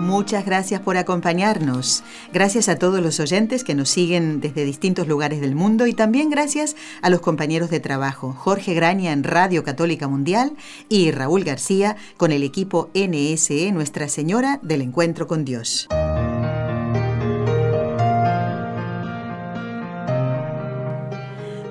Muchas 0.00 0.46
gracias 0.46 0.80
por 0.80 0.96
acompañarnos. 0.96 2.02
Gracias 2.32 2.70
a 2.70 2.76
todos 2.76 3.02
los 3.02 3.20
oyentes 3.20 3.64
que 3.64 3.74
nos 3.74 3.90
siguen 3.90 4.40
desde 4.40 4.64
distintos 4.64 5.06
lugares 5.06 5.42
del 5.42 5.54
mundo 5.54 5.86
y 5.86 5.92
también 5.92 6.30
gracias 6.30 6.74
a 7.02 7.10
los 7.10 7.20
compañeros 7.20 7.68
de 7.68 7.80
trabajo, 7.80 8.32
Jorge 8.32 8.72
Graña 8.72 9.12
en 9.12 9.24
Radio 9.24 9.62
Católica 9.62 10.08
Mundial 10.08 10.52
y 10.88 11.10
Raúl 11.10 11.44
García 11.44 11.96
con 12.16 12.32
el 12.32 12.44
equipo 12.44 12.88
NSE 12.94 13.72
Nuestra 13.72 14.08
Señora 14.08 14.58
del 14.62 14.80
Encuentro 14.80 15.26
con 15.26 15.44
Dios. 15.44 15.86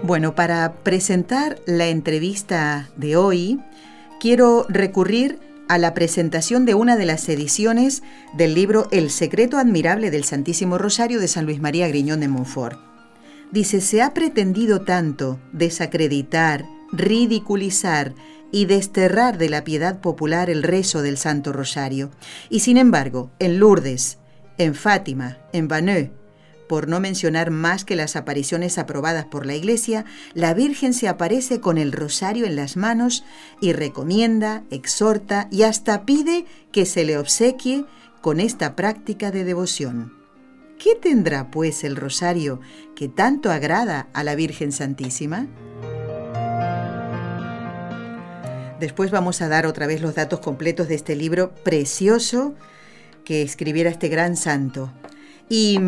Bueno, 0.03 0.35
para 0.35 0.73
presentar 0.83 1.59
la 1.65 1.87
entrevista 1.87 2.89
de 2.95 3.15
hoy, 3.15 3.59
quiero 4.19 4.67
recurrir 4.69 5.48
a 5.69 5.77
la 5.77 5.93
presentación 5.93 6.65
de 6.65 6.73
una 6.73 6.97
de 6.97 7.05
las 7.05 7.29
ediciones 7.29 8.01
del 8.33 8.55
libro 8.55 8.87
El 8.91 9.11
secreto 9.11 9.57
admirable 9.57 10.11
del 10.11 10.23
Santísimo 10.25 10.79
Rosario 10.79 11.19
de 11.19 11.27
San 11.27 11.45
Luis 11.45 11.61
María 11.61 11.87
Griñón 11.87 12.19
de 12.19 12.27
Montfort. 12.27 12.79
Dice, 13.51 13.79
se 13.79 14.01
ha 14.01 14.13
pretendido 14.15 14.81
tanto 14.81 15.39
desacreditar, 15.53 16.65
ridiculizar 16.91 18.15
y 18.51 18.65
desterrar 18.65 19.37
de 19.37 19.49
la 19.49 19.63
piedad 19.63 20.01
popular 20.01 20.49
el 20.49 20.63
rezo 20.63 21.03
del 21.03 21.17
Santo 21.17 21.53
Rosario. 21.53 22.09
Y 22.49 22.61
sin 22.61 22.77
embargo, 22.77 23.29
en 23.37 23.59
Lourdes, 23.59 24.17
en 24.57 24.73
Fátima, 24.73 25.37
en 25.53 25.67
Baneux, 25.67 26.09
por 26.69 26.87
no 26.87 26.99
mencionar 26.99 27.49
más 27.49 27.83
que 27.83 27.95
las 27.95 28.15
apariciones 28.15 28.77
aprobadas 28.77 29.25
por 29.25 29.47
la 29.47 29.55
Iglesia, 29.55 30.05
la 30.35 30.53
Virgen 30.53 30.93
se 30.93 31.07
aparece 31.07 31.59
con 31.59 31.79
el 31.79 31.91
rosario 31.91 32.45
en 32.45 32.55
las 32.55 32.77
manos 32.77 33.25
y 33.59 33.73
recomienda, 33.73 34.63
exhorta 34.69 35.47
y 35.49 35.63
hasta 35.63 36.05
pide 36.05 36.45
que 36.71 36.85
se 36.85 37.05
le 37.05 37.17
obsequie 37.17 37.85
con 38.21 38.39
esta 38.39 38.75
práctica 38.75 39.31
de 39.31 39.45
devoción. 39.45 40.13
¿Qué 40.77 40.93
tendrá 40.93 41.49
pues 41.49 41.83
el 41.83 41.95
rosario 41.95 42.61
que 42.95 43.07
tanto 43.07 43.51
agrada 43.51 44.07
a 44.13 44.23
la 44.23 44.35
Virgen 44.35 44.71
Santísima? 44.71 45.47
Después 48.79 49.09
vamos 49.09 49.41
a 49.41 49.47
dar 49.47 49.65
otra 49.65 49.87
vez 49.87 50.01
los 50.01 50.13
datos 50.13 50.39
completos 50.39 50.87
de 50.87 50.95
este 50.95 51.15
libro 51.15 51.55
precioso 51.63 52.53
que 53.25 53.41
escribiera 53.41 53.89
este 53.89 54.07
gran 54.07 54.37
santo. 54.37 54.93
Y 55.49 55.79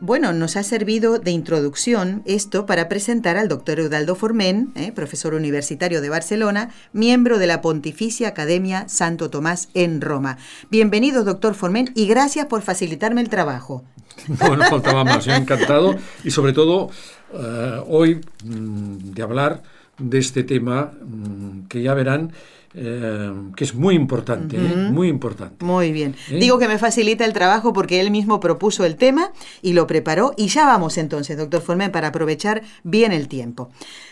bueno, 0.00 0.32
nos 0.32 0.56
ha 0.56 0.62
servido 0.62 1.18
de 1.18 1.32
introducción 1.32 2.22
esto 2.24 2.66
para 2.66 2.88
presentar 2.88 3.36
al 3.36 3.48
doctor 3.48 3.80
Eudaldo 3.80 4.14
Formen, 4.14 4.70
eh, 4.76 4.92
profesor 4.92 5.34
universitario 5.34 6.00
de 6.00 6.08
Barcelona, 6.08 6.70
miembro 6.92 7.38
de 7.38 7.48
la 7.48 7.60
Pontificia 7.60 8.28
Academia 8.28 8.88
Santo 8.88 9.28
Tomás 9.28 9.70
en 9.74 10.00
Roma. 10.00 10.38
Bienvenido, 10.70 11.24
doctor 11.24 11.54
Formen, 11.54 11.90
y 11.96 12.06
gracias 12.06 12.46
por 12.46 12.62
facilitarme 12.62 13.20
el 13.20 13.28
trabajo. 13.28 13.84
Bueno, 14.28 14.64
faltaba 14.64 15.04
más, 15.04 15.26
encantado 15.28 15.96
y 16.24 16.30
sobre 16.32 16.52
todo 16.52 16.90
eh, 17.32 17.82
hoy 17.86 18.20
mm, 18.44 19.12
de 19.14 19.22
hablar 19.22 19.62
de 19.98 20.18
este 20.18 20.42
tema 20.42 20.92
mm, 21.00 21.66
que 21.68 21.82
ya 21.82 21.94
verán 21.94 22.32
eh, 22.74 23.32
que 23.56 23.64
es 23.64 23.74
muy 23.74 23.94
importante, 23.94 24.56
¿eh? 24.56 24.76
muy 24.90 25.08
importante. 25.08 25.64
Muy 25.64 25.90
bien. 25.90 26.14
¿Eh? 26.30 26.38
Digo 26.38 26.58
que 26.58 26.68
me 26.68 26.78
facilita 26.78 27.24
el 27.24 27.32
trabajo 27.32 27.72
porque 27.72 28.00
él 28.00 28.10
mismo 28.10 28.40
propuso 28.40 28.84
el 28.84 28.96
tema 28.96 29.32
y 29.62 29.72
lo 29.72 29.86
preparó. 29.86 30.34
Y 30.36 30.48
ya 30.48 30.66
vamos 30.66 30.98
entonces, 30.98 31.38
doctor 31.38 31.62
Formen, 31.62 31.90
para 31.90 32.08
aprovechar 32.08 32.62
bien 32.84 33.12
el 33.12 33.28
tiempo. 33.28 33.70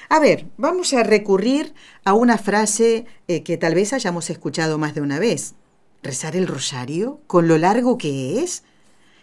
A 0.09 0.21
ver, 0.21 0.47
vamos 0.57 0.95
a 0.95 1.03
recurrir 1.03 1.75
a 2.05 2.15
una 2.15 2.39
frase 2.39 3.07
que 3.27 3.57
tal 3.59 3.75
vez 3.75 3.93
hayamos 3.93 4.31
escuchado 4.31 4.79
más 4.79 4.95
de 4.95 5.01
una 5.01 5.19
vez. 5.19 5.55
¿Rezar 6.03 6.37
el 6.37 6.47
rosario 6.47 7.21
con 7.27 7.49
lo 7.49 7.59
largo 7.59 7.99
que 7.99 8.43
es? 8.43 8.63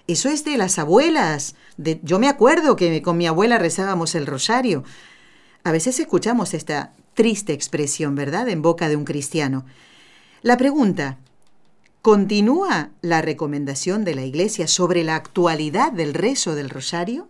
Eso 0.07 0.29
es 0.29 0.43
de 0.43 0.57
las 0.57 0.77
abuelas. 0.77 1.55
De, 1.77 1.99
yo 2.03 2.19
me 2.19 2.27
acuerdo 2.27 2.75
que 2.75 3.01
con 3.01 3.17
mi 3.17 3.25
abuela 3.25 3.57
rezábamos 3.57 4.15
el 4.15 4.27
rosario. 4.27 4.83
A 5.63 5.71
veces 5.71 5.99
escuchamos 5.99 6.53
esta 6.53 6.91
triste 7.13 7.53
expresión, 7.53 8.15
¿verdad?, 8.15 8.49
en 8.49 8.61
boca 8.61 8.89
de 8.89 8.95
un 8.95 9.05
cristiano. 9.05 9.65
La 10.41 10.57
pregunta, 10.57 11.17
¿continúa 12.01 12.91
la 13.01 13.21
recomendación 13.21 14.03
de 14.03 14.15
la 14.15 14.25
Iglesia 14.25 14.67
sobre 14.67 15.03
la 15.03 15.15
actualidad 15.15 15.91
del 15.91 16.13
rezo 16.13 16.55
del 16.55 16.69
rosario? 16.69 17.27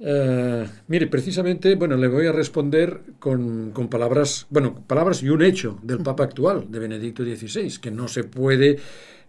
Uh, 0.00 0.64
mire, 0.86 1.08
precisamente, 1.08 1.74
bueno, 1.74 1.96
le 1.96 2.06
voy 2.06 2.28
a 2.28 2.32
responder 2.32 3.00
con, 3.18 3.72
con, 3.72 3.88
palabras, 3.88 4.46
bueno, 4.48 4.84
palabras 4.86 5.24
y 5.24 5.28
un 5.28 5.42
hecho 5.42 5.76
del 5.82 5.98
Papa 5.98 6.22
actual, 6.22 6.66
de 6.70 6.78
Benedicto 6.78 7.24
XVI, 7.24 7.80
que 7.80 7.90
no 7.90 8.06
se 8.06 8.22
puede 8.22 8.78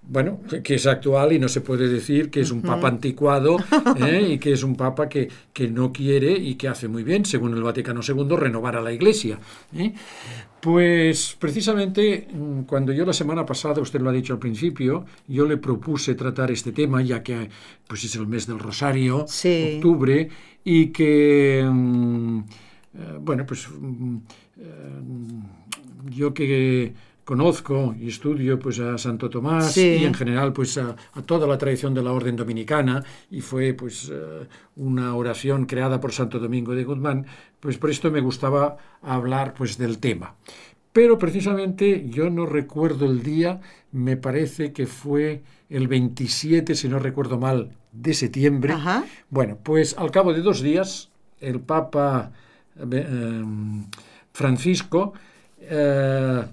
bueno, 0.01 0.39
que 0.63 0.75
es 0.75 0.87
actual 0.87 1.33
y 1.33 1.39
no 1.39 1.47
se 1.47 1.61
puede 1.61 1.87
decir 1.87 2.31
que 2.31 2.41
es 2.41 2.51
un 2.51 2.61
papa 2.61 2.87
anticuado 2.87 3.57
¿eh? 3.99 4.29
y 4.31 4.39
que 4.39 4.53
es 4.53 4.63
un 4.63 4.75
papa 4.75 5.07
que, 5.07 5.29
que, 5.53 5.67
no 5.67 5.93
quiere 5.93 6.31
y 6.31 6.55
que 6.55 6.67
hace 6.67 6.87
muy 6.87 7.03
bien, 7.03 7.25
según 7.25 7.53
el 7.53 7.61
Vaticano 7.61 8.01
II, 8.07 8.35
renovar 8.35 8.75
a 8.75 8.81
la 8.81 8.91
Iglesia. 8.91 9.39
¿eh? 9.75 9.93
Pues 10.61 11.37
precisamente 11.39 12.27
mm, 12.31 12.61
cuando 12.61 12.91
yo 12.91 13.05
la 13.05 13.13
semana 13.13 13.45
pasada, 13.45 13.81
usted 13.81 14.01
lo 14.01 14.09
ha 14.09 14.13
dicho 14.13 14.33
al 14.33 14.39
principio, 14.39 15.05
yo 15.27 15.45
le 15.45 15.57
propuse 15.57 16.15
tratar 16.15 16.49
este 16.49 16.71
tema, 16.71 17.03
ya 17.03 17.21
que 17.21 17.49
pues 17.87 18.03
es 18.03 18.15
el 18.15 18.25
mes 18.25 18.47
del 18.47 18.57
Rosario, 18.57 19.25
octubre, 19.25 20.29
y 20.63 20.87
que, 20.87 21.67
mm, 21.71 22.39
eh, 22.39 23.17
bueno, 23.21 23.45
pues 23.45 23.67
mm, 23.69 24.17
yo 26.09 26.33
que 26.33 26.93
conozco 27.29 27.93
y 28.01 28.07
estudio 28.07 28.57
pues 28.57 28.79
a 28.79 28.97
Santo 28.97 29.29
Tomás 29.29 29.77
y 29.77 30.03
en 30.03 30.15
general 30.15 30.51
pues 30.51 30.79
a, 30.79 30.95
toda 31.27 31.45
la 31.45 31.59
tradición 31.59 31.93
de 31.93 32.01
la 32.01 32.11
orden 32.11 32.35
dominicana. 32.35 33.03
Y 33.29 33.41
fue 33.41 33.75
pues 33.75 34.09
eh, 34.11 34.47
una 34.77 35.13
oración 35.13 35.67
creada 35.67 35.99
por 35.99 36.11
Santo 36.11 36.39
Domingo 36.39 36.73
de 36.73 36.85
Guzmán, 36.85 37.27
pues 37.59 37.77
por 37.77 37.91
esto 37.91 38.09
me 38.09 38.19
gustaba 38.19 38.77
hablar 39.03 39.53
pues 39.53 39.77
del 39.77 39.99
tema. 39.99 40.37
Pero 40.91 41.19
precisamente 41.19 42.09
yo 42.09 42.31
no 42.31 42.47
recuerdo 42.47 43.05
el 43.05 43.21
día, 43.21 43.61
me 43.91 44.17
parece 44.17 44.73
que 44.73 44.87
fue 44.87 45.43
el 45.69 45.87
27, 45.87 46.73
si 46.73 46.89
no 46.89 46.97
recuerdo 46.97 47.37
mal, 47.37 47.69
de 47.91 48.15
septiembre. 48.15 48.73
Bueno, 49.29 49.59
pues 49.61 49.95
al 49.99 50.09
cabo 50.09 50.33
de 50.33 50.41
dos 50.41 50.63
días 50.63 51.11
el 51.39 51.59
Papa 51.59 52.31
eh, 52.91 53.43
Francisco 54.33 55.13
eh, 55.61 56.43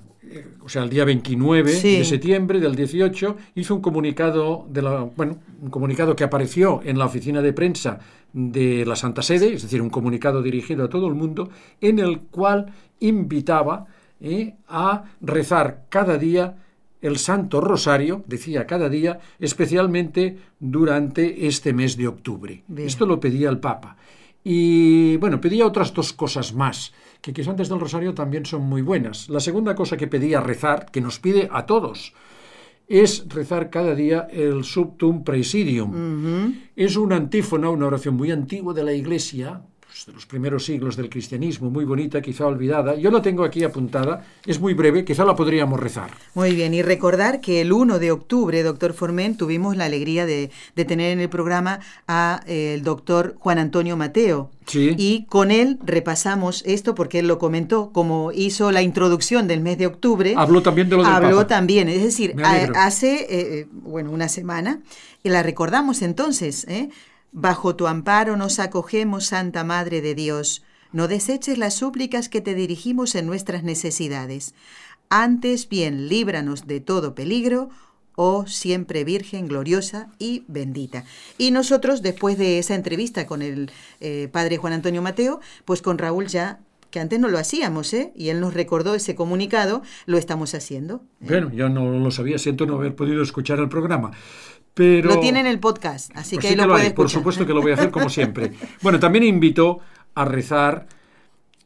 o 0.61 0.69
sea, 0.69 0.83
el 0.83 0.91
día 0.91 1.05
29 1.05 1.81
de 1.81 2.05
septiembre 2.05 2.61
del 2.61 2.75
18, 2.75 3.37
hizo 3.55 3.75
un 3.75 3.81
comunicado, 3.81 4.67
de 4.69 4.83
la, 4.83 5.01
bueno, 5.17 5.39
un 5.61 5.71
comunicado 5.71 6.17
que 6.17 6.25
apareció 6.25 6.81
en 6.85 6.99
la 6.99 7.07
oficina 7.07 7.43
de 7.43 7.53
prensa 7.53 7.99
de 8.33 8.85
la 8.85 8.97
Santa 8.97 9.23
Sede, 9.23 9.55
es 9.55 9.63
decir, 9.63 9.81
un 9.81 9.91
comunicado 9.91 10.43
dirigido 10.43 10.85
a 10.85 10.89
todo 10.89 11.07
el 11.09 11.15
mundo, 11.15 11.51
en 11.81 11.99
el 11.99 12.21
cual 12.21 12.73
invitaba 13.01 13.87
eh, 14.21 14.55
a 14.69 15.05
rezar 15.21 15.85
cada 15.89 16.19
día 16.19 16.57
el 17.01 17.19
Santo 17.19 17.61
Rosario, 17.61 18.25
decía 18.27 18.67
cada 18.67 18.89
día, 18.89 19.21
especialmente 19.39 20.39
durante 20.59 21.47
este 21.47 21.73
mes 21.73 21.97
de 21.97 22.09
octubre. 22.09 22.65
Esto 22.77 23.07
lo 23.07 23.21
pedía 23.21 23.49
el 23.49 23.59
Papa. 23.59 23.97
Y 24.49 25.17
bueno, 25.17 25.41
pedía 25.41 25.67
otras 25.67 25.93
dos 25.93 26.13
cosas 26.13 26.55
más 26.55 26.93
que 27.21 27.33
quizás 27.33 27.49
antes 27.49 27.69
del 27.69 27.81
rosario 27.81 28.15
también 28.15 28.47
son 28.47 28.63
muy 28.63 28.81
buenas. 28.81 29.29
La 29.29 29.41
segunda 29.41 29.75
cosa 29.75 29.97
que 29.97 30.07
pedía 30.07 30.41
rezar, 30.41 30.87
que 30.93 31.01
nos 31.01 31.19
pide 31.19 31.49
a 31.51 31.67
todos, 31.67 32.15
es 32.87 33.29
rezar 33.29 33.71
cada 33.71 33.97
día 33.97 34.29
el 34.31 34.63
Subtum 34.63 35.25
Praesidium. 35.25 36.55
Es 36.77 36.97
una 36.97 37.17
antífona, 37.17 37.71
una 37.71 37.89
oración 37.89 38.15
muy 38.15 38.31
antigua 38.31 38.73
de 38.73 38.85
la 38.85 38.93
Iglesia, 38.93 39.63
de 40.05 40.13
los 40.13 40.27
primeros 40.27 40.65
siglos 40.65 40.97
del 40.97 41.09
cristianismo, 41.09 41.71
muy 41.71 41.85
bonita, 41.85 42.21
quizá 42.21 42.47
olvidada. 42.47 42.97
Yo 42.97 43.11
la 43.11 43.23
tengo 43.23 43.45
aquí 43.45 43.65
apuntada, 43.65 44.27
es 44.45 44.61
muy 44.61 44.75
breve, 44.75 45.05
quizá 45.05 45.25
la 45.25 45.35
podríamos 45.35 45.81
rezar. 45.81 46.11
Muy 46.35 46.55
bien, 46.55 46.75
y 46.75 46.83
recordar 46.83 47.41
que 47.41 47.63
el 47.63 47.73
1 47.73 47.99
de 47.99 48.11
octubre, 48.11 48.63
doctor 48.63 48.93
Formen, 48.93 49.37
tuvimos 49.37 49.77
la 49.77 49.87
alegría 49.87 50.27
de, 50.27 50.51
tener 50.75 51.13
en 51.13 51.21
el 51.21 51.31
programa 51.31 51.81
a 52.07 52.43
eh, 52.47 52.75
el 52.75 52.83
doctor 52.83 53.37
Juan 53.39 53.59
Antonio 53.59 53.97
Mateo. 53.97 54.51
Sí. 54.67 54.95
Y 54.99 55.25
con 55.27 55.51
él 55.51 55.79
repasamos 55.85 56.63
esto 56.67 56.95
porque 56.95 57.21
él 57.21 57.29
lo 57.29 57.39
comentó, 57.39 57.93
como 57.93 58.33
hizo 58.33 58.73
la 58.73 58.83
introducción 58.83 59.49
del 59.49 59.61
mes 59.61 59.79
de 59.79 59.87
octubre. 59.87 60.35
Habló 60.37 60.61
también 60.61 60.91
de 60.91 60.97
lo 60.97 61.05
del 61.05 61.13
Habló 61.13 61.47
también, 61.47 61.89
es 61.89 62.03
decir, 62.03 62.35
hace, 62.75 63.27
eh, 63.31 63.69
bueno, 63.71 64.11
una 64.11 64.29
semana, 64.29 64.81
y 65.23 65.31
la 65.31 65.43
recordamos 65.43 66.03
entonces, 66.03 66.67
¿eh? 66.69 66.91
Bajo 67.39 67.77
tu 67.77 67.87
amparo 67.87 68.39
nos 68.39 68.59
acogemos, 68.59 69.27
Santa 69.27 69.63
Madre 69.63 70.01
de 70.01 70.15
Dios. 70.15 70.65
No 70.91 71.07
deseches 71.07 71.59
las 71.59 71.75
súplicas 71.75 72.31
que 72.31 72.41
te 72.41 72.55
dirigimos 72.55 73.15
en 73.15 73.27
nuestras 73.27 73.63
necesidades. 73.63 74.55
Antes 75.11 75.69
bien, 75.69 76.09
líbranos 76.09 76.67
de 76.67 76.81
todo 76.81 77.15
peligro, 77.15 77.69
oh 78.15 78.47
siempre 78.47 79.05
Virgen 79.05 79.49
gloriosa 79.49 80.09
y 80.19 80.45
bendita. 80.49 81.05
Y 81.37 81.51
nosotros, 81.51 82.01
después 82.01 82.39
de 82.39 82.59
esa 82.59 82.75
entrevista 82.75 83.27
con 83.27 83.43
el 83.43 83.71
eh, 84.01 84.31
padre 84.33 84.57
Juan 84.57 84.73
Antonio 84.73 85.03
Mateo, 85.03 85.41
pues 85.67 85.83
con 85.83 85.99
Raúl 85.99 86.29
ya 86.29 86.61
que 86.91 87.01
antes 87.01 87.21
no 87.21 87.29
lo 87.29 87.39
hacíamos, 87.39 87.93
¿eh? 87.93 88.13
Y 88.17 88.31
él 88.31 88.41
nos 88.41 88.55
recordó 88.55 88.95
ese 88.95 89.15
comunicado, 89.15 89.83
lo 90.07 90.17
estamos 90.17 90.55
haciendo. 90.55 91.03
¿eh? 91.21 91.27
Bueno, 91.29 91.51
yo 91.53 91.69
no 91.69 91.91
lo 91.91 92.11
sabía, 92.11 92.39
siento 92.39 92.65
no 92.65 92.77
haber 92.77 92.95
podido 92.95 93.23
escuchar 93.23 93.59
el 93.59 93.69
programa. 93.69 94.13
Pero... 94.77 95.09
Lo 95.09 95.21
tiene 95.21 95.41
en 95.41 95.47
el 95.47 95.59
podcast, 95.59 96.15
así 96.15 96.37
pues 96.37 96.45
que 96.45 96.49
ahí 96.51 96.55
lo, 96.55 96.95
Por 96.95 97.09
supuesto 97.09 97.47
que 97.47 97.55
lo 97.55 97.63
voy 97.63 97.71
a 97.71 97.75
hacer 97.77 97.91
como 97.91 98.11
siempre. 98.11 98.53
bueno, 98.83 99.01
también 99.01 99.25
invito 99.25 99.81
a 100.15 100.27
rezar 100.27 100.87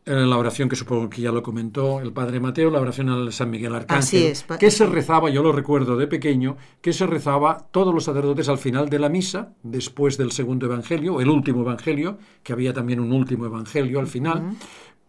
la 0.05 0.39
oración 0.39 0.69
que 0.69 0.77
supongo 0.77 1.11
que 1.11 1.23
ya 1.23 1.33
lo 1.33 1.43
comentó 1.43 2.01
el 2.01 2.13
padre 2.13 2.41
Mateo, 2.41 2.71
la 2.71 2.81
oración 2.81 3.09
al 3.11 3.33
San 3.33 3.51
Miguel 3.51 3.75
Arcángel, 3.75 4.23
es, 4.23 4.45
que 4.59 4.71
se 4.71 4.87
rezaba, 4.87 5.29
yo 5.29 5.43
lo 5.43 5.53
recuerdo 5.53 5.97
de 5.97 6.07
pequeño, 6.07 6.57
que 6.81 6.93
se 6.93 7.07
rezaba 7.07 7.67
todos 7.71 7.93
los 7.93 8.05
sacerdotes 8.05 8.49
al 8.49 8.59
final 8.59 8.89
de 8.89 8.99
la 8.99 9.09
misa, 9.09 9.55
después 9.63 10.17
del 10.17 10.33
segundo 10.33 10.67
evangelio, 10.67 11.21
el 11.21 11.29
último 11.29 11.63
evangelio, 11.63 12.19
que 12.43 12.53
había 12.53 12.73
también 12.73 13.01
un 13.01 13.13
último 13.13 13.47
evangelio 13.47 14.01
al 14.01 14.07
final, 14.07 14.57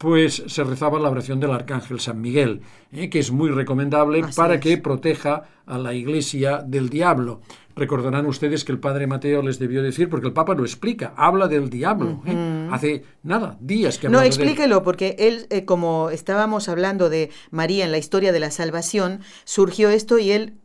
pues 0.01 0.43
se 0.47 0.63
rezaba 0.63 0.99
la 0.99 1.11
oración 1.11 1.39
del 1.39 1.51
Arcángel 1.51 1.99
San 1.99 2.19
Miguel, 2.19 2.61
eh, 2.91 3.09
que 3.09 3.19
es 3.19 3.31
muy 3.31 3.49
recomendable 3.49 4.23
para 4.35 4.59
que 4.59 4.77
proteja 4.77 5.43
a 5.71 5.77
la 5.77 5.93
Iglesia 5.93 6.63
del 6.67 6.89
diablo. 6.89 7.39
Recordarán 7.75 8.25
ustedes 8.25 8.63
que 8.63 8.71
el 8.71 8.79
padre 8.79 9.07
Mateo 9.07 9.41
les 9.41 9.59
debió 9.59 9.81
decir, 9.81 10.09
porque 10.09 10.27
el 10.27 10.33
Papa 10.33 10.53
lo 10.53 10.63
explica, 10.63 11.13
habla 11.15 11.47
del 11.47 11.69
diablo. 11.69 12.21
¿eh? 12.25 12.67
Hace 12.71 13.03
nada, 13.23 13.57
días 13.59 13.97
que 13.97 14.09
No, 14.09 14.21
explíquelo, 14.21 14.83
porque 14.83 15.15
él, 15.19 15.47
eh, 15.49 15.65
como 15.65 16.09
estábamos 16.09 16.69
hablando 16.69 17.09
de 17.09 17.29
María 17.49 17.85
en 17.85 17.91
la 17.91 17.97
historia 17.97 18.31
de 18.31 18.39
la 18.39 18.51
salvación, 18.51 19.21
surgió 19.45 19.89
esto 19.89 20.19
y 20.19 20.31
él 20.31 20.55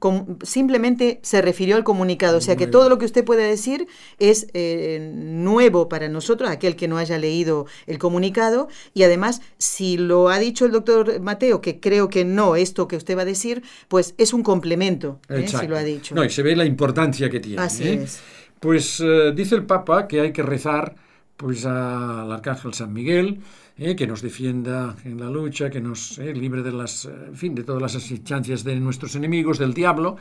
simplemente 0.43 1.21
se 1.23 1.43
refirió 1.43 1.77
al 1.77 1.85
comunicado. 1.85 2.39
O 2.39 2.41
sea 2.41 2.57
que 2.57 2.67
todo 2.67 2.89
lo 2.89 2.99
que 2.99 3.05
usted 3.05 3.25
puede 3.25 3.49
decir 3.49 3.87
es 4.19 4.49
eh, 4.55 5.13
nuevo 5.15 5.89
para 5.89 6.09
nosotros, 6.09 6.51
aquel 6.51 6.77
que 6.77 6.89
no 6.89 6.99
haya 6.99 7.19
leído 7.19 7.67
el 7.87 7.99
comunicado. 7.99 8.69
Y 8.95 9.05
además, 9.05 9.43
si 9.59 9.97
lo 9.97 10.29
ha 10.29 10.39
dicho 10.39 10.65
el 10.67 10.73
doctor 10.73 11.21
Mateo, 11.21 11.61
que 11.61 11.79
creo 11.81 12.09
que 12.09 12.25
no, 12.25 12.57
esto 12.57 12.89
que 12.89 12.97
usted 12.97 13.17
va 13.17 13.23
a 13.23 13.27
decir, 13.27 13.63
pues 13.89 14.15
es 14.19 14.33
un 14.33 14.43
complemento, 14.43 14.96
si 15.01 15.67
lo 15.67 15.77
ha 15.77 15.83
dicho. 15.83 16.15
No, 16.15 16.25
y 16.25 16.31
se 16.31 16.43
ve 16.43 16.57
la 16.57 16.65
importancia 16.65 17.31
que 17.31 17.41
tiene. 17.41 17.63
Así 17.63 17.85
¿eh? 17.85 18.03
es. 18.03 18.21
Pues 18.61 19.01
eh, 19.01 19.33
dice 19.35 19.55
el 19.55 19.65
Papa 19.65 20.07
que 20.09 20.21
hay 20.21 20.33
que 20.33 20.43
rezar 20.43 20.95
pues 21.37 21.67
al 21.67 22.33
Arcángel 22.33 22.73
San 22.73 22.95
Miguel, 22.95 23.41
¿eh? 23.77 23.95
que 23.95 24.07
nos 24.07 24.23
defienda 24.23 24.97
en 25.05 25.21
la 25.21 25.29
lucha, 25.29 25.69
que 25.69 25.83
nos 25.83 26.17
libre 26.17 26.63
de 26.63 26.73
las, 26.73 27.07
fin, 27.35 27.55
de 27.55 27.63
todas 27.63 27.83
las 27.83 27.95
asechanzas 27.95 28.65
de 28.65 28.77
nuestros 28.77 29.15
enemigos, 29.17 29.59
del 29.59 29.75
diablo. 29.75 30.17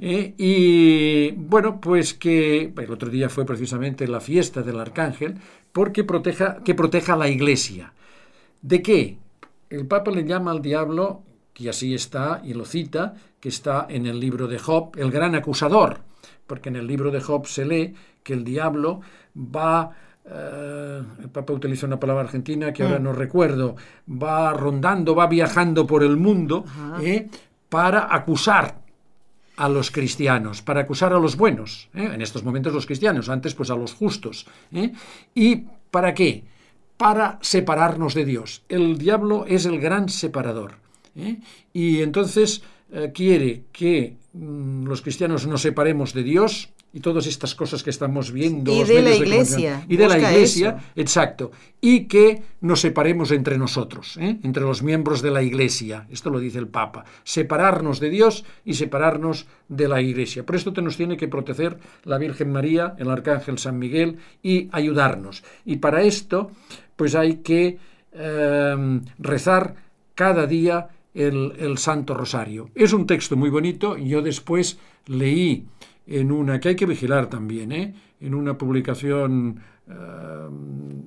y 0.00 1.32
bueno, 1.32 1.80
pues 1.80 2.14
que 2.14 2.72
el 2.76 2.90
otro 2.92 3.10
día 3.10 3.28
fue 3.28 3.44
precisamente 3.44 4.06
la 4.06 4.20
fiesta 4.20 4.62
del 4.62 4.78
Arcángel, 4.78 5.34
porque 5.72 6.04
proteja, 6.04 6.62
que 6.64 6.76
proteja 6.76 7.14
a 7.14 7.16
la 7.16 7.28
Iglesia. 7.28 7.92
¿De 8.62 8.80
qué? 8.80 9.18
El 9.70 9.86
Papa 9.86 10.10
le 10.10 10.24
llama 10.24 10.50
al 10.50 10.62
diablo, 10.62 11.22
y 11.60 11.68
así 11.68 11.94
está, 11.94 12.40
y 12.42 12.54
lo 12.54 12.64
cita, 12.64 13.14
que 13.38 13.50
está 13.50 13.86
en 13.88 14.06
el 14.06 14.18
libro 14.18 14.48
de 14.48 14.58
Job, 14.58 14.92
el 14.96 15.10
gran 15.10 15.34
acusador 15.34 16.00
porque 16.50 16.68
en 16.68 16.74
el 16.74 16.86
libro 16.88 17.12
de 17.12 17.20
Job 17.20 17.46
se 17.46 17.64
lee 17.64 17.94
que 18.24 18.32
el 18.32 18.42
diablo 18.42 19.02
va, 19.36 19.88
eh, 20.24 21.00
el 21.20 21.28
Papa 21.28 21.52
utiliza 21.52 21.86
una 21.86 22.00
palabra 22.00 22.24
argentina 22.24 22.72
que 22.72 22.82
ahora 22.82 22.98
mm. 22.98 23.02
no 23.04 23.12
recuerdo, 23.12 23.76
va 24.10 24.52
rondando, 24.52 25.14
va 25.14 25.28
viajando 25.28 25.86
por 25.86 26.02
el 26.02 26.16
mundo 26.16 26.64
eh, 27.00 27.28
para 27.68 28.12
acusar 28.12 28.80
a 29.58 29.68
los 29.68 29.92
cristianos, 29.92 30.60
para 30.60 30.80
acusar 30.80 31.12
a 31.12 31.20
los 31.20 31.36
buenos, 31.36 31.88
eh, 31.94 32.10
en 32.14 32.20
estos 32.20 32.42
momentos 32.42 32.74
los 32.74 32.86
cristianos, 32.86 33.28
antes 33.28 33.54
pues 33.54 33.70
a 33.70 33.76
los 33.76 33.94
justos. 33.94 34.48
¿Y 35.32 35.66
para 35.92 36.14
qué? 36.14 36.42
Para 36.96 37.38
separarnos 37.42 38.12
de 38.14 38.24
Dios. 38.24 38.64
El 38.68 38.98
diablo 38.98 39.44
es 39.46 39.66
el 39.66 39.78
gran 39.78 40.08
separador. 40.08 40.89
Y 41.72 42.02
entonces 42.02 42.62
quiere 43.12 43.62
que 43.72 44.16
Mm, 44.32 44.86
los 44.86 45.02
cristianos 45.02 45.46
nos 45.46 45.62
separemos 45.62 46.14
de 46.14 46.22
Dios 46.22 46.70
y 46.92 47.00
todas 47.00 47.26
estas 47.26 47.54
cosas 47.56 47.82
que 47.82 47.90
estamos 47.90 48.30
viendo. 48.30 48.72
Y 48.72 48.84
de 48.84 49.02
la 49.02 49.14
iglesia. 49.14 49.84
y 49.88 49.96
de 49.96 50.08
la 50.08 50.18
iglesia, 50.18 50.78
exacto. 50.94 51.50
Y 51.80 52.04
que 52.06 52.42
nos 52.60 52.80
separemos 52.80 53.32
entre 53.32 53.58
nosotros, 53.58 54.16
¿eh? 54.18 54.38
entre 54.42 54.62
los 54.62 54.82
miembros 54.82 55.20
de 55.22 55.30
la 55.32 55.42
iglesia. 55.42 56.06
Esto 56.10 56.30
lo 56.30 56.38
dice 56.38 56.58
el 56.58 56.68
Papa. 56.68 57.04
Separarnos 57.24 57.98
de 57.98 58.10
Dios 58.10 58.44
y 58.64 58.74
separarnos 58.74 59.46
de 59.68 59.88
la 59.88 60.00
iglesia. 60.00 60.44
Por 60.44 60.56
esto 60.56 60.72
te 60.72 60.82
nos 60.82 60.96
tiene 60.96 61.16
que 61.16 61.28
proteger 61.28 61.78
la 62.04 62.18
Virgen 62.18 62.52
María, 62.52 62.94
el 62.98 63.10
Arcángel 63.10 63.58
San 63.58 63.78
Miguel 63.78 64.18
y 64.42 64.68
ayudarnos. 64.72 65.42
Y 65.64 65.76
para 65.76 66.02
esto, 66.02 66.50
pues 66.94 67.14
hay 67.16 67.36
que 67.36 67.78
eh, 68.12 69.00
rezar 69.18 69.74
cada 70.14 70.46
día 70.46 70.88
el, 71.14 71.78
Santo 71.78 72.14
Rosario. 72.14 72.70
Es 72.74 72.92
un 72.92 73.06
texto 73.06 73.36
muy 73.36 73.50
bonito, 73.50 73.96
yo 73.96 74.22
después 74.22 74.78
leí 75.06 75.66
en 76.06 76.32
una, 76.32 76.60
que 76.60 76.70
hay 76.70 76.76
que 76.76 76.86
vigilar 76.86 77.28
también, 77.28 77.72
¿eh? 77.72 77.94
en 78.20 78.34
una 78.34 78.56
publicación 78.56 79.60
eh, 79.88 79.94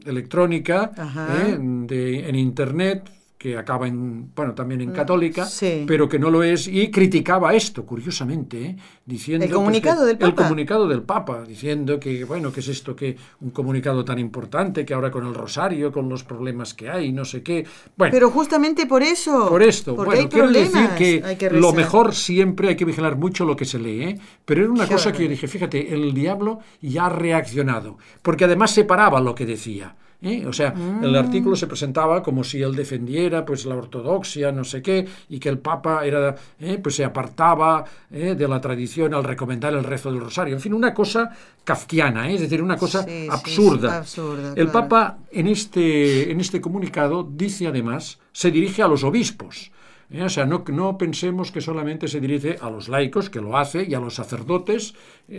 electrónica 0.06 0.92
¿eh? 0.98 1.58
de, 1.60 2.30
en 2.30 2.36
Internet, 2.36 3.10
que 3.44 3.58
acaba 3.58 3.90
en, 3.90 4.34
bueno, 4.34 4.54
también 4.54 4.80
en 4.80 4.92
mm, 4.92 4.94
católica, 4.94 5.46
pero 5.86 6.08
que 6.08 6.18
no 6.18 6.32
lo 6.32 6.44
es, 6.44 6.66
y 6.66 6.90
criticaba 6.90 7.54
esto, 7.54 7.86
curiosamente, 7.86 8.66
¿eh? 8.68 8.78
diciendo... 9.06 9.44
El 9.44 9.52
pues, 9.52 9.58
comunicado 9.58 10.06
del 10.06 10.18
Papa. 10.18 10.30
El 10.30 10.36
comunicado 10.36 10.88
del 10.88 11.02
Papa, 11.02 11.44
diciendo 11.46 12.00
que, 12.00 12.24
bueno, 12.24 12.54
que 12.54 12.62
es 12.62 12.70
esto, 12.70 12.96
que 12.96 13.18
un 13.42 13.50
comunicado 13.50 14.06
tan 14.06 14.18
importante, 14.18 14.86
que 14.86 14.94
ahora 14.94 15.12
con 15.12 15.28
el 15.28 15.34
rosario, 15.34 15.92
con 15.92 16.08
los 16.08 16.24
problemas 16.24 16.74
que 16.74 16.90
hay, 16.90 17.12
no 17.12 17.26
sé 17.26 17.44
qué... 17.44 17.66
Bueno, 17.98 18.14
pero 18.14 18.30
justamente 18.30 18.86
por 18.86 19.04
eso... 19.04 19.50
Por 19.50 19.62
esto, 19.62 19.94
bueno, 19.94 20.30
quiero 20.30 20.50
decir 20.50 20.92
que, 20.98 21.50
lo 21.52 21.74
mejor 21.74 22.16
siempre 22.16 22.70
hay 22.70 22.78
que 22.78 22.86
vigilar 22.86 23.18
mucho 23.18 23.44
lo 23.44 23.58
que 23.58 23.66
se 23.66 23.78
lee, 23.78 24.04
¿eh? 24.04 24.20
pero 24.46 24.62
era 24.62 24.72
una 24.72 24.88
cosa 24.88 25.12
que 25.12 25.24
yo 25.24 25.30
dije, 25.30 25.50
fíjate, 25.50 25.94
el 25.94 26.14
diablo 26.14 26.60
ya 26.82 27.08
ha 27.08 27.10
reaccionado, 27.10 27.98
porque 28.22 28.46
además 28.46 28.72
separaba 28.72 29.20
lo 29.20 29.36
que 29.36 29.46
decía. 29.46 29.98
¿Eh? 30.24 30.46
O 30.48 30.54
sea, 30.54 30.74
el 31.02 31.16
artículo 31.16 31.56
se 31.56 31.68
presentaba 31.68 32.24
como 32.24 32.44
si 32.44 32.62
él 32.62 32.76
defendiera 32.76 33.46
pues 33.46 33.66
la 33.66 33.76
ortodoxia, 33.76 34.52
no 34.52 34.64
sé 34.64 34.82
qué, 34.82 35.06
y 35.30 35.40
que 35.40 35.50
el 35.50 35.60
Papa 35.60 36.06
era, 36.06 36.36
¿eh? 36.60 36.80
pues 36.82 36.96
se 36.96 37.06
apartaba 37.06 37.84
¿eh? 38.12 38.36
de 38.36 38.48
la 38.48 38.62
tradición 38.62 39.14
al 39.14 39.24
recomendar 39.24 39.74
el 39.74 39.84
rezo 39.84 40.12
del 40.12 40.22
rosario. 40.22 40.56
En 40.56 40.62
fin, 40.62 40.74
una 40.74 40.94
cosa 40.94 41.30
kafkiana, 41.64 42.30
es 42.30 42.42
decir, 42.42 42.62
una 42.62 42.78
cosa 42.78 43.06
absurda. 43.30 44.04
el 44.56 44.68
Papa 44.70 45.18
en 45.32 45.48
este, 45.48 46.32
en 46.32 46.40
este 46.40 46.62
comunicado 46.62 47.28
dice 47.30 47.68
además, 47.68 48.20
se 48.32 48.52
dirige 48.52 48.82
a 48.82 48.88
los 48.88 49.04
obispos. 49.04 49.72
O 50.22 50.30
sea, 50.30 50.46
no, 50.46 50.98
pensemos 50.98 51.52
que 51.52 51.62
solamente 51.62 52.08
se 52.08 52.20
dirige 52.20 52.58
a 52.62 52.70
los 52.70 52.88
laicos, 52.88 53.30
que 53.30 53.42
lo 53.42 53.58
hace, 53.58 53.84
y 53.84 53.96
a 53.96 54.00
los 54.00 54.14
sacerdotes, 54.14 54.94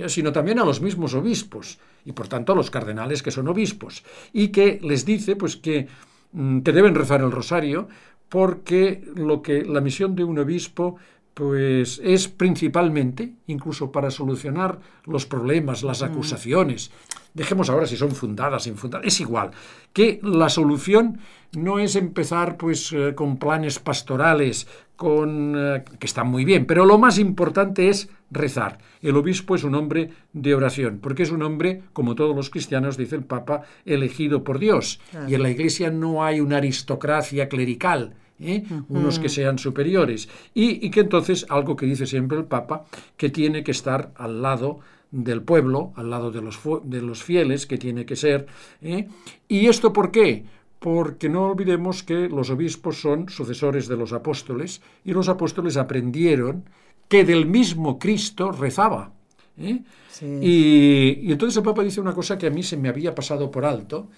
sino 0.08 0.32
también 0.32 0.58
a 0.58 0.64
los 0.64 0.80
mismos 0.80 1.14
obispos 1.14 1.78
y 2.04 2.12
por 2.12 2.28
tanto 2.28 2.52
a 2.52 2.56
los 2.56 2.70
cardenales 2.70 3.22
que 3.22 3.30
son 3.30 3.48
obispos, 3.48 4.04
y 4.32 4.48
que 4.48 4.78
les 4.82 5.04
dice 5.04 5.36
pues 5.36 5.56
que, 5.56 5.86
mm, 6.32 6.60
que 6.60 6.72
deben 6.72 6.94
rezar 6.94 7.20
el 7.20 7.30
rosario 7.30 7.88
porque 8.28 9.04
lo 9.14 9.42
que 9.42 9.64
la 9.64 9.80
misión 9.80 10.16
de 10.16 10.24
un 10.24 10.38
obispo 10.38 10.96
pues 11.34 12.00
es 12.02 12.28
principalmente, 12.28 13.34
incluso 13.48 13.90
para 13.90 14.10
solucionar 14.10 14.78
los 15.04 15.26
problemas, 15.26 15.82
las 15.82 16.02
acusaciones, 16.02 16.92
dejemos 17.34 17.68
ahora 17.68 17.86
si 17.86 17.96
son 17.96 18.12
fundadas, 18.12 18.68
infundadas, 18.68 19.06
es 19.06 19.20
igual, 19.20 19.50
que 19.92 20.20
la 20.22 20.48
solución 20.48 21.18
no 21.52 21.80
es 21.80 21.96
empezar 21.96 22.56
pues 22.56 22.92
eh, 22.92 23.14
con 23.16 23.36
planes 23.38 23.80
pastorales, 23.80 24.68
con 24.96 25.54
eh, 25.56 25.84
que 25.98 26.06
están 26.06 26.28
muy 26.28 26.44
bien, 26.44 26.66
pero 26.66 26.86
lo 26.86 26.98
más 26.98 27.18
importante 27.18 27.88
es 27.88 28.08
rezar. 28.30 28.78
El 29.02 29.16
obispo 29.16 29.56
es 29.56 29.64
un 29.64 29.74
hombre 29.74 30.10
de 30.32 30.54
oración, 30.54 31.00
porque 31.02 31.24
es 31.24 31.32
un 31.32 31.42
hombre, 31.42 31.82
como 31.92 32.14
todos 32.14 32.34
los 32.34 32.50
cristianos, 32.50 32.96
dice 32.96 33.16
el 33.16 33.24
Papa, 33.24 33.62
elegido 33.84 34.44
por 34.44 34.58
Dios. 34.58 35.00
Y 35.28 35.34
en 35.34 35.42
la 35.42 35.50
Iglesia 35.50 35.90
no 35.90 36.24
hay 36.24 36.40
una 36.40 36.58
aristocracia 36.58 37.48
clerical, 37.48 38.14
¿eh? 38.40 38.64
unos 38.88 39.18
que 39.18 39.28
sean 39.28 39.58
superiores. 39.58 40.28
Y, 40.54 40.90
que 40.90 41.00
entonces, 41.00 41.46
algo 41.48 41.76
que 41.76 41.86
dice 41.86 42.06
siempre 42.06 42.38
el 42.38 42.44
Papa, 42.44 42.84
que 43.16 43.30
tiene 43.30 43.62
que 43.62 43.70
estar 43.70 44.12
al 44.16 44.42
lado 44.42 44.80
del 45.10 45.42
pueblo, 45.42 45.92
al 45.96 46.10
lado 46.10 46.30
de 46.30 46.42
los, 46.42 46.58
de 46.84 47.00
los 47.00 47.22
fieles, 47.22 47.66
que 47.66 47.78
tiene 47.78 48.04
que 48.04 48.16
ser. 48.16 48.46
¿eh? 48.82 49.08
¿Y 49.48 49.66
esto 49.66 49.92
por 49.92 50.10
qué? 50.10 50.44
Porque 50.78 51.28
no 51.28 51.46
olvidemos 51.46 52.02
que 52.02 52.28
los 52.28 52.50
obispos 52.50 53.00
son 53.00 53.28
sucesores 53.28 53.88
de 53.88 53.96
los 53.96 54.12
apóstoles 54.12 54.82
y 55.04 55.12
los 55.12 55.28
apóstoles 55.28 55.76
aprendieron 55.76 56.64
que 57.08 57.24
del 57.24 57.46
mismo 57.46 57.98
Cristo 57.98 58.52
rezaba. 58.52 59.12
¿eh? 59.58 59.82
Y, 60.20 61.32
entonces 61.32 61.56
el 61.56 61.62
Papa 61.62 61.82
dice 61.82 62.00
una 62.00 62.14
cosa 62.14 62.38
que 62.38 62.46
a 62.46 62.50
mí 62.50 62.62
se 62.62 62.76
me 62.76 62.88
había 62.88 63.14
pasado 63.14 63.50
por 63.50 63.64
alto, 63.64 64.08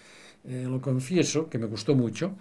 eh, 0.48 0.66
lo 0.68 0.80
confieso, 0.80 1.48
que 1.48 1.58
me 1.58 1.66
gustó 1.66 1.94
mucho, 1.94 2.36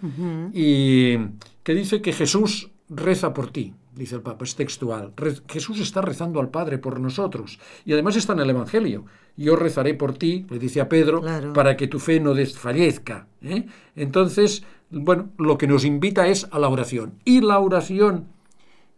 y 0.52 1.16
que 1.62 1.74
dice 1.74 2.00
que 2.00 2.12
Jesús 2.12 2.70
reza 2.88 3.32
por 3.32 3.50
ti, 3.50 3.74
dice 3.94 4.14
el 4.14 4.22
Papa, 4.22 4.44
es 4.44 4.54
textual. 4.54 5.12
Jesús 5.48 5.80
está 5.80 6.02
rezando 6.02 6.38
al 6.38 6.50
Padre 6.50 6.78
por 6.78 7.00
nosotros, 7.00 7.58
y 7.84 7.92
además 7.92 8.16
está 8.16 8.32
en 8.34 8.40
el 8.40 8.50
Evangelio. 8.50 9.06
Yo 9.36 9.56
rezaré 9.56 9.94
por 9.94 10.14
ti, 10.14 10.46
le 10.48 10.58
dice 10.58 10.80
a 10.80 10.88
Pedro, 10.88 11.20
para 11.52 11.76
que 11.76 11.88
tu 11.88 11.98
fe 11.98 12.20
no 12.20 12.32
desfallezca. 12.34 13.26
¿eh? 13.42 13.66
Entonces, 13.96 14.62
bueno, 14.90 15.30
lo 15.36 15.58
que 15.58 15.66
nos 15.66 15.84
invita 15.84 16.28
es 16.28 16.46
a 16.52 16.58
la 16.58 16.68
oración. 16.68 17.14
Y 17.24 17.40
la 17.40 17.58
oración 17.58 18.26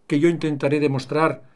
que 0.07 0.21
yo 0.21 0.29
intentaré 0.29 0.81
demostrar 0.81 1.48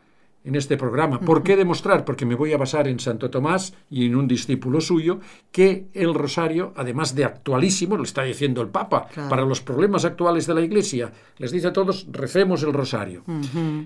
en 0.44 0.54
este 0.56 0.76
programa. 0.76 1.20
¿Por 1.20 1.42
qué 1.42 1.56
demostrar? 1.56 2.04
Porque 2.04 2.26
me 2.26 2.34
voy 2.34 2.52
a 2.52 2.56
basar 2.56 2.88
en 2.88 2.98
Santo 2.98 3.30
Tomás 3.30 3.74
y 3.90 4.06
en 4.06 4.16
un 4.16 4.26
discípulo 4.26 4.80
suyo 4.80 5.20
que 5.50 5.86
el 5.94 6.14
rosario, 6.14 6.72
además 6.76 7.14
de 7.14 7.24
actualísimo, 7.24 7.96
lo 7.96 8.02
está 8.02 8.22
diciendo 8.22 8.60
el 8.60 8.68
Papa, 8.68 9.06
para 9.28 9.44
los 9.44 9.60
problemas 9.60 10.04
actuales 10.04 10.46
de 10.46 10.54
la 10.54 10.60
Iglesia, 10.62 11.12
les 11.38 11.52
dice 11.52 11.68
a 11.68 11.72
todos, 11.72 12.06
recemos 12.10 12.62
el 12.62 12.72
rosario. 12.72 13.22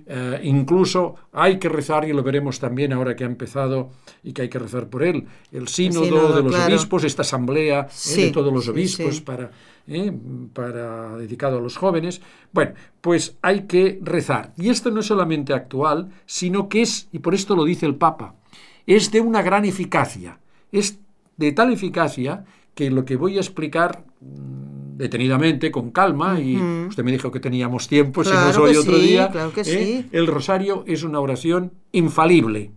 Eh, 0.07 0.41
incluso 0.45 1.17
hay 1.33 1.59
que 1.59 1.69
rezar, 1.69 2.09
y 2.09 2.13
lo 2.13 2.23
veremos 2.23 2.59
también 2.59 2.93
ahora 2.93 3.15
que 3.15 3.25
ha 3.25 3.27
empezado 3.27 3.91
y 4.23 4.33
que 4.33 4.43
hay 4.43 4.49
que 4.49 4.59
rezar 4.59 4.89
por 4.89 5.03
él, 5.03 5.27
el 5.53 5.69
sínodo, 5.69 6.35
de 6.37 6.43
los 6.43 6.55
obispos, 6.55 7.05
esta 7.05 7.23
asamblea 7.23 7.89
eh, 8.17 8.17
de 8.17 8.31
todos 8.31 8.53
los 8.53 8.69
obispos 8.69 9.21
para 9.21 9.51
¿eh? 9.89 10.13
para, 10.53 11.17
dedicado 11.17 11.59
a 11.59 11.61
los 11.61 11.77
jóvenes. 11.77 12.21
Bueno, 12.53 12.73
pues 13.01 13.37
hay 13.43 13.63
que 13.63 13.99
rezar. 14.03 14.53
Y 14.57 14.71
esto 14.71 14.91
no 14.91 15.01
es 15.01 15.07
solamente 15.07 15.53
actual, 15.53 16.11
sino 16.27 16.69
que 16.69 16.83
es, 16.83 17.09
y 17.13 17.19
por 17.21 17.35
esto 17.35 17.57
lo 17.57 17.65
dice 17.65 17.87
el 17.87 17.97
Papa, 17.97 18.35
es 18.87 19.11
de 19.11 19.21
una 19.21 19.43
gran 19.43 19.65
eficacia. 19.65 20.39
Es 20.73 20.99
de 21.37 21.53
tal 21.53 21.73
eficacia 21.73 22.45
que 22.75 22.91
lo 22.91 23.05
que 23.05 23.17
voy 23.17 23.37
a 23.37 23.41
explicar 23.41 24.05
mm, 24.21 24.97
detenidamente, 24.97 25.71
con 25.71 25.91
calma, 25.91 26.41
y 26.41 26.57
usted 26.57 27.05
me 27.05 27.13
dijo 27.13 27.31
que 27.31 27.41
teníamos 27.41 27.89
tiempo, 27.89 28.25
si 28.25 28.31
no 28.31 28.53
soy 28.53 28.77
otro 28.77 28.99
día, 28.99 29.31
¿eh? 29.65 30.07
el 30.11 30.27
rosario 30.27 30.85
es 30.87 31.03
una 31.03 31.21
oración 31.21 31.73
infalible. 31.93 32.71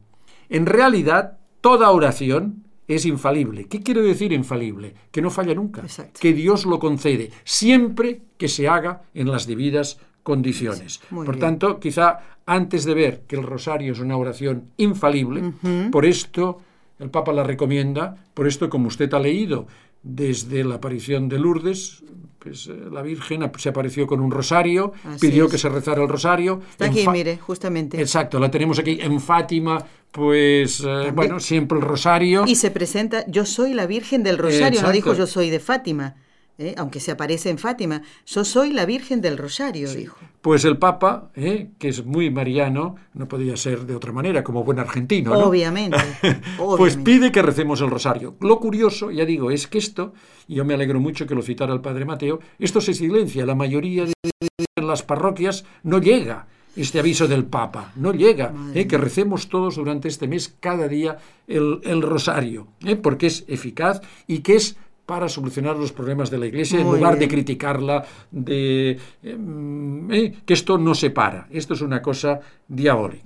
En 0.50 0.66
realidad, 0.66 1.38
toda 1.62 1.92
oración 1.92 2.64
es 2.90 3.06
infalible. 3.06 3.66
¿Qué 3.66 3.82
quiere 3.82 4.02
decir 4.02 4.34
infalible? 4.34 4.96
Que 5.12 5.22
no 5.22 5.30
falla 5.30 5.54
nunca, 5.54 5.84
que 6.20 6.34
Dios 6.34 6.66
lo 6.66 6.80
concede, 6.80 7.30
siempre 7.44 8.22
que 8.38 8.48
se 8.48 8.68
haga 8.68 9.04
en 9.14 9.32
las 9.32 9.46
debidas 9.46 10.00
condiciones. 10.24 11.00
por 11.10 11.38
tanto, 11.38 11.80
quizá 11.80 12.20
antes 12.46 12.84
de 12.86 12.94
ver 12.96 13.22
que 13.28 13.36
el 13.36 13.44
rosario 13.44 13.94
es 13.94 14.00
una 14.00 14.18
oración 14.18 14.72
infalible, 14.78 15.54
por 15.92 16.06
esto 16.06 16.62
el 16.98 17.12
Papa 17.12 17.32
la 17.32 17.44
recomienda, 17.44 18.16
por 18.34 18.48
esto 18.48 18.70
como 18.70 18.88
usted 18.88 19.14
ha 19.14 19.20
leído, 19.20 19.68
desde 20.02 20.64
la 20.64 20.76
aparición 20.76 21.30
de 21.30 21.40
Lourdes, 21.40 22.04
pues 22.40 22.68
eh, 22.68 22.76
la 22.92 23.02
Virgen 23.02 23.50
se 23.58 23.70
apareció 23.70 24.08
con 24.08 24.22
un 24.22 24.32
rosario, 24.32 24.94
pidió 25.20 25.50
que 25.50 25.58
se 25.58 25.70
rezara 25.70 26.02
el 26.02 26.10
rosario. 26.10 26.62
Está 26.72 26.86
aquí, 26.86 27.08
mire, 27.08 27.38
justamente. 27.38 28.00
Exacto, 28.00 28.40
la 28.40 28.50
tenemos 28.50 28.80
aquí 28.80 28.98
en 29.02 29.20
Fátima, 29.20 29.86
pues 30.12 30.82
eh, 30.86 31.12
bueno, 31.14 31.40
siempre 31.40 31.78
el 31.78 31.84
rosario. 31.84 32.46
Y 32.48 32.56
se 32.56 32.72
presenta, 32.72 33.26
yo 33.28 33.46
soy 33.46 33.74
la 33.74 33.86
Virgen 33.86 34.24
del 34.24 34.38
Rosario, 34.38 34.82
no 34.82 34.92
dijo 34.92 35.14
yo 35.14 35.28
soy 35.28 35.50
de 35.50 35.60
Fátima. 35.60 36.16
¿Eh? 36.60 36.76
aunque 36.78 37.00
se 37.00 37.12
aparece 37.12 37.50
en 37.50 37.58
Fátima, 37.58 38.04
yo 38.26 38.46
soy 38.46 38.72
la 38.72 38.86
Virgen 38.86 39.22
del 39.22 39.38
Rosario, 39.38 39.92
dijo. 39.92 40.18
Pues 40.42 40.66
el 40.66 40.78
Papa, 40.78 41.32
¿eh? 41.36 41.70
que 41.80 41.88
es 41.88 42.06
muy 42.06 42.30
mariano, 42.30 42.96
no 43.14 43.28
podía 43.28 43.58
ser 43.58 43.86
de 43.86 43.96
otra 43.96 44.12
manera, 44.12 44.44
como 44.44 44.64
buen 44.64 44.80
argentino. 44.80 45.34
Obviamente, 45.34 45.98
Pues 46.78 46.98
pide 46.98 47.32
que 47.32 47.42
recemos 47.42 47.82
el 47.82 47.90
Rosario. 47.90 48.36
Lo 48.42 48.60
curioso, 48.60 49.10
ya 49.10 49.26
digo, 49.26 49.50
es 49.50 49.68
que 49.68 49.80
esto, 49.80 50.14
y 50.48 50.56
yo 50.56 50.66
me 50.66 50.74
alegro 50.74 51.00
mucho 51.00 51.26
que 51.26 51.36
lo 51.36 51.42
citara 51.42 51.74
el 51.74 51.82
Padre 51.82 52.06
Mateo, 52.06 52.40
esto 52.60 52.82
se 52.82 52.94
silencia, 52.94 53.46
la 53.46 53.56
mayoría 53.56 54.06
de 54.06 54.14
las 54.82 55.04
parroquias 55.04 55.66
no 55.84 56.00
llega 56.00 56.48
este 56.76 57.00
aviso 57.00 57.28
del 57.28 57.46
Papa. 57.46 57.92
No 57.96 58.14
llega. 58.14 58.54
¿eh? 58.74 58.88
que 58.88 58.98
recemos 58.98 59.50
todos 59.50 59.76
durante 59.76 60.08
este 60.08 60.28
mes, 60.28 60.56
cada 60.60 60.88
día, 60.88 61.18
el, 61.48 61.80
el 61.84 62.02
rosario, 62.02 62.68
¿eh? 62.86 62.96
porque 62.96 63.28
es 63.28 63.44
eficaz 63.48 64.02
y 64.28 64.40
que 64.40 64.56
es 64.56 64.78
para 65.10 65.28
solucionar 65.28 65.76
los 65.76 65.92
problemas 65.92 66.30
de 66.30 66.38
la 66.38 66.46
Iglesia, 66.46 66.80
en 66.80 66.86
lugar 66.86 67.18
de 67.18 67.28
criticarla, 67.28 68.06
de 68.30 69.00
em, 69.24 70.12
eh, 70.12 70.36
que 70.46 70.54
esto 70.54 70.78
no 70.78 70.94
se 70.94 71.10
para. 71.10 71.48
Esto 71.50 71.74
es 71.74 71.82
una 71.82 72.00
cosa 72.00 72.42
diabólica. 72.68 73.24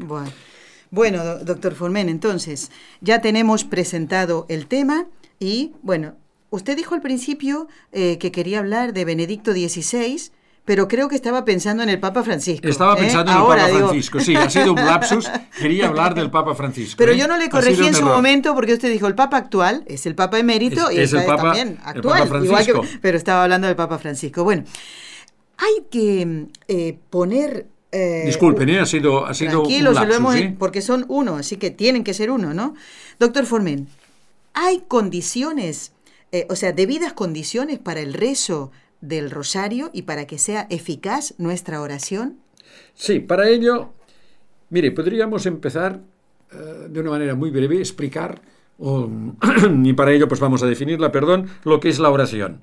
Bueno. 0.90 1.40
doctor 1.44 1.76
Formen, 1.76 2.08
entonces, 2.08 2.72
ya 3.02 3.20
tenemos 3.20 3.66
presentado 3.66 4.46
el 4.48 4.68
tema 4.68 5.08
y, 5.42 5.74
bueno, 5.82 6.16
usted 6.52 6.78
dijo 6.78 6.96
al 6.96 7.02
principio 7.02 7.68
eh, 7.92 8.18
que 8.18 8.32
quería 8.32 8.60
hablar 8.60 8.94
de 8.94 9.04
Benedicto 9.04 9.52
XVI, 9.52 10.32
pero 10.66 10.88
creo 10.88 11.10
que 11.10 11.16
estaba 11.16 11.44
pensando 11.44 11.84
en 11.84 11.90
el 11.90 12.00
Papa 12.00 12.24
Francisco. 12.24 12.68
Estaba 12.68 12.94
¿eh? 12.94 13.02
pensando 13.02 13.32
en 13.32 13.38
el 13.38 13.44
Papa 13.44 13.68
Francisco, 13.68 14.20
sí, 14.20 14.36
ha 14.36 14.50
sido 14.50 14.74
un 14.74 14.86
lapsus, 14.86 15.30
quería 15.60 15.88
hablar 15.88 16.16
del 16.16 16.32
Papa 16.32 16.56
Francisco. 16.56 16.96
Pero 16.98 17.12
¿eh? 17.12 17.18
yo 17.18 17.28
no 17.28 17.38
le 17.38 17.50
corregí 17.50 17.86
en 17.86 17.94
su 17.94 18.06
momento 18.06 18.56
porque 18.56 18.74
usted 18.74 18.92
dijo 18.92 19.08
el 19.08 19.16
Papa 19.16 19.38
actual 19.38 19.84
es 19.88 20.06
el 20.06 20.16
Papa 20.16 20.40
emérito 20.40 20.90
y 20.92 21.00
es 21.00 21.12
el 21.14 21.26
Papa, 21.26 21.44
también 21.44 21.80
actual, 21.84 22.28
Francisco. 22.28 22.82
pero 23.02 23.18
estaba 23.18 23.44
hablando 23.44 23.68
del 23.68 23.76
Papa 23.76 23.98
Francisco. 23.98 24.44
Bueno, 24.44 24.64
hay 25.58 25.84
que 25.90 26.48
eh, 26.68 26.98
poner 27.10 27.68
Disculpen, 28.26 28.72
ha 28.72 28.88
sido, 28.88 29.28
ha 29.28 29.36
sido 29.36 29.62
un 29.62 29.84
lapsus, 29.94 30.36
porque 30.58 30.82
son 30.82 31.06
uno, 31.10 31.36
así 31.36 31.58
que 31.58 31.70
tienen 31.70 32.04
que 32.04 32.16
ser 32.16 32.32
uno, 32.32 32.52
¿no? 32.52 32.74
Doctor 33.20 33.46
Formen, 33.46 33.88
¿hay 34.56 34.82
condiciones, 34.88 35.92
o 36.50 36.56
sea, 36.56 36.72
debidas 36.72 37.14
condiciones 37.14 37.78
para 37.78 38.00
el 38.00 38.16
rezo 38.16 38.72
del 39.04 39.30
rosario 39.30 39.92
y 39.94 40.04
para 40.04 40.26
que 40.26 40.38
sea 40.38 40.66
eficaz 40.70 41.36
nuestra 41.38 41.82
oración? 41.82 42.38
Sí, 42.96 43.20
para 43.20 43.50
ello, 43.50 43.90
mire, 44.70 44.92
podríamos 44.92 45.46
empezar 45.46 46.02
eh, 46.52 46.88
de 46.90 47.00
una 47.00 47.12
manera 47.12 47.36
muy 47.36 47.52
breve, 47.52 47.78
explicar, 47.78 48.42
y 49.84 49.94
para 49.94 50.12
ello 50.12 50.28
pues 50.28 50.40
vamos 50.40 50.64
a 50.64 50.68
definirla, 50.68 51.12
perdón, 51.12 51.48
lo 51.64 51.80
que 51.80 51.90
es 51.90 52.00
la 52.00 52.10
oración. 52.10 52.62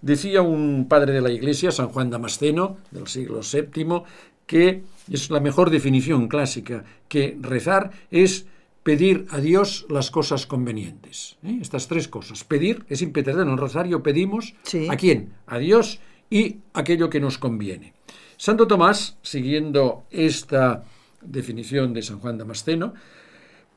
Decía 0.00 0.42
un 0.42 0.86
padre 0.88 1.12
de 1.12 1.20
la 1.20 1.30
Iglesia, 1.30 1.70
San 1.70 1.88
Juan 1.88 2.08
Damasceno, 2.08 2.78
del 2.90 3.06
siglo 3.06 3.40
VII, 3.40 4.02
que 4.46 4.82
es 5.10 5.30
la 5.30 5.40
mejor 5.40 5.70
definición 5.70 6.28
clásica, 6.28 6.84
que 7.08 7.36
rezar 7.40 7.90
es 8.10 8.46
pedir 8.82 9.26
a 9.30 9.38
Dios 9.38 9.86
las 9.88 10.10
cosas 10.10 10.46
convenientes. 10.46 11.36
¿eh? 11.42 11.58
Estas 11.60 11.88
tres 11.88 12.08
cosas. 12.08 12.44
Pedir 12.44 12.84
es 12.88 13.02
impedir 13.02 13.34
en 13.38 13.48
el 13.48 13.58
rosario 13.58 14.02
pedimos 14.02 14.54
a 14.88 14.96
quién? 14.96 15.32
A 15.46 15.58
Dios 15.58 16.00
y 16.30 16.58
aquello 16.72 17.10
que 17.10 17.20
nos 17.20 17.38
conviene. 17.38 17.92
Santo 18.36 18.66
Tomás, 18.66 19.18
siguiendo 19.22 20.04
esta 20.10 20.84
definición 21.20 21.92
de 21.92 22.02
San 22.02 22.20
Juan 22.20 22.38
Damasceno, 22.38 22.94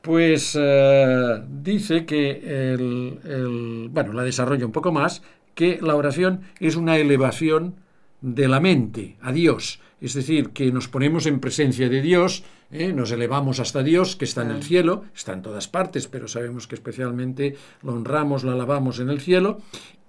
pues 0.00 0.56
eh, 0.58 1.42
dice 1.48 2.04
que 2.04 2.30
el, 2.74 3.88
bueno, 3.90 4.12
la 4.12 4.22
desarrolla 4.22 4.66
un 4.66 4.72
poco 4.72 4.92
más, 4.92 5.22
que 5.54 5.78
la 5.80 5.96
oración 5.96 6.42
es 6.60 6.76
una 6.76 6.96
elevación 6.96 7.76
de 8.20 8.48
la 8.48 8.60
mente 8.60 9.16
a 9.20 9.32
Dios, 9.32 9.80
es 10.00 10.14
decir, 10.14 10.50
que 10.50 10.72
nos 10.72 10.88
ponemos 10.88 11.26
en 11.26 11.40
presencia 11.40 11.88
de 11.88 12.02
Dios, 12.02 12.44
¿eh? 12.70 12.92
nos 12.92 13.10
elevamos 13.10 13.60
hasta 13.60 13.82
Dios, 13.82 14.16
que 14.16 14.24
está 14.24 14.42
en 14.42 14.50
el 14.50 14.62
cielo, 14.62 15.04
está 15.14 15.32
en 15.32 15.42
todas 15.42 15.68
partes, 15.68 16.08
pero 16.08 16.28
sabemos 16.28 16.66
que 16.66 16.74
especialmente 16.74 17.56
lo 17.82 17.92
honramos, 17.92 18.44
lo 18.44 18.52
alabamos 18.52 19.00
en 19.00 19.10
el 19.10 19.20
cielo, 19.20 19.58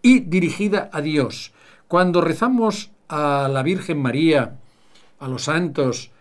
y 0.01 0.19
dirigida 0.19 0.89
a 0.91 1.01
Dios. 1.01 1.53
Cuando 1.87 2.21
rezamos 2.21 2.91
a 3.07 3.49
la 3.51 3.63
Virgen 3.63 4.01
María, 4.01 4.57
a 5.19 5.27
los 5.27 5.43
santos, 5.43 6.11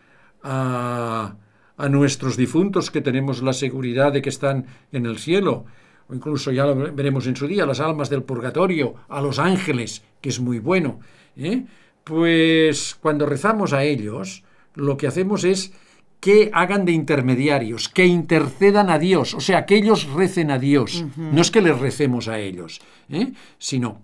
a, 0.43 1.37
a 1.77 1.89
nuestros 1.89 2.37
difuntos 2.37 2.91
que 2.91 3.01
tenemos 3.01 3.43
la 3.43 3.53
seguridad 3.53 4.13
de 4.13 4.23
que 4.23 4.29
están 4.29 4.67
en 4.93 5.07
el 5.07 5.19
cielo, 5.19 5.65
o 6.09 6.15
incluso 6.15 6.53
ya 6.53 6.67
lo 6.67 6.75
veremos 6.93 7.27
en 7.27 7.37
su 7.37 7.47
día, 7.47 7.67
las 7.67 7.81
almas 7.81 8.11
del 8.11 8.23
purgatorio, 8.23 8.95
a 9.09 9.21
los 9.21 9.39
ángeles, 9.39 10.03
que 10.21 10.29
es 10.29 10.41
muy 10.41 10.59
bueno, 10.59 11.01
¿eh? 11.37 11.65
pues 12.05 12.97
cuando 13.01 13.27
rezamos 13.27 13.73
a 13.73 13.85
ellos, 13.85 14.45
lo 14.75 14.97
que 14.97 15.07
hacemos 15.07 15.45
es 15.45 15.73
que 16.25 16.49
hagan 16.55 16.87
de 16.87 16.93
intermediarios, 16.93 17.91
que 17.91 18.07
intercedan 18.07 18.89
a 18.89 18.99
Dios, 18.99 19.35
o 19.35 19.41
sea, 19.41 19.67
que 19.67 19.77
ellos 19.77 20.09
recen 20.15 20.51
a 20.51 20.59
Dios. 20.59 21.05
No 21.19 21.43
es 21.43 21.51
que 21.51 21.61
les 21.61 21.79
recemos 21.79 22.29
a 22.29 22.39
ellos, 22.39 22.81
¿eh? 23.11 23.35
sino 23.59 24.01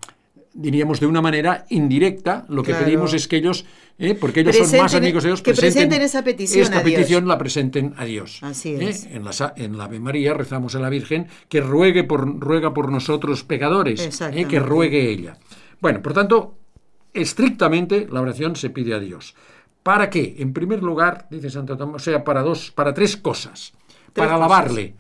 diríamos 0.53 1.01
de 1.01 1.07
una 1.07 1.23
manera 1.23 1.65
indirecta, 1.71 2.45
lo 2.51 2.63
que 2.63 2.75
pedimos 2.75 3.15
es 3.15 3.27
que 3.27 3.39
ellos, 3.39 3.65
¿eh? 3.99 4.15
porque 4.15 4.41
ellos 4.41 4.55
son 4.55 4.81
más 4.81 4.95
amigos 4.95 5.23
de 5.23 5.31
Dios, 5.31 5.41
que 5.41 5.55
presenten, 5.55 6.03
esa 6.03 6.23
petición. 6.23 6.61
Esta 6.61 6.83
petición 6.83 7.27
la 7.27 7.39
presenten 7.39 7.95
a 7.97 8.05
Dios. 8.05 8.41
Así 8.43 8.75
¿eh? 8.75 8.91
es. 8.91 9.07
En, 9.07 9.25
la, 9.25 9.55
en 9.57 9.79
la 9.79 9.85
Ave 9.85 9.99
María 9.99 10.35
rezamos 10.35 10.75
a 10.75 10.79
la 10.79 10.91
Virgen 10.91 11.27
que 11.49 11.63
ruegue 11.63 12.05
por, 12.05 12.39
ruega 12.39 12.75
por 12.75 12.93
nosotros 12.93 13.45
pecadores, 13.45 14.21
¿eh? 14.21 14.45
que 14.45 14.61
ruegue 14.61 15.11
ella. 15.11 15.39
Bueno, 15.81 16.03
por 16.03 16.13
tanto, 16.13 16.59
estrictamente 17.15 18.07
la 18.13 18.21
oración 18.21 18.57
se 18.57 18.69
pide 18.69 18.93
a 18.93 19.01
Dios. 19.01 19.35
¿Para 19.83 20.11
qué? 20.11 20.37
En 20.39 20.53
primer 20.53 20.83
lugar, 20.83 21.27
dice 21.31 21.51
Santo 21.51 21.77
Tomás, 21.77 22.03
o 22.03 22.05
sea, 22.05 22.23
para 22.23 22.43
dos, 22.43 22.71
para 22.71 22.93
tres 22.93 23.17
cosas. 23.17 23.73
para 24.13 24.35
alabarle. 24.35 24.95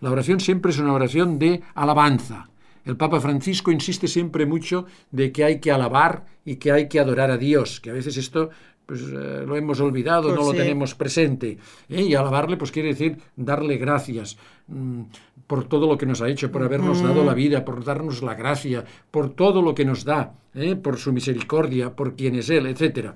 La 0.00 0.10
oración 0.10 0.40
siempre 0.40 0.70
es 0.70 0.78
una 0.78 0.92
oración 0.92 1.38
de 1.38 1.62
alabanza. 1.74 2.48
El 2.84 2.96
Papa 2.96 3.20
Francisco 3.20 3.70
insiste 3.70 4.08
siempre 4.08 4.44
mucho 4.44 4.86
de 5.10 5.32
que 5.32 5.44
hay 5.44 5.58
que 5.58 5.72
alabar 5.72 6.26
y 6.44 6.56
que 6.56 6.70
hay 6.70 6.88
que 6.88 7.00
adorar 7.00 7.30
a 7.30 7.38
Dios, 7.38 7.80
que 7.80 7.90
a 7.90 7.94
veces 7.94 8.16
esto 8.18 8.50
pues 8.84 9.00
eh, 9.00 9.44
lo 9.46 9.56
hemos 9.56 9.80
olvidado, 9.80 10.28
no 10.28 10.36
lo 10.36 10.44
pues 10.46 10.58
tenemos 10.58 10.94
presente. 10.94 11.58
¿eh? 11.88 12.02
Y 12.02 12.14
alabarle, 12.14 12.58
pues 12.58 12.70
quiere 12.70 12.88
decir 12.90 13.16
darle 13.34 13.78
gracias 13.78 14.36
mm, 14.66 15.02
por 15.46 15.64
todo 15.64 15.86
lo 15.86 15.98
que 15.98 16.06
nos 16.06 16.22
ha 16.22 16.28
hecho, 16.28 16.50
por 16.50 16.62
habernos 16.62 17.02
dado 17.02 17.24
la 17.24 17.34
vida, 17.34 17.64
por 17.64 17.84
darnos 17.84 18.22
la 18.22 18.34
gracia, 18.34 18.84
por 19.10 19.30
todo 19.30 19.62
lo 19.62 19.74
que 19.74 19.84
nos 19.84 20.04
da, 20.04 20.34
¿eh? 20.54 20.76
por 20.76 20.98
su 20.98 21.12
misericordia, 21.12 21.94
por 21.94 22.16
quien 22.16 22.36
es 22.36 22.48
Él, 22.50 22.66
etc. 22.66 23.10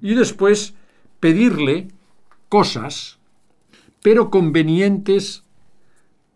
Y 0.00 0.14
después 0.14 0.74
pedirle 1.20 1.88
cosas, 2.48 3.18
pero 4.02 4.30
convenientes 4.30 5.44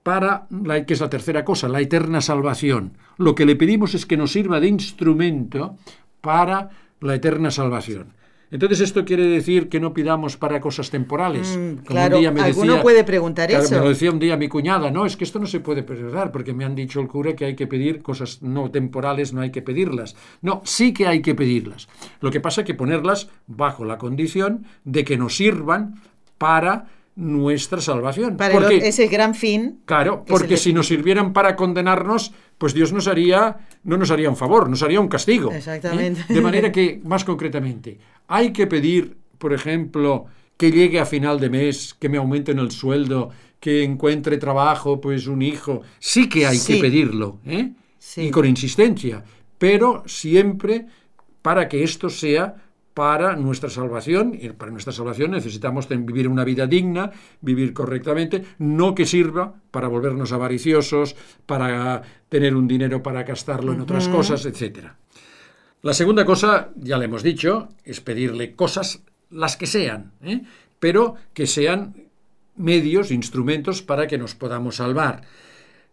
para, 0.02 0.46
la, 0.50 0.86
que 0.86 0.94
es 0.94 1.00
la 1.00 1.10
tercera 1.10 1.44
cosa, 1.44 1.68
la 1.68 1.80
eterna 1.80 2.22
salvación. 2.22 2.92
Lo 3.18 3.34
que 3.34 3.44
le 3.44 3.56
pedimos 3.56 3.94
es 3.94 4.06
que 4.06 4.16
nos 4.16 4.32
sirva 4.32 4.60
de 4.60 4.68
instrumento 4.68 5.76
para 6.22 6.70
la 7.00 7.14
eterna 7.14 7.50
salvación. 7.50 8.14
Entonces 8.50 8.80
esto 8.80 9.04
quiere 9.04 9.26
decir 9.26 9.68
que 9.68 9.80
no 9.80 9.92
pidamos 9.92 10.36
para 10.36 10.60
cosas 10.60 10.90
temporales. 10.90 11.56
Mm, 11.56 11.84
claro, 11.84 12.18
alguno 12.40 12.82
puede 12.82 13.04
preguntar 13.04 13.50
eso. 13.50 13.74
Me 13.74 13.80
lo 13.80 13.88
decía 13.88 14.10
un 14.10 14.18
día 14.18 14.36
mi 14.36 14.48
cuñada, 14.48 14.90
no, 14.90 15.04
es 15.04 15.16
que 15.16 15.24
esto 15.24 15.38
no 15.38 15.46
se 15.46 15.60
puede 15.60 15.82
pedir, 15.82 16.06
porque 16.32 16.54
me 16.54 16.64
han 16.64 16.74
dicho 16.74 17.00
el 17.00 17.08
cura 17.08 17.34
que 17.34 17.44
hay 17.44 17.56
que 17.56 17.66
pedir 17.66 18.02
cosas 18.02 18.42
no 18.42 18.70
temporales, 18.70 19.32
no 19.32 19.40
hay 19.40 19.50
que 19.50 19.62
pedirlas. 19.62 20.16
No, 20.40 20.62
sí 20.64 20.92
que 20.92 21.06
hay 21.06 21.20
que 21.20 21.34
pedirlas. 21.34 21.88
Lo 22.20 22.30
que 22.30 22.40
pasa 22.40 22.62
es 22.62 22.66
que 22.66 22.74
ponerlas 22.74 23.28
bajo 23.46 23.84
la 23.84 23.98
condición 23.98 24.64
de 24.84 25.04
que 25.04 25.18
nos 25.18 25.36
sirvan 25.36 26.00
para 26.38 26.86
nuestra 27.18 27.80
salvación. 27.80 28.36
Para 28.36 28.68
ese 28.70 29.08
gran 29.08 29.34
fin. 29.34 29.80
Claro, 29.86 30.24
porque 30.26 30.56
si 30.56 30.72
nos 30.72 30.86
sirvieran 30.86 31.32
para 31.32 31.56
condenarnos, 31.56 32.32
pues 32.58 32.74
Dios 32.74 32.92
nos 32.92 33.06
haría, 33.06 33.68
no 33.84 33.96
nos 33.96 34.10
haría 34.10 34.28
un 34.28 34.36
favor, 34.36 34.68
nos 34.68 34.82
haría 34.82 35.00
un 35.00 35.08
castigo. 35.08 35.52
¿eh? 35.52 35.58
Exactamente. 35.58 36.32
De 36.32 36.40
manera 36.40 36.70
que, 36.72 37.00
más 37.04 37.24
concretamente, 37.24 37.98
hay 38.26 38.52
que 38.52 38.66
pedir, 38.66 39.16
por 39.38 39.52
ejemplo, 39.52 40.26
que 40.56 40.72
llegue 40.72 40.98
a 40.98 41.06
final 41.06 41.38
de 41.38 41.50
mes, 41.50 41.94
que 41.98 42.08
me 42.08 42.18
aumenten 42.18 42.58
el 42.58 42.72
sueldo, 42.72 43.30
que 43.60 43.84
encuentre 43.84 44.38
trabajo, 44.38 45.00
pues 45.00 45.26
un 45.28 45.40
hijo. 45.42 45.82
Sí 45.98 46.28
que 46.28 46.46
hay 46.46 46.58
que 46.58 46.76
pedirlo, 46.76 47.38
¿eh? 47.46 47.72
Y 48.16 48.30
con 48.30 48.46
insistencia, 48.46 49.22
pero 49.58 50.02
siempre 50.06 50.86
para 51.42 51.68
que 51.68 51.82
esto 51.82 52.10
sea 52.10 52.54
para 52.98 53.36
nuestra 53.36 53.70
salvación. 53.70 54.36
Y 54.36 54.48
para 54.48 54.72
nuestra 54.72 54.92
salvación 54.92 55.30
necesitamos 55.30 55.86
vivir 55.88 56.26
una 56.26 56.42
vida 56.42 56.66
digna, 56.66 57.12
vivir 57.40 57.72
correctamente, 57.72 58.44
no 58.58 58.92
que 58.92 59.06
sirva 59.06 59.54
para 59.70 59.86
volvernos 59.86 60.32
avariciosos, 60.32 61.14
para 61.46 62.02
tener 62.28 62.56
un 62.56 62.66
dinero 62.66 63.00
para 63.00 63.22
gastarlo 63.22 63.72
en 63.72 63.82
otras 63.82 64.08
cosas, 64.08 64.44
etc. 64.46 64.88
La 65.82 65.94
segunda 65.94 66.24
cosa, 66.24 66.70
ya 66.74 66.98
le 66.98 67.04
hemos 67.04 67.22
dicho, 67.22 67.68
es 67.84 68.00
pedirle 68.00 68.56
cosas, 68.56 69.04
las 69.30 69.56
que 69.56 69.66
sean, 69.68 70.10
¿eh? 70.24 70.42
pero 70.80 71.14
que 71.34 71.46
sean 71.46 71.94
medios, 72.56 73.12
instrumentos 73.12 73.80
para 73.80 74.08
que 74.08 74.18
nos 74.18 74.34
podamos 74.34 74.74
salvar. 74.74 75.22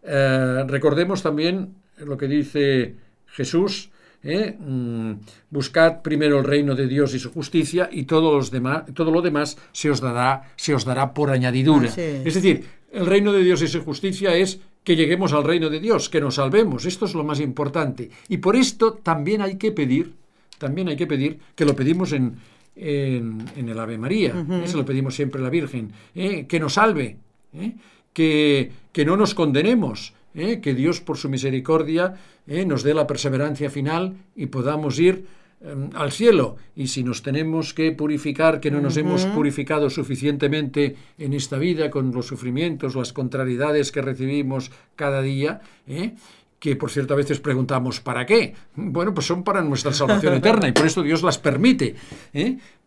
Eh, 0.02 0.64
recordemos 0.66 1.22
también 1.22 1.76
lo 1.98 2.16
que 2.16 2.26
dice 2.26 2.96
Jesús, 3.28 3.90
¿eh? 4.26 4.56
Mm, 4.58 5.12
buscad 5.50 6.02
primero 6.02 6.38
el 6.38 6.44
reino 6.44 6.74
de 6.74 6.86
Dios 6.86 7.14
y 7.14 7.18
su 7.18 7.32
justicia 7.32 7.88
y 7.90 8.04
todo, 8.04 8.34
los 8.34 8.50
demás, 8.50 8.84
todo 8.94 9.10
lo 9.10 9.22
demás 9.22 9.56
se 9.72 9.90
os 9.90 10.00
dará, 10.00 10.52
se 10.56 10.74
os 10.74 10.84
dará 10.84 11.14
por 11.14 11.30
añadidura. 11.30 11.88
Es 11.88 12.34
decir, 12.34 12.64
el 12.92 13.06
reino 13.06 13.32
de 13.32 13.42
Dios 13.42 13.62
y 13.62 13.68
su 13.68 13.82
justicia 13.82 14.34
es 14.34 14.60
que 14.82 14.96
lleguemos 14.96 15.32
al 15.32 15.44
reino 15.44 15.68
de 15.68 15.80
Dios, 15.80 16.08
que 16.08 16.20
nos 16.20 16.36
salvemos. 16.36 16.84
Esto 16.86 17.06
es 17.06 17.14
lo 17.14 17.24
más 17.24 17.40
importante. 17.40 18.10
Y 18.28 18.38
por 18.38 18.56
esto 18.56 18.94
también 18.94 19.42
hay 19.42 19.56
que 19.56 19.72
pedir, 19.72 20.12
también 20.58 20.88
hay 20.88 20.96
que 20.96 21.06
pedir, 21.06 21.38
que 21.54 21.64
lo 21.64 21.74
pedimos 21.74 22.12
en, 22.12 22.36
en, 22.76 23.68
el 23.68 23.78
Ave 23.78 23.98
María, 23.98 24.34
eso 24.64 24.76
lo 24.76 24.84
pedimos 24.84 25.14
siempre 25.14 25.40
a 25.40 25.44
la 25.44 25.50
Virgen, 25.50 25.92
¿eh? 26.14 26.46
que 26.46 26.60
nos 26.60 26.74
salve, 26.74 27.16
¿eh? 27.54 27.72
que, 28.12 28.70
que 28.92 29.04
no 29.04 29.16
nos 29.16 29.34
condenemos, 29.34 30.14
¿eh? 30.36 30.60
que 30.60 30.74
Dios 30.74 31.00
por 31.00 31.16
su 31.16 31.28
misericordia 31.28 32.14
¿eh? 32.46 32.64
nos 32.64 32.82
dé 32.82 32.94
la 32.94 33.06
perseverancia 33.06 33.70
final 33.70 34.16
y 34.36 34.46
podamos 34.46 35.00
ir 35.00 35.26
em, 35.60 35.90
al 35.94 36.12
cielo. 36.12 36.56
Y 36.76 36.86
si 36.88 37.02
nos 37.02 37.22
tenemos 37.22 37.74
que 37.74 37.90
purificar, 37.92 38.60
que 38.60 38.70
no 38.70 38.80
nos 38.80 38.96
hemos 38.96 39.24
purificado 39.26 39.90
suficientemente 39.90 40.94
en 41.18 41.32
esta 41.32 41.58
vida 41.58 41.90
con 41.90 42.12
los 42.12 42.26
sufrimientos, 42.26 42.94
las 42.94 43.12
contrariedades 43.12 43.90
que 43.90 44.02
recibimos 44.02 44.70
cada 44.94 45.22
día, 45.22 45.62
¿eh? 45.88 46.14
que 46.58 46.76
por 46.76 46.90
cierto 46.90 47.14
a 47.14 47.18
veces 47.18 47.38
preguntamos 47.38 48.00
¿para 48.00 48.24
qué? 48.24 48.54
Bueno, 48.74 49.12
pues 49.12 49.26
son 49.26 49.44
para 49.44 49.62
nuestra 49.62 49.92
salvación 49.92 50.34
eterna 50.42 50.68
y 50.68 50.72
por 50.72 50.86
eso 50.86 51.02
Dios 51.02 51.22
las 51.22 51.38
permite. 51.38 51.94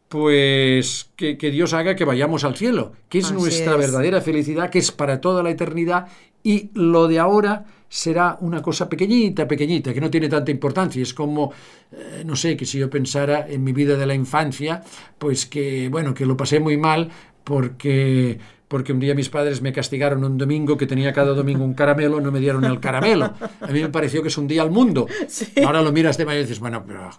Pues 0.10 1.12
que, 1.16 1.36
Dios 1.36 1.74
haga 1.74 1.96
que 1.96 2.04
vayamos 2.04 2.44
al 2.44 2.56
cielo, 2.56 2.94
que 3.10 3.20
es 3.20 3.32
nuestra 3.32 3.78
verdadera 3.78 4.22
felicidad, 4.22 4.72
que 4.72 4.80
es 4.80 4.92
para 4.92 5.22
toda 5.22 5.44
la 5.44 5.52
eternidad 5.52 6.08
y 6.42 6.72
lo 6.74 7.08
de 7.08 7.20
ahora 7.20 7.66
será 7.88 8.38
una 8.42 8.62
cosa 8.62 8.90
pequeñita, 8.90 9.48
pequeñita, 9.48 9.94
que 9.94 10.02
no 10.02 10.10
tiene 10.10 10.28
tanta 10.28 10.50
importancia. 10.50 11.02
Es 11.02 11.14
como, 11.14 11.54
eh, 11.92 12.24
no 12.26 12.36
sé, 12.36 12.58
que 12.58 12.66
si 12.66 12.80
yo 12.80 12.90
pensara 12.90 13.48
en 13.48 13.64
mi 13.64 13.72
vida 13.72 13.98
de 13.98 14.06
la 14.08 14.16
infancia, 14.16 14.84
pues 15.18 15.46
que, 15.46 15.90
bueno, 15.90 16.14
que 16.14 16.26
lo 16.26 16.36
pasé 16.36 16.60
muy 16.60 16.78
mal 16.78 17.10
porque 17.44 18.40
porque 18.68 18.94
un 18.94 19.00
día 19.00 19.16
mis 19.16 19.30
padres 19.30 19.64
me 19.64 19.74
castigaron 19.74 20.24
un 20.24 20.38
domingo 20.38 20.78
que 20.78 20.86
tenía 20.86 21.12
cada 21.12 21.34
domingo 21.34 21.66
un 21.66 21.74
caramelo, 21.74 22.22
no 22.22 22.32
me 22.32 22.40
dieron 22.40 22.64
el 22.66 22.80
caramelo. 22.80 23.34
A 23.62 23.68
mí 23.68 23.82
me 23.82 23.90
pareció 23.90 24.22
que 24.22 24.28
es 24.28 24.38
un 24.38 24.48
día 24.48 24.62
al 24.62 24.70
mundo. 24.70 25.08
Ahora 25.66 25.82
lo 25.82 25.92
miras 25.92 26.20
de 26.20 26.26
manera 26.26 26.42
y 26.42 26.44
dices, 26.44 26.60
bueno, 26.60 26.84
pero 26.86 27.10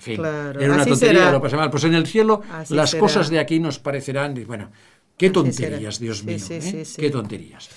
en 0.00 0.16
fin, 0.16 0.24
era 0.24 0.74
una 0.74 0.86
tontería, 0.86 1.30
lo 1.30 1.42
pasé 1.42 1.56
mal. 1.56 1.70
Pues 1.70 1.84
en 1.84 1.94
el 1.94 2.06
cielo 2.06 2.42
las 2.70 2.94
cosas 2.94 3.28
de 3.28 3.38
aquí 3.38 3.60
nos 3.60 3.78
parecerán, 3.78 4.34
bueno, 4.46 4.70
qué 5.16 5.28
tonterías, 5.30 5.98
Dios 5.98 6.24
mío, 6.24 6.38
¿eh? 6.48 6.84
qué 6.96 7.10
tonterías. 7.10 7.68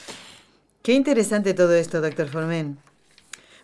Qué 0.81 0.93
interesante 0.93 1.53
todo 1.53 1.73
esto, 1.75 2.01
doctor 2.01 2.27
Formen. 2.27 2.77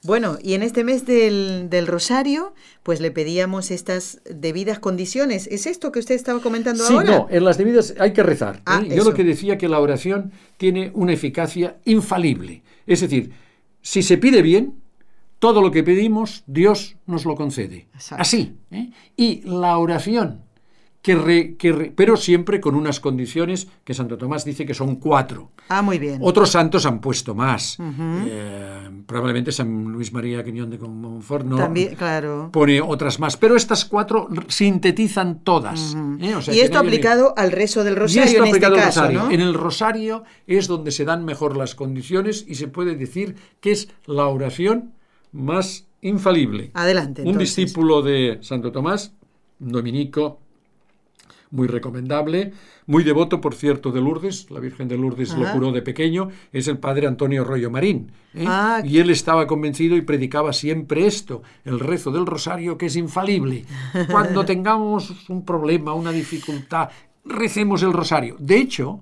Bueno, 0.04 0.38
y 0.41 0.54
en 0.54 0.63
este 0.63 0.84
mes 0.84 1.06
del, 1.06 1.88
Rosario, 1.88 2.54
pues 2.84 3.02
le 3.02 3.12
pedíamos 3.12 3.72
estas 3.72 4.22
debidas 4.30 4.80
condiciones. 4.80 5.48
¿Es 5.48 5.65
esto 5.65 5.91
que 5.91 6.00
usted 6.00 6.15
estaba 6.15 6.41
comentando 6.41 6.86
sí, 6.86 6.93
ahora? 6.93 7.06
Sí, 7.06 7.12
no, 7.12 7.28
en 7.30 7.43
las 7.43 7.58
debidas 7.58 7.93
hay 8.00 8.13
que 8.13 8.24
rezar. 8.24 8.58
¿eh? 8.58 8.62
Ah, 8.65 8.84
Yo 8.88 9.04
lo 9.04 9.13
que 9.13 9.24
decía 9.24 9.58
que 9.58 9.67
la 9.67 9.80
oración 9.80 10.32
tiene 10.58 10.91
una 10.93 11.13
eficacia 11.13 11.78
infalible. 11.86 12.63
Es 12.88 13.02
decir, 13.02 13.32
si 13.82 14.02
se 14.02 14.17
pide 14.17 14.41
bien, 14.41 14.76
todo 15.39 15.62
lo 15.62 15.71
que 15.71 15.84
pedimos, 15.84 16.43
Dios 16.45 16.97
nos 17.06 17.25
lo 17.25 17.36
concede. 17.36 17.88
Así. 18.12 18.58
¿eh? 18.71 18.91
Y 19.15 19.41
la 19.43 19.78
oración 19.78 20.43
que, 21.02 21.93
pero 21.95 22.17
siempre 22.17 22.60
con 22.60 22.75
unas 22.75 22.99
condiciones 22.99 23.67
que 23.84 23.93
Santo 23.93 24.17
Tomás 24.17 24.43
dice 24.43 24.65
que 24.65 24.73
son 24.73 24.97
cuatro. 24.97 25.52
Ah, 25.69 25.82
muy 25.82 25.97
bien. 25.97 26.19
Otros 26.21 26.52
santos 26.52 26.86
han 26.86 26.99
puesto 26.99 27.34
más. 27.34 27.78
Eh, 27.80 28.89
probablemente 29.06 29.52
San 29.52 29.86
Luis 29.86 30.12
María 30.12 30.43
Quiñón 30.43 30.69
de 30.69 30.78
Montfort 30.78 31.45
no 31.45 31.56
También, 31.56 31.95
claro. 31.95 32.49
pone 32.52 32.82
otras 32.82 33.19
más, 33.19 33.38
pero 33.38 33.56
estas 33.56 33.86
cuatro 33.86 34.28
sintetizan 34.47 35.39
todas. 35.39 35.95
¿eh? 36.19 36.36
y 36.52 36.60
esto 36.60 36.80
aplicado 36.80 37.34
al 37.38 37.52
rezo 37.52 37.84
del 37.84 37.95
rosario 37.95 38.43
en 38.43 38.56
este 38.56 38.60
caso, 38.60 38.75
rosario. 38.75 39.32
En 39.32 39.41
el 39.41 39.54
rosario 39.54 40.23
es 40.47 40.67
donde 40.67 40.91
se 40.91 41.06
dan 41.06 41.23
mejor 41.23 41.56
las 41.56 41.75
condiciones 41.75 42.43
y 42.47 42.56
se 42.56 42.67
puede 42.67 42.95
decir 42.95 43.36
que 43.62 43.71
es 43.71 43.89
la 44.06 44.28
oración 44.28 44.93
más 45.32 45.88
infalible. 46.02 46.72
Adelante. 46.74 47.24
Un 47.24 47.38
discípulo 47.38 48.02
de 48.02 48.39
Santo 48.42 48.72
Tomás, 48.72 49.13
dominico, 49.60 50.39
muy 51.52 51.68
recomendable, 51.68 52.54
muy 52.86 53.04
devoto, 53.04 53.42
por 53.42 53.56
cierto, 53.56 53.92
de 53.92 54.02
Lourdes, 54.02 54.50
la 54.52 54.60
Virgen 54.60 54.88
de 54.88 54.98
Lourdes 54.98 55.36
lo 55.36 55.52
curó 55.52 55.72
de 55.72 55.82
pequeño, 55.82 56.30
es 56.52 56.68
el 56.68 56.78
padre 56.78 57.08
Antonio 57.08 57.44
Rollo 57.44 57.72
Marín. 57.72 58.12
¿eh? 58.34 58.46
Ah, 58.48 58.82
y 58.84 59.00
él 59.00 59.10
estaba 59.10 59.48
convencido 59.48 59.96
y 59.96 60.02
predicaba 60.02 60.54
siempre 60.54 61.08
esto, 61.08 61.42
el 61.65 61.80
rezo 61.80 62.12
del 62.12 62.26
rosario 62.26 62.78
que 62.78 62.88
es 62.88 62.96
infalible. 62.96 63.65
Cuando 64.12 64.46
tengamos 64.46 65.30
un 65.30 65.44
problema, 65.44 65.94
una 65.94 66.12
dificultad, 66.12 66.89
recemos 67.26 67.84
el 67.84 67.94
rosario. 67.94 68.36
De 68.39 68.58
hecho, 68.58 69.02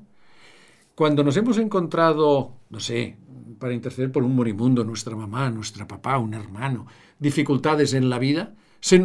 cuando 0.96 1.24
nos 1.24 1.38
hemos 1.38 1.60
encontrado, 1.60 2.54
no 2.72 2.80
sé, 2.80 3.18
para 3.60 3.74
interceder 3.74 4.12
por 4.12 4.24
un 4.24 4.36
moribundo, 4.36 4.84
nuestra 4.84 5.16
mamá, 5.16 5.50
nuestra 5.50 5.88
papá, 5.88 6.18
un 6.18 6.34
hermano, 6.34 6.88
dificultades 7.20 7.94
en 7.94 8.10
la 8.10 8.20
vida, 8.20 8.54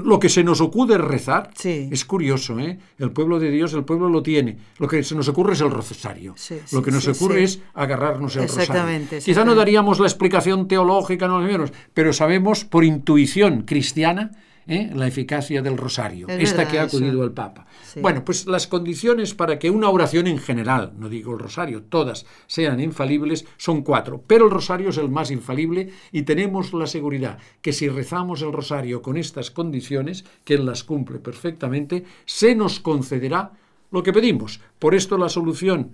lo 0.05 0.19
que 0.21 0.29
se 0.29 0.45
nos 0.45 0.61
ocurre 0.61 0.99
rezar 0.99 1.51
es 1.65 2.05
curioso, 2.05 2.59
¿eh? 2.61 2.79
El 2.99 3.11
pueblo 3.11 3.41
de 3.41 3.51
Dios, 3.51 3.73
el 3.73 3.85
pueblo 3.85 4.09
lo 4.09 4.23
tiene. 4.23 4.59
Lo 4.79 4.87
que 4.87 5.03
se 5.03 5.15
nos 5.15 5.29
ocurre 5.29 5.55
es 5.55 5.61
el 5.61 5.71
rosario. 5.71 6.35
lo 6.73 6.83
que 6.83 6.91
nos 6.91 7.09
ocurre 7.09 7.43
es 7.43 7.61
agarrarnos 7.75 8.37
el 8.37 8.43
rosario. 8.43 9.09
Quizá 9.25 9.45
no 9.45 9.55
daríamos 9.55 9.99
la 9.99 10.07
explicación 10.07 10.69
teológica, 10.69 11.27
no 11.27 11.41
menos, 11.41 11.73
pero 11.95 12.12
sabemos 12.12 12.65
por 12.65 12.85
intuición 12.85 13.62
cristiana 13.62 14.31
¿eh? 14.66 14.90
la 14.94 15.07
eficacia 15.07 15.62
del 15.62 15.77
rosario, 15.77 16.29
esta 16.29 16.68
que 16.68 16.79
ha 16.79 16.85
acudido 16.85 17.25
el 17.25 17.33
Papa. 17.33 17.66
Bueno, 18.01 18.25
pues 18.25 18.46
las 18.46 18.66
condiciones 18.66 19.35
para 19.35 19.59
que 19.59 19.70
una 19.70 19.88
oración 19.88 20.27
en 20.27 20.38
general, 20.38 20.92
no 20.96 21.09
digo 21.09 21.33
el 21.33 21.38
rosario, 21.38 21.83
todas 21.83 22.27
sean 22.46 22.81
infalibles, 22.81 23.44
son 23.57 23.83
cuatro, 23.83 24.22
pero 24.27 24.46
el 24.46 24.51
rosario 24.51 24.90
es 24.90 24.98
el 24.98 25.09
más 25.09 25.31
infalible 25.31 25.90
y 26.11 26.22
tenemos 26.22 26.72
la 26.72 26.87
seguridad 26.87 27.38
que 27.61 27.72
si 27.72 27.88
rezamos 27.88 28.42
el 28.42 28.53
rosario 28.53 29.03
con 29.03 29.16
estas 29.16 29.51
condiciones, 29.51 30.25
que 30.44 30.55
Él 30.55 30.66
las 30.66 30.85
cumple 30.85 31.18
perfectamente, 31.18 32.05
se 32.25 32.55
nos 32.55 32.81
concederá 32.81 33.53
lo 33.90 34.03
que 34.03 34.12
pedimos. 34.12 34.61
Por 34.79 34.94
esto 34.94 35.18
la 35.18 35.29
solución 35.29 35.92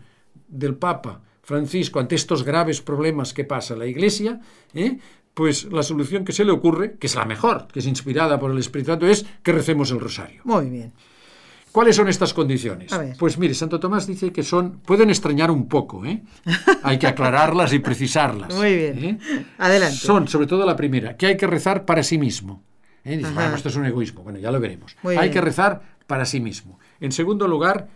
del 0.49 0.77
Papa 0.77 1.23
Francisco 1.43 1.99
ante 1.99 2.15
estos 2.15 2.45
graves 2.45 2.83
problemas 2.83 3.33
que 3.33 3.45
pasa 3.45 3.75
la 3.75 3.87
Iglesia, 3.87 4.41
¿eh? 4.75 4.99
Pues 5.39 5.69
la 5.71 5.85
solución 5.85 6.25
que 6.25 6.33
se 6.33 6.45
le 6.45 6.51
ocurre, 6.51 6.97
que 6.99 7.07
es 7.07 7.15
la 7.15 7.25
mejor, 7.25 7.69
que 7.73 7.79
es 7.79 7.87
inspirada 7.87 8.41
por 8.41 8.51
el 8.51 8.59
Espíritu 8.59 8.91
Santo, 8.91 9.07
es 9.07 9.25
que 9.45 9.53
recemos 9.53 9.89
el 9.93 10.01
rosario. 10.01 10.41
Muy 10.43 10.69
bien. 10.69 10.93
¿Cuáles 11.71 11.95
son 11.95 12.09
estas 12.09 12.35
condiciones? 12.35 12.91
Pues 13.17 13.39
mire, 13.39 13.55
Santo 13.55 13.79
Tomás 13.79 14.09
dice 14.09 14.33
que 14.33 14.43
son, 14.43 14.81
pueden 14.81 15.11
extrañar 15.11 15.53
un 15.53 15.69
poco, 15.69 16.05
¿eh? 16.05 16.25
hay 16.83 16.99
que 16.99 17.07
aclararlas 17.07 17.73
y 17.73 17.79
precisarlas. 17.79 18.53
Muy 18.53 18.75
bien. 18.75 19.05
¿eh? 19.05 19.19
Adelante. 19.59 19.97
Son, 19.97 20.27
sobre 20.27 20.49
todo 20.49 20.67
la 20.67 20.75
primera, 20.75 21.17
que 21.17 21.27
hay 21.27 21.37
que 21.37 21.47
rezar 21.47 21.85
para 21.85 22.03
sí 22.03 22.19
mismo. 22.19 22.65
¿eh? 23.05 23.17
Dice, 23.17 23.31
bueno, 23.31 23.55
esto 23.55 23.69
es 23.69 23.77
un 23.77 23.87
egoísmo. 23.87 24.25
Bueno, 24.25 24.41
ya 24.41 24.51
lo 24.51 24.59
veremos. 24.59 24.97
hay 25.05 25.31
que 25.31 25.41
rezar 25.41 25.83
para 26.09 26.25
sí 26.25 26.41
mismo. 26.41 26.81
En 26.99 27.13
segundo 27.13 27.47
lugar, 27.47 27.87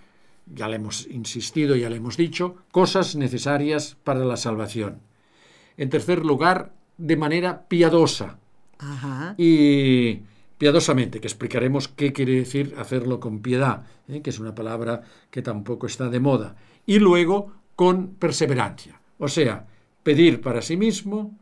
ya 0.46 0.68
le 0.68 0.76
hemos 0.76 1.08
insistido, 1.08 1.74
ya 1.74 1.90
le 1.90 1.96
hemos 1.96 2.16
dicho, 2.16 2.58
cosas 2.70 3.16
necesarias 3.16 3.96
para 4.04 4.20
la 4.20 4.36
salvación. 4.36 5.00
En 5.76 5.90
tercer 5.90 6.24
lugar, 6.24 6.70
de 6.96 7.16
manera 7.16 7.66
piadosa. 7.68 8.38
Y 9.36 10.20
piadosamente, 10.58 11.20
que 11.20 11.26
explicaremos 11.26 11.88
qué 11.88 12.12
quiere 12.12 12.34
decir 12.34 12.74
hacerlo 12.78 13.20
con 13.20 13.40
piedad, 13.40 13.84
¿eh? 14.08 14.22
que 14.22 14.30
es 14.30 14.38
una 14.38 14.54
palabra 14.54 15.02
que 15.30 15.42
tampoco 15.42 15.86
está 15.86 16.08
de 16.08 16.20
moda. 16.20 16.56
Y 16.86 16.98
luego 16.98 17.52
con 17.76 18.14
perseverancia, 18.14 19.00
o 19.18 19.28
sea, 19.28 19.66
pedir 20.02 20.40
para 20.40 20.62
sí 20.62 20.76
mismo 20.76 21.36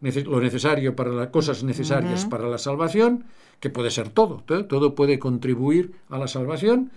lo 0.00 0.40
necesario 0.40 0.96
para 0.96 1.10
las 1.10 1.28
cosas 1.28 1.62
necesarias 1.62 2.24
para 2.24 2.48
la 2.48 2.58
salvación, 2.58 3.24
que 3.60 3.70
puede 3.70 3.90
ser 3.90 4.08
todo, 4.08 4.42
todo, 4.44 4.64
todo 4.66 4.94
puede 4.94 5.18
contribuir 5.18 5.92
a 6.08 6.18
la 6.18 6.26
salvación 6.26 6.90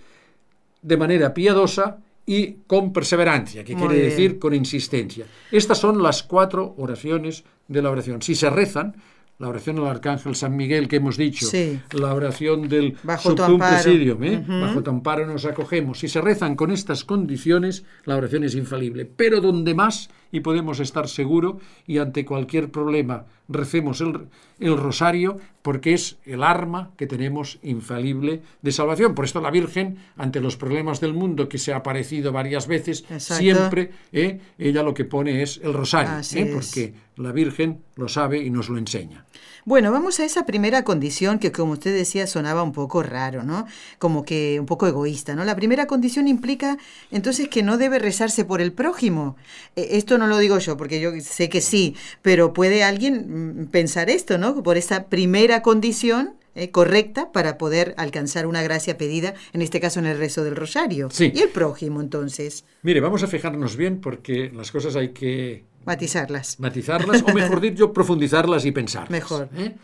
de 0.82 0.96
manera 0.96 1.32
piadosa 1.32 1.98
y 2.26 2.64
con 2.66 2.92
perseverancia, 2.92 3.62
que 3.62 3.74
quiere 3.74 3.94
decir 3.94 4.38
con 4.38 4.52
insistencia. 4.52 5.26
Estas 5.52 5.78
son 5.78 6.02
las 6.02 6.24
cuatro 6.24 6.74
oraciones 6.76 7.44
de 7.68 7.80
la 7.80 7.90
oración. 7.90 8.20
Si 8.20 8.34
se 8.34 8.50
rezan, 8.50 8.96
la 9.38 9.48
oración 9.48 9.78
al 9.78 9.86
arcángel 9.88 10.34
San 10.34 10.56
Miguel 10.56 10.88
que 10.88 10.96
hemos 10.96 11.16
dicho, 11.16 11.46
la 11.92 12.14
oración 12.14 12.68
del 12.68 12.96
bajo 13.02 13.34
tu. 13.34 13.42
¿eh? 13.42 14.44
bajo 14.46 14.82
tu 14.82 14.90
amparo 14.90 15.26
nos 15.26 15.44
acogemos. 15.44 15.98
Si 15.98 16.08
se 16.08 16.20
rezan 16.20 16.56
con 16.56 16.70
estas 16.70 17.04
condiciones, 17.04 17.84
la 18.04 18.16
oración 18.16 18.44
es 18.44 18.54
infalible. 18.54 19.04
Pero 19.04 19.40
donde 19.40 19.74
más, 19.74 20.08
y 20.32 20.40
podemos 20.40 20.80
estar 20.80 21.08
seguros, 21.08 21.56
y 21.86 21.98
ante 21.98 22.24
cualquier 22.24 22.70
problema 22.70 23.26
recemos 23.48 24.00
el, 24.00 24.28
el, 24.58 24.76
rosario, 24.76 25.38
porque 25.62 25.92
es 25.92 26.16
el 26.24 26.42
arma 26.42 26.90
que 26.96 27.06
tenemos 27.06 27.58
infalible 27.62 28.42
de 28.62 28.72
salvación. 28.72 29.14
Por 29.14 29.26
esto 29.26 29.40
la 29.40 29.50
Virgen, 29.50 29.98
ante 30.16 30.40
los 30.40 30.56
problemas 30.56 31.00
del 31.00 31.12
mundo 31.12 31.48
que 31.48 31.58
se 31.58 31.72
ha 31.72 31.76
aparecido 31.76 32.32
varias 32.32 32.66
veces, 32.66 33.04
siempre 33.18 33.90
¿eh? 34.12 34.40
ella 34.58 34.82
lo 34.82 34.94
que 34.94 35.04
pone 35.04 35.42
es 35.42 35.60
el 35.62 35.74
rosario, 35.74 36.20
¿eh? 36.34 36.50
porque 36.52 36.94
la 37.16 37.32
Virgen 37.32 37.82
lo 37.96 38.08
sabe 38.08 38.38
y 38.42 38.50
nos 38.50 38.68
lo 38.68 38.78
enseña. 38.78 39.24
Bueno, 39.64 39.90
vamos 39.90 40.20
a 40.20 40.24
esa 40.24 40.46
primera 40.46 40.84
condición 40.84 41.38
que, 41.38 41.50
como 41.50 41.72
usted 41.72 41.94
decía, 41.94 42.26
sonaba 42.26 42.62
un 42.62 42.72
poco 42.72 43.02
raro, 43.02 43.42
¿no? 43.42 43.66
Como 43.98 44.24
que 44.24 44.60
un 44.60 44.66
poco 44.66 44.86
egoísta, 44.86 45.34
¿no? 45.34 45.44
La 45.44 45.56
primera 45.56 45.86
condición 45.86 46.28
implica 46.28 46.78
entonces 47.10 47.48
que 47.48 47.62
no 47.62 47.78
debe 47.78 47.98
rezarse 47.98 48.44
por 48.44 48.60
el 48.60 48.72
prójimo. 48.72 49.36
E, 49.74 49.96
esto 49.96 50.18
no 50.18 50.26
lo 50.26 50.38
digo 50.38 50.58
yo, 50.58 50.76
porque 50.76 51.00
yo 51.00 51.10
sé 51.20 51.48
que 51.48 51.60
sí, 51.60 51.96
pero 52.22 52.52
puede 52.52 52.84
alguien 52.84 53.62
mm, 53.62 53.66
pensar 53.66 54.10
esto, 54.10 54.38
¿no? 54.38 54.62
Por 54.62 54.76
esa 54.76 55.06
primera 55.06 55.62
condición 55.62 56.34
eh, 56.54 56.70
correcta 56.70 57.32
para 57.32 57.58
poder 57.58 57.94
alcanzar 57.96 58.46
una 58.46 58.62
gracia 58.62 58.96
pedida, 58.96 59.34
en 59.52 59.62
este 59.62 59.80
caso 59.80 60.00
en 60.00 60.06
el 60.06 60.16
rezo 60.16 60.44
del 60.44 60.56
rosario. 60.56 61.08
Sí. 61.10 61.32
Y 61.34 61.40
el 61.40 61.48
prójimo, 61.48 62.00
entonces. 62.00 62.64
Mire, 62.82 63.00
vamos 63.00 63.22
a 63.22 63.26
fijarnos 63.26 63.76
bien 63.76 64.00
porque 64.00 64.50
las 64.54 64.70
cosas 64.70 64.96
hay 64.96 65.10
que 65.10 65.64
Matizarlas. 65.86 66.58
Matizarlas, 66.58 67.22
o 67.22 67.32
mejor 67.32 67.60
dicho, 67.68 67.92
profundizarlas 67.92 68.64
y 68.64 68.72
pensar. 68.72 69.10
Mejor. 69.10 69.48
¿eh? 69.56 69.74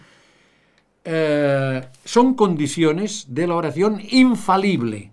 Eh, 1.04 1.88
son 2.04 2.34
condiciones 2.34 3.26
de 3.28 3.46
la 3.46 3.54
oración 3.54 4.00
infalible. 4.10 5.10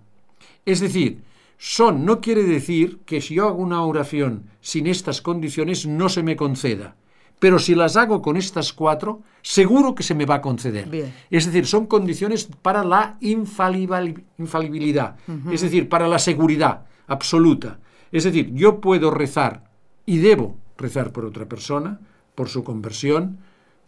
Es 0.65 0.79
decir, 0.79 1.21
son 1.57 2.05
no 2.05 2.21
quiere 2.21 2.43
decir 2.43 2.99
que 3.05 3.21
si 3.21 3.35
yo 3.35 3.47
hago 3.47 3.61
una 3.61 3.83
oración 3.83 4.49
sin 4.61 4.87
estas 4.87 5.21
condiciones 5.21 5.85
no 5.85 6.09
se 6.09 6.23
me 6.23 6.35
conceda. 6.35 6.95
Pero 7.39 7.57
si 7.59 7.73
las 7.73 7.95
hago 7.95 8.21
con 8.21 8.35
estas 8.35 8.73
cuatro, 8.73 9.21
seguro 9.41 9.95
que 9.95 10.03
se 10.03 10.13
me 10.15 10.25
va 10.25 10.35
a 10.35 10.41
conceder. 10.41 11.13
Es 11.29 11.45
decir, 11.45 11.65
son 11.65 11.85
condiciones 11.85 12.49
para 12.61 12.83
la 12.83 13.17
infalibilidad. 13.21 15.15
Es 15.49 15.61
decir, 15.61 15.87
para 15.87 16.07
la 16.07 16.19
seguridad 16.19 16.85
absoluta. 17.07 17.79
Es 18.11 18.25
decir, 18.25 18.53
yo 18.53 18.81
puedo 18.81 19.09
rezar 19.09 19.63
y 20.05 20.17
debo 20.17 20.57
rezar 20.79 21.11
por 21.11 21.25
otra 21.25 21.47
persona, 21.47 21.99
por 22.35 22.49
su 22.49 22.63
conversión, 22.63 23.37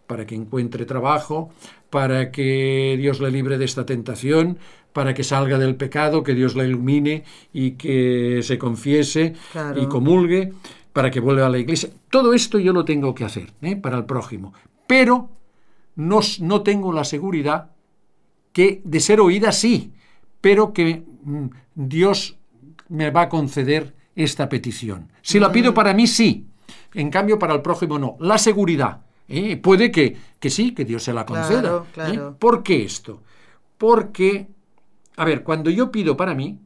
para 0.08 0.25
que 0.25 0.36
encuentre 0.36 0.86
trabajo, 0.86 1.51
para 1.89 2.32
que 2.32 2.95
Dios 2.99 3.19
le 3.21 3.32
libre 3.32 3.58
de 3.58 3.65
esta 3.65 3.86
tentación, 3.86 4.58
para 4.93 5.13
que 5.13 5.23
salga 5.23 5.58
del 5.58 5.75
pecado, 5.75 6.23
que 6.23 6.36
Dios 6.36 6.56
la 6.56 6.65
ilumine 6.65 7.23
y 7.54 7.71
que 7.71 8.41
se 8.43 8.58
confiese 8.58 9.34
y 9.75 9.86
comulgue, 9.86 10.51
para 10.91 11.10
que 11.10 11.21
vuelva 11.21 11.45
a 11.45 11.49
la 11.49 11.60
iglesia. 11.60 11.89
Todo 12.10 12.34
esto 12.34 12.60
yo 12.60 12.73
lo 12.73 12.84
tengo 12.84 13.15
que 13.15 13.23
hacer 13.23 13.54
¿eh? 13.62 13.77
para 13.77 13.97
el 13.97 14.06
prójimo, 14.06 14.54
pero 14.86 15.30
no, 15.95 16.19
no 16.41 16.62
tengo 16.62 16.91
la 16.91 17.06
seguridad 17.06 17.71
que 18.51 18.82
de 18.84 18.99
ser 18.99 19.21
oída 19.21 19.54
sí, 19.54 19.93
pero 20.41 20.73
que 20.73 21.04
mm, 21.23 21.45
Dios 21.75 22.38
me 22.89 23.12
va 23.12 23.23
a 23.23 23.30
conceder 23.30 23.95
esta 24.15 24.49
petición. 24.49 25.08
Si 25.21 25.39
la 25.39 25.54
pido 25.54 25.73
para 25.73 25.93
mí, 25.93 26.08
sí, 26.08 26.47
en 26.93 27.10
cambio, 27.10 27.39
para 27.39 27.54
el 27.54 27.62
prójimo 27.62 27.97
no. 27.97 28.17
La 28.19 28.38
seguridad. 28.38 29.01
¿eh? 29.27 29.58
Puede 29.58 29.91
que, 29.91 30.17
que, 30.39 30.49
sí, 30.49 30.73
que 30.73 30.86
Dios 30.86 31.04
se 31.04 31.13
la 31.13 31.25
conceda. 31.25 31.84
¿eh? 31.97 32.19
¿Por 32.38 32.63
qué 32.63 32.84
esto? 32.84 33.21
Porque, 33.77 34.47
a 35.17 35.25
ver, 35.25 35.43
cuando 35.43 35.69
yo 35.69 35.91
pido 35.91 36.15
para 36.15 36.34
mí, 36.34 36.60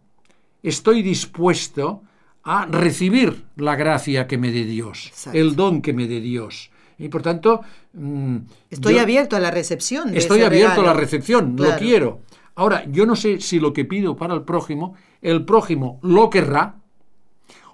estoy 0.63 1.01
dispuesto 1.01 2.03
a 2.43 2.65
recibir 2.65 3.45
la 3.55 3.75
gracia 3.75 4.27
que 4.27 4.37
me 4.37 4.51
dé 4.51 4.65
Dios, 4.65 5.11
el 5.33 5.55
don 5.55 5.81
que 5.81 5.93
me 5.93 6.07
dé 6.07 6.19
Dios. 6.19 6.69
Y 6.97 7.09
por 7.09 7.21
tanto... 7.21 7.61
Mm, 7.93 8.37
estoy 8.69 8.99
abierto 8.99 9.35
a 9.35 9.39
la 9.39 9.51
recepción. 9.51 10.15
estoy 10.15 10.41
abierto 10.41 10.81
a 10.81 10.85
la 10.85 10.93
recepción, 10.93 11.55
lo 11.57 11.75
quiero. 11.77 12.21
Ahora, 12.55 12.85
yo 12.89 13.05
no 13.05 13.15
sé 13.15 13.41
si 13.41 13.59
lo 13.59 13.73
que 13.73 13.83
pido 13.83 14.15
para 14.15 14.33
el 14.33 14.43
prójimo, 14.43 14.95
el 15.21 15.43
prójimo 15.43 15.99
lo 16.03 16.29
querrá, 16.29 16.77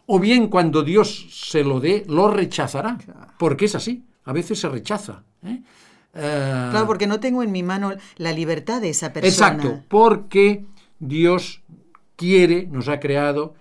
o 0.06 0.20
bien 0.20 0.48
cuando 0.48 0.84
Dios 0.84 1.28
se 1.32 1.64
lo 1.64 1.80
dé, 1.80 2.06
lo 2.08 2.30
rechazará, 2.30 2.98
porque 3.38 3.66
es 3.66 3.76
así, 3.76 4.04
a 4.26 4.34
veces 4.34 4.60
se 4.60 4.70
rechaza. 4.70 5.24
¿eh? 5.44 5.62
Eh, 6.14 6.68
claro, 6.72 6.88
porque 6.88 7.08
no 7.08 7.20
tengo 7.20 7.44
en 7.44 7.52
mi 7.52 7.64
mano 7.64 7.94
la 8.18 8.34
libertad 8.34 8.82
de 8.82 8.90
esa 8.90 9.14
persona. 9.14 9.30
Exacto, 9.30 9.84
porque 9.88 10.66
Dios 11.00 11.62
quiere, 12.16 12.68
nos 12.68 12.88
ha 12.90 13.00
creado, 13.00 13.56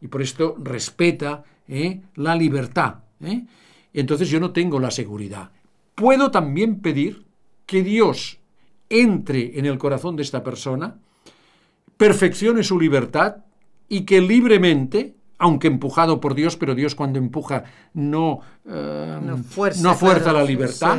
y 0.00 0.08
por 0.08 0.22
esto 0.22 0.56
respeta 0.58 1.44
¿eh? 1.68 2.00
la 2.16 2.34
libertad. 2.34 2.96
Entonces 3.92 4.28
yo 4.28 4.40
no 4.40 4.50
tengo 4.50 4.80
la 4.80 4.90
seguridad. 4.90 5.50
Puedo 5.94 6.30
también 6.30 6.80
pedir 6.80 7.24
que 7.66 7.82
Dios 7.82 8.38
entre 8.92 9.58
en 9.58 9.64
el 9.64 9.78
corazón 9.78 10.16
de 10.16 10.22
esta 10.22 10.44
persona, 10.44 10.98
perfeccione 11.96 12.62
su 12.62 12.78
libertad 12.78 13.36
y 13.88 14.02
que 14.02 14.20
libremente 14.20 15.14
aunque 15.42 15.66
empujado 15.66 16.20
por 16.20 16.36
Dios, 16.36 16.56
pero 16.56 16.76
Dios 16.76 16.94
cuando 16.94 17.18
empuja 17.18 17.64
no, 17.94 18.40
eh, 18.64 19.18
no 19.20 19.36
fuerza, 19.94 20.32
la 20.32 20.44
libertad, 20.44 20.98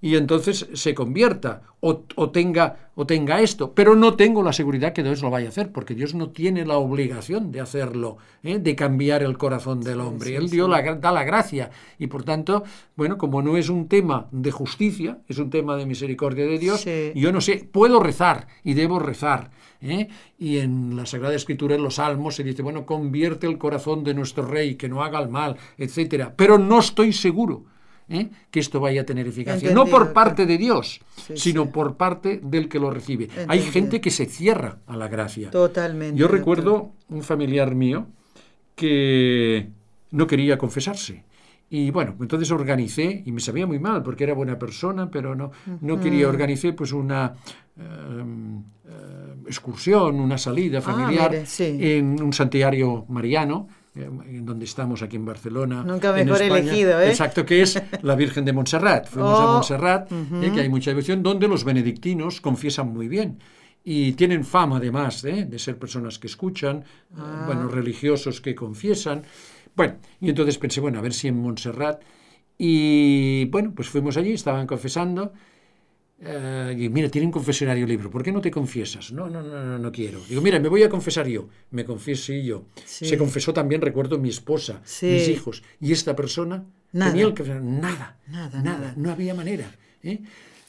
y 0.00 0.16
entonces 0.16 0.68
se 0.72 0.94
convierta 0.94 1.62
o, 1.80 2.30
tenga, 2.30 2.90
o 2.94 3.06
tenga 3.06 3.40
esto. 3.40 3.72
Pero 3.74 3.96
no 3.96 4.14
tengo 4.14 4.42
la 4.42 4.52
seguridad 4.52 4.92
que 4.92 5.02
Dios 5.02 5.22
lo 5.22 5.30
vaya 5.30 5.46
a 5.46 5.48
hacer, 5.50 5.72
porque 5.72 5.94
Dios 5.94 6.14
no 6.14 6.30
tiene 6.30 6.66
la 6.66 6.76
obligación 6.76 7.52
de 7.52 7.60
hacerlo, 7.60 8.18
¿eh? 8.42 8.58
de 8.58 8.76
cambiar 8.76 9.22
el 9.22 9.38
corazón 9.38 9.80
del 9.80 10.00
hombre. 10.00 10.36
Él 10.36 10.50
dio 10.50 10.68
la, 10.68 10.82
da 10.96 11.12
la 11.12 11.24
gracia. 11.24 11.70
Y 11.98 12.06
por 12.06 12.22
tanto, 12.22 12.64
bueno, 12.96 13.18
como 13.18 13.42
no 13.42 13.56
es 13.56 13.68
un 13.68 13.88
tema 13.88 14.26
de 14.30 14.50
justicia, 14.50 15.18
es 15.28 15.38
un 15.38 15.50
tema 15.50 15.76
de 15.76 15.86
misericordia 15.86 16.46
de 16.46 16.58
Dios, 16.58 16.86
yo 17.14 17.32
no 17.32 17.40
sé, 17.40 17.68
puedo 17.70 18.00
rezar 18.00 18.46
y 18.64 18.74
debo 18.74 18.98
rezar. 18.98 19.50
¿eh? 19.80 20.08
Y 20.38 20.58
en 20.58 20.96
la 20.96 21.06
Sagrada 21.06 21.34
Escritura, 21.34 21.76
en 21.76 21.82
los 21.82 21.96
Salmos, 21.96 22.36
se 22.36 22.44
dice, 22.44 22.62
bueno, 22.62 22.84
convierte 22.84 23.46
el 23.46 23.58
corazón 23.58 24.04
de 24.04 24.14
nuestro 24.14 24.44
rey, 24.44 24.76
que 24.76 24.88
no 24.88 25.02
haga 25.02 25.20
el 25.20 25.28
mal, 25.28 25.56
etcétera. 25.78 26.34
Pero 26.36 26.58
no 26.58 26.78
estoy 26.78 27.12
seguro 27.12 27.64
¿eh? 28.10 28.28
que 28.50 28.60
esto 28.60 28.80
vaya 28.80 29.02
a 29.02 29.04
tener 29.04 29.26
eficacia. 29.26 29.72
no 29.72 29.86
por 29.86 30.12
parte 30.12 30.44
de 30.44 30.58
Dios, 30.58 31.00
sino 31.34 31.70
por 31.70 31.96
parte 31.96 32.40
del 32.42 32.68
que 32.68 32.78
lo 32.78 32.90
recibe. 32.90 33.28
Hay 33.48 33.62
gente 33.62 34.00
que 34.00 34.10
se 34.10 34.26
cierra 34.26 34.78
a 34.86 34.96
la 34.96 35.08
gracia. 35.08 35.50
Totalmente. 35.50 36.18
Yo 36.18 36.28
recuerdo 36.28 36.92
un 37.08 37.22
familiar 37.22 37.74
mío 37.74 38.06
que 38.74 39.68
no 40.10 40.26
quería 40.26 40.58
confesarse. 40.58 41.24
Y 41.72 41.92
bueno, 41.92 42.16
entonces 42.20 42.50
organicé, 42.50 43.22
y 43.24 43.30
me 43.30 43.40
sabía 43.40 43.64
muy 43.64 43.78
mal 43.78 44.02
porque 44.02 44.24
era 44.24 44.34
buena 44.34 44.58
persona, 44.58 45.08
pero 45.08 45.36
no, 45.36 45.52
no 45.80 46.00
quería, 46.00 46.28
organicé 46.28 46.72
pues 46.72 46.92
una 46.92 47.34
em, 47.76 48.58
eh, 48.58 49.34
excursión, 49.46 50.18
una 50.18 50.36
salida 50.36 50.78
ah, 50.78 50.82
familiar 50.82 51.44
en 51.60 52.20
un 52.20 52.32
santuario 52.32 53.04
mariano 53.08 53.68
en 54.04 54.46
donde 54.46 54.64
estamos 54.64 55.02
aquí 55.02 55.16
en 55.16 55.24
Barcelona. 55.24 55.82
Nunca 55.82 56.12
mejor 56.12 56.42
elegido, 56.42 57.00
¿eh? 57.00 57.08
Exacto, 57.08 57.44
que 57.44 57.62
es 57.62 57.82
la 58.02 58.14
Virgen 58.14 58.44
de 58.44 58.52
Montserrat. 58.52 59.08
Fuimos 59.08 59.38
a 59.38 59.44
oh, 59.44 59.52
Montserrat, 59.54 60.12
eh, 60.12 60.50
que 60.54 60.60
hay 60.60 60.68
mucha 60.68 60.90
devoción, 60.90 61.22
donde 61.22 61.48
los 61.48 61.64
benedictinos 61.64 62.40
confiesan 62.40 62.92
muy 62.92 63.08
bien. 63.08 63.38
Y 63.82 64.12
tienen 64.12 64.44
fama, 64.44 64.76
además, 64.76 65.22
de 65.22 65.58
ser 65.58 65.78
personas 65.78 66.18
que 66.18 66.26
escuchan, 66.26 66.84
ah. 67.16 67.44
bueno, 67.46 67.68
religiosos 67.68 68.40
que 68.40 68.54
confiesan. 68.54 69.22
Bueno, 69.74 69.94
y 70.20 70.28
entonces 70.28 70.58
pensé, 70.58 70.80
bueno, 70.80 70.98
a 70.98 71.02
ver 71.02 71.14
si 71.14 71.28
en 71.28 71.40
Montserrat. 71.40 72.02
Y 72.58 73.46
bueno, 73.46 73.72
pues 73.74 73.88
fuimos 73.88 74.16
allí, 74.16 74.32
estaban 74.32 74.66
confesando. 74.66 75.32
Y 76.20 76.88
mira, 76.90 77.08
tiene 77.08 77.26
un 77.26 77.32
confesionario 77.32 77.86
libro, 77.86 78.10
¿por 78.10 78.22
qué 78.22 78.30
no 78.30 78.42
te 78.42 78.50
confiesas? 78.50 79.10
No, 79.10 79.30
no, 79.30 79.42
no, 79.42 79.64
no, 79.64 79.78
no 79.78 79.90
quiero. 79.92 80.20
Digo, 80.28 80.42
mira, 80.42 80.60
me 80.60 80.68
voy 80.68 80.82
a 80.82 80.90
confesar 80.90 81.26
yo. 81.26 81.48
Me 81.70 81.84
confesé 81.84 82.44
yo. 82.44 82.64
Se 82.84 83.16
confesó 83.16 83.54
también, 83.54 83.80
recuerdo, 83.80 84.18
mi 84.18 84.28
esposa, 84.28 84.82
mis 85.02 85.28
hijos. 85.28 85.62
Y 85.80 85.92
esta 85.92 86.14
persona 86.14 86.64
nada. 86.92 87.10
tenía 87.10 87.26
el 87.26 87.34
que 87.34 87.42
nada, 87.44 88.18
nada, 88.26 88.62
nada, 88.62 88.94
no 88.96 89.10
había 89.10 89.34
manera. 89.34 89.74
¿eh? 90.02 90.20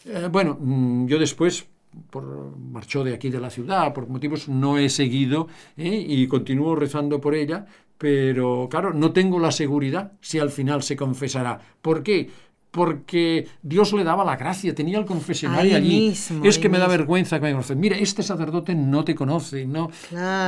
Eh, 0.05 0.29
bueno, 0.31 0.57
mm, 0.59 1.07
yo 1.07 1.19
después 1.19 1.65
por, 2.09 2.57
marchó 2.57 3.03
de 3.03 3.13
aquí 3.13 3.29
de 3.29 3.39
la 3.39 3.49
ciudad, 3.49 3.93
por 3.93 4.07
motivos 4.07 4.47
no 4.47 4.77
he 4.77 4.89
seguido 4.89 5.47
y 5.75 6.25
continúo 6.27 6.75
rezando 6.75 7.19
por 7.19 7.35
ella, 7.35 7.65
pero 7.97 8.67
claro, 8.69 8.93
no 8.93 9.11
tengo 9.11 9.39
la 9.39 9.51
seguridad 9.51 10.13
si 10.21 10.39
al 10.39 10.49
final 10.49 10.83
se 10.83 10.95
confesará. 10.95 11.59
¿Por 11.81 12.01
qué? 12.03 12.29
Porque 12.71 13.47
Dios 13.62 13.91
le 13.91 14.05
daba 14.05 14.23
la 14.23 14.38
gracia, 14.38 14.73
tenía 14.73 14.97
el 14.97 15.05
confesionario 15.05 15.75
allí. 15.75 16.15
es 16.43 16.57
que 16.57 16.69
me 16.69 16.79
da 16.79 16.88
vergüenza 16.88 17.38
que 17.38 17.47
me 17.47 17.51
conozcan. 17.51 17.79
Mira, 17.79 17.97
este 17.97 18.23
sacerdote 18.23 18.73
no 18.73 19.03
te 19.03 19.13
conoce, 19.13 19.65
no. 19.65 19.91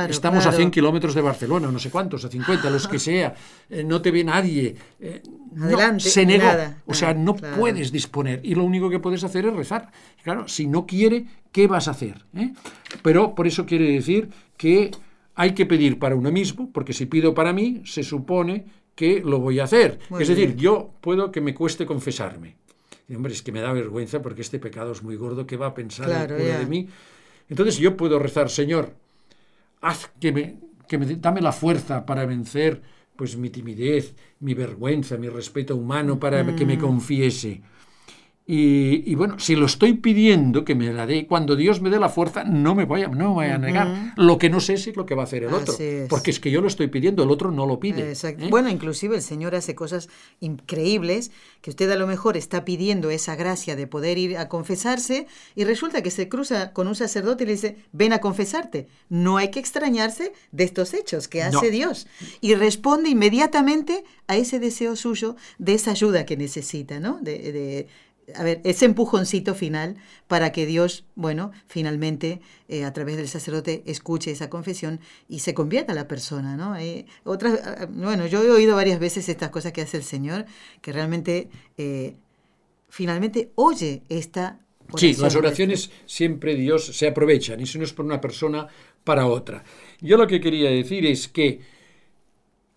Estamos 0.08 0.46
a 0.46 0.52
100 0.52 0.70
kilómetros 0.70 1.14
de 1.14 1.20
Barcelona, 1.20 1.70
no 1.70 1.78
sé 1.78 1.90
cuántos, 1.90 2.24
a 2.24 2.30
50, 2.30 2.70
los 2.70 2.88
que 2.88 2.98
sea. 2.98 3.34
Eh, 3.68 3.84
no 3.84 4.00
te 4.00 4.10
ve 4.10 4.24
nadie. 4.24 4.74
Eh, 4.98 5.22
Adelante. 5.60 6.00
se 6.08 6.24
negó. 6.24 6.48
O 6.86 6.94
sea, 6.94 7.12
no 7.12 7.36
puedes 7.36 7.92
disponer. 7.92 8.40
Y 8.42 8.54
lo 8.54 8.64
único 8.64 8.88
que 8.88 8.98
puedes 8.98 9.22
hacer 9.22 9.44
es 9.44 9.52
rezar. 9.52 9.90
Claro, 10.22 10.48
si 10.48 10.66
no 10.66 10.86
quiere, 10.86 11.26
¿qué 11.52 11.66
vas 11.66 11.88
a 11.88 11.90
hacer? 11.90 12.24
Eh? 12.34 12.54
Pero 13.02 13.34
por 13.34 13.46
eso 13.46 13.66
quiere 13.66 13.90
decir 13.92 14.30
que 14.56 14.90
hay 15.34 15.52
que 15.52 15.66
pedir 15.66 15.98
para 15.98 16.14
uno 16.14 16.30
mismo, 16.30 16.70
porque 16.72 16.94
si 16.94 17.04
pido 17.04 17.34
para 17.34 17.52
mí, 17.52 17.82
se 17.84 18.02
supone 18.02 18.64
que 18.94 19.20
lo 19.20 19.40
voy 19.40 19.60
a 19.60 19.64
hacer. 19.64 19.98
es 20.18 20.28
decir, 20.28 20.56
yo 20.56 20.92
puedo 21.00 21.32
que 21.32 21.40
me 21.40 21.54
cueste 21.54 21.86
confesarme. 21.86 22.56
Y, 23.08 23.14
hombre, 23.14 23.32
es 23.32 23.42
que 23.42 23.52
me 23.52 23.60
da 23.60 23.72
vergüenza 23.72 24.22
porque 24.22 24.42
este 24.42 24.58
pecado 24.58 24.92
es 24.92 25.02
muy 25.02 25.16
gordo, 25.16 25.46
¿qué 25.46 25.56
va 25.56 25.66
a 25.66 25.74
pensar 25.74 26.28
de 26.28 26.66
mí? 26.66 26.88
Entonces 27.48 27.76
yo 27.78 27.96
puedo 27.96 28.18
rezar, 28.18 28.48
Señor, 28.48 28.94
haz 29.80 30.10
que 30.20 30.32
me, 30.32 30.56
que 30.88 30.96
me 30.96 31.06
dame 31.16 31.40
la 31.40 31.52
fuerza 31.52 32.06
para 32.06 32.24
vencer 32.24 32.80
pues 33.16 33.36
mi 33.36 33.50
timidez, 33.50 34.14
mi 34.40 34.54
vergüenza, 34.54 35.16
mi 35.16 35.28
respeto 35.28 35.76
humano 35.76 36.18
para 36.18 36.56
que 36.56 36.66
me 36.66 36.78
confiese. 36.78 37.60
Y, 38.46 39.14
bueno, 39.14 39.38
si 39.38 39.56
lo 39.56 39.64
estoy 39.64 39.94
pidiendo 39.94 40.66
que 40.66 40.74
me 40.74 40.92
la 40.92 41.06
dé, 41.06 41.26
cuando 41.26 41.56
Dios 41.56 41.80
me 41.80 41.88
dé 41.88 41.98
la 41.98 42.10
fuerza, 42.10 42.44
no 42.44 42.74
me 42.74 42.84
voy 42.84 43.02
a, 43.02 43.08
no 43.08 43.32
voy 43.32 43.46
a 43.46 43.56
negar. 43.56 44.12
Lo 44.16 44.36
que 44.36 44.50
no 44.50 44.60
sé 44.60 44.74
es 44.74 44.94
lo 44.96 45.06
que 45.06 45.14
va 45.14 45.22
a 45.22 45.24
hacer 45.24 45.44
el 45.44 45.54
otro. 45.54 45.74
Porque 46.10 46.30
es 46.30 46.40
que 46.40 46.50
yo 46.50 46.60
lo 46.60 46.68
estoy 46.68 46.88
pidiendo, 46.88 47.22
el 47.22 47.30
otro 47.30 47.50
no 47.50 47.64
lo 47.64 47.80
pide. 47.80 48.12
¿eh? 48.12 48.36
Bueno, 48.50 48.68
inclusive 48.68 49.16
el 49.16 49.22
Señor 49.22 49.54
hace 49.54 49.74
cosas 49.74 50.10
increíbles 50.40 51.30
que 51.62 51.70
usted 51.70 51.90
a 51.90 51.96
lo 51.96 52.06
mejor 52.06 52.36
está 52.36 52.66
pidiendo 52.66 53.08
esa 53.08 53.34
gracia 53.34 53.76
de 53.76 53.86
poder 53.86 54.18
ir 54.18 54.36
a 54.36 54.50
confesarse 54.50 55.26
y 55.54 55.64
resulta 55.64 56.02
que 56.02 56.10
se 56.10 56.28
cruza 56.28 56.74
con 56.74 56.86
un 56.86 56.94
sacerdote 56.94 57.44
y 57.44 57.46
le 57.46 57.52
dice, 57.54 57.76
ven 57.92 58.12
a 58.12 58.18
confesarte. 58.18 58.88
No 59.08 59.38
hay 59.38 59.50
que 59.50 59.60
extrañarse 59.60 60.34
de 60.52 60.64
estos 60.64 60.92
hechos 60.92 61.28
que 61.28 61.42
hace 61.42 61.70
Dios. 61.70 62.06
Y 62.42 62.56
responde 62.56 63.08
inmediatamente 63.08 64.04
a 64.26 64.36
ese 64.36 64.58
deseo 64.58 64.96
suyo 64.96 65.34
de 65.56 65.72
esa 65.72 65.92
ayuda 65.92 66.26
que 66.26 66.36
necesita, 66.36 67.00
¿no? 67.00 67.20
de 67.22 67.88
a 68.34 68.42
ver, 68.42 68.60
ese 68.64 68.86
empujoncito 68.86 69.54
final 69.54 69.96
para 70.28 70.52
que 70.52 70.66
Dios, 70.66 71.04
bueno, 71.14 71.52
finalmente 71.66 72.40
eh, 72.68 72.84
a 72.84 72.92
través 72.92 73.16
del 73.16 73.28
sacerdote 73.28 73.82
escuche 73.86 74.30
esa 74.30 74.48
confesión 74.48 75.00
y 75.28 75.40
se 75.40 75.54
convierta 75.54 75.92
a 75.92 75.94
la 75.94 76.08
persona, 76.08 76.56
¿no? 76.56 76.76
Eh, 76.76 77.06
otras, 77.24 77.60
ah, 77.64 77.86
bueno, 77.90 78.26
yo 78.26 78.42
he 78.42 78.50
oído 78.50 78.76
varias 78.76 78.98
veces 78.98 79.28
estas 79.28 79.50
cosas 79.50 79.72
que 79.72 79.82
hace 79.82 79.98
el 79.98 80.04
Señor, 80.04 80.46
que 80.80 80.92
realmente 80.92 81.48
eh, 81.76 82.16
finalmente 82.88 83.50
oye 83.56 84.02
esta... 84.08 84.60
Sí, 84.96 85.14
las 85.14 85.34
oraciones 85.34 85.90
siempre 86.06 86.54
Dios 86.54 86.86
se 86.96 87.08
aprovechan, 87.08 87.60
y 87.60 87.66
si 87.66 87.78
no 87.78 87.84
es 87.84 87.92
por 87.92 88.04
una 88.04 88.20
persona, 88.20 88.68
para 89.02 89.26
otra. 89.26 89.64
Yo 90.00 90.16
lo 90.16 90.26
que 90.26 90.40
quería 90.40 90.70
decir 90.70 91.06
es 91.06 91.28
que 91.28 91.60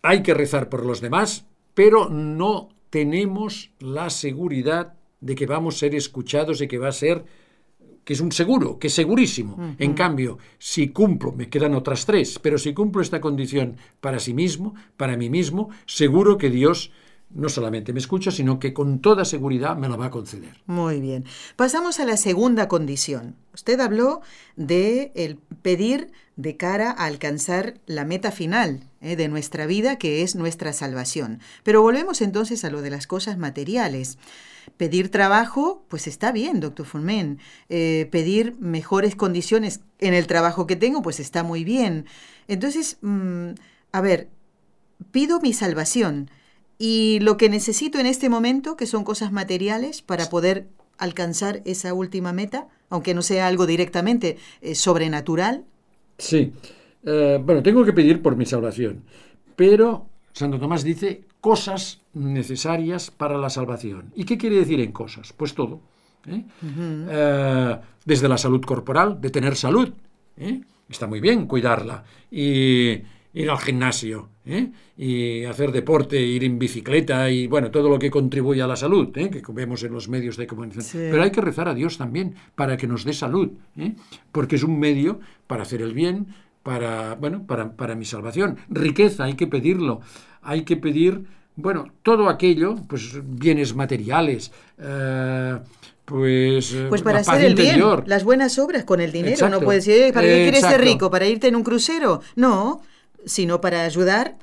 hay 0.02 0.24
que 0.24 0.34
rezar 0.34 0.70
por 0.70 0.86
los 0.86 1.02
demás, 1.02 1.46
pero 1.74 2.10
no 2.10 2.70
tenemos 2.90 3.72
la 3.80 4.10
seguridad 4.10 4.97
de 5.20 5.36
que 5.36 5.46
vamos 5.46 5.76
a 5.76 5.80
ser 5.80 5.96
escuchados 5.96 6.62
y 6.62 6.68
que 6.68 6.78
va 6.78 6.90
a 6.90 6.94
ser 6.94 7.26
que 8.04 8.14
es 8.14 8.22
un 8.22 8.32
seguro, 8.32 8.80
que 8.80 8.88
es 8.88 8.94
segurísimo. 8.94 9.76
En 9.80 9.94
cambio, 9.94 10.38
si 10.58 10.88
cumplo, 10.90 11.34
me 11.34 11.50
quedan 11.50 11.76
otras 11.76 12.06
tres, 12.06 12.40
pero 12.40 12.58
si 12.58 12.74
cumplo 12.74 13.02
esta 13.02 13.20
condición 13.20 13.76
para 14.00 14.20
sí 14.20 14.34
mismo, 14.34 14.76
para 14.96 15.18
mí 15.18 15.30
mismo, 15.30 15.72
seguro 15.86 16.38
que 16.38 16.50
Dios 16.50 16.92
no 17.30 17.50
solamente 17.50 17.94
me 17.94 18.00
escucha, 18.00 18.32
sino 18.32 18.60
que 18.60 18.74
con 18.74 19.00
toda 19.00 19.26
seguridad 19.26 19.76
me 19.76 19.90
la 19.90 19.98
va 19.98 20.08
a 20.08 20.12
conceder. 20.12 20.62
Muy 20.66 21.02
bien. 21.02 21.26
Pasamos 21.56 22.00
a 22.00 22.06
la 22.06 22.18
segunda 22.18 22.68
condición. 22.68 23.36
Usted 23.54 23.80
habló 23.80 24.22
de 24.56 25.12
el 25.16 25.38
pedir 25.62 26.12
de 26.36 26.56
cara 26.56 26.92
a 26.92 27.06
alcanzar 27.06 27.80
la 27.86 28.06
meta 28.06 28.32
final 28.32 28.84
eh, 29.02 29.16
de 29.16 29.28
nuestra 29.28 29.66
vida, 29.66 29.98
que 29.98 30.22
es 30.22 30.36
nuestra 30.36 30.72
salvación. 30.72 31.40
Pero 31.64 31.82
volvemos 31.82 32.22
entonces 32.22 32.64
a 32.64 32.70
lo 32.70 32.82
de 32.82 32.92
las 32.92 33.08
cosas 33.08 33.38
materiales. 33.38 34.18
Pedir 34.78 35.10
trabajo, 35.10 35.84
pues 35.90 36.08
está 36.08 36.32
bien, 36.32 36.60
doctor 36.60 36.86
Fulmen. 36.86 37.40
Eh, 37.70 38.08
pedir 38.12 38.56
mejores 38.60 39.16
condiciones 39.16 39.82
en 40.00 40.14
el 40.14 40.28
trabajo 40.28 40.68
que 40.68 40.76
tengo, 40.76 41.02
pues 41.02 41.20
está 41.20 41.44
muy 41.44 41.64
bien. 41.64 42.06
Entonces, 42.48 42.98
mm, 43.02 43.50
a 43.92 44.02
ver, 44.02 44.30
pido 45.12 45.40
mi 45.40 45.54
salvación 45.54 46.30
y 46.80 47.20
lo 47.22 47.38
que 47.38 47.50
necesito 47.50 48.00
en 48.00 48.06
este 48.06 48.30
momento, 48.30 48.78
que 48.78 48.86
son 48.86 49.04
cosas 49.04 49.32
materiales, 49.32 50.02
para 50.02 50.30
poder 50.30 50.68
alcanzar 50.98 51.62
esa 51.66 51.94
última 51.94 52.34
meta, 52.34 52.68
aunque 52.90 53.14
no 53.14 53.22
sea 53.22 53.48
algo 53.48 53.66
directamente 53.66 54.38
eh, 54.62 54.76
sobrenatural. 54.76 55.66
Sí. 56.18 56.54
Eh, 57.04 57.40
bueno, 57.44 57.64
tengo 57.64 57.84
que 57.84 57.94
pedir 57.94 58.22
por 58.22 58.36
mi 58.36 58.46
salvación, 58.46 59.04
pero 59.56 60.08
Santo 60.34 60.60
Tomás 60.60 60.84
dice 60.84 61.24
cosas 61.42 62.02
necesarias 62.14 63.12
para 63.12 63.38
la 63.38 63.50
salvación. 63.50 64.12
¿Y 64.16 64.26
qué 64.26 64.38
quiere 64.38 64.58
decir 64.58 64.80
en 64.80 64.92
cosas? 64.92 65.34
Pues 65.34 65.54
todo. 65.54 65.80
¿eh? 66.28 66.44
Desde 68.06 68.28
la 68.28 68.38
salud 68.38 68.62
corporal, 68.62 69.22
de 69.22 69.30
tener 69.30 69.56
salud. 69.56 69.94
Está 70.90 71.08
muy 71.08 71.22
bien 71.22 71.46
cuidarla. 71.46 72.04
Y 72.32 73.02
ir 73.34 73.50
al 73.50 73.60
gimnasio, 73.60 74.30
y 74.98 75.44
hacer 75.44 75.72
deporte, 75.72 76.20
ir 76.20 76.44
en 76.44 76.58
bicicleta 76.58 77.30
y 77.30 77.48
bueno, 77.48 77.70
todo 77.70 77.90
lo 77.90 78.00
que 78.00 78.10
contribuye 78.10 78.62
a 78.62 78.68
la 78.68 78.76
salud, 78.76 79.12
que 79.12 79.42
vemos 79.50 79.84
en 79.84 79.94
los 79.94 80.08
medios 80.10 80.38
de 80.38 80.48
comunicación. 80.48 81.12
Pero 81.12 81.22
hay 81.22 81.32
que 81.32 81.42
rezar 81.42 81.68
a 81.68 81.74
Dios 81.74 81.98
también 81.98 82.36
para 82.56 82.78
que 82.78 82.88
nos 82.88 83.04
dé 83.04 83.14
salud, 83.14 83.52
porque 84.32 84.56
es 84.56 84.64
un 84.64 84.80
medio 84.80 85.20
para 85.48 85.64
hacer 85.64 85.82
el 85.82 85.94
bien, 85.94 86.28
para, 86.64 87.16
bueno, 87.16 87.46
para, 87.46 87.72
para 87.72 87.96
mi 87.96 88.06
salvación. 88.06 88.58
Riqueza, 88.70 89.26
hay 89.26 89.36
que 89.36 89.48
pedirlo. 89.48 90.02
Hay 90.42 90.64
que 90.64 90.76
pedir, 90.78 91.26
bueno, 91.56 91.94
todo 92.04 92.30
aquello, 92.30 92.76
pues 92.88 93.20
bienes 93.24 93.76
materiales, 93.76 94.52
eh, 94.78 95.58
pues, 96.06 96.74
eh, 96.74 96.86
pues 96.88 97.02
para 97.02 97.20
hacer 97.20 97.44
el 97.44 97.56
bien, 97.56 97.82
las 98.06 98.24
buenas 98.24 98.58
obras 98.60 98.86
con 98.86 99.02
el 99.02 99.12
dinero. 99.12 99.50
No 99.50 99.60
puedes 99.60 99.86
decir, 99.86 100.14
¿para 100.14 100.26
qué 100.26 100.44
quieres 100.44 100.62
ser 100.62 100.82
rico? 100.82 101.12
¿Para 101.12 101.28
irte 101.28 101.48
en 101.48 101.56
un 101.56 101.64
crucero? 101.64 102.22
No, 102.36 102.82
sino 103.28 103.62
para 103.62 103.84
ayudar 103.84 104.38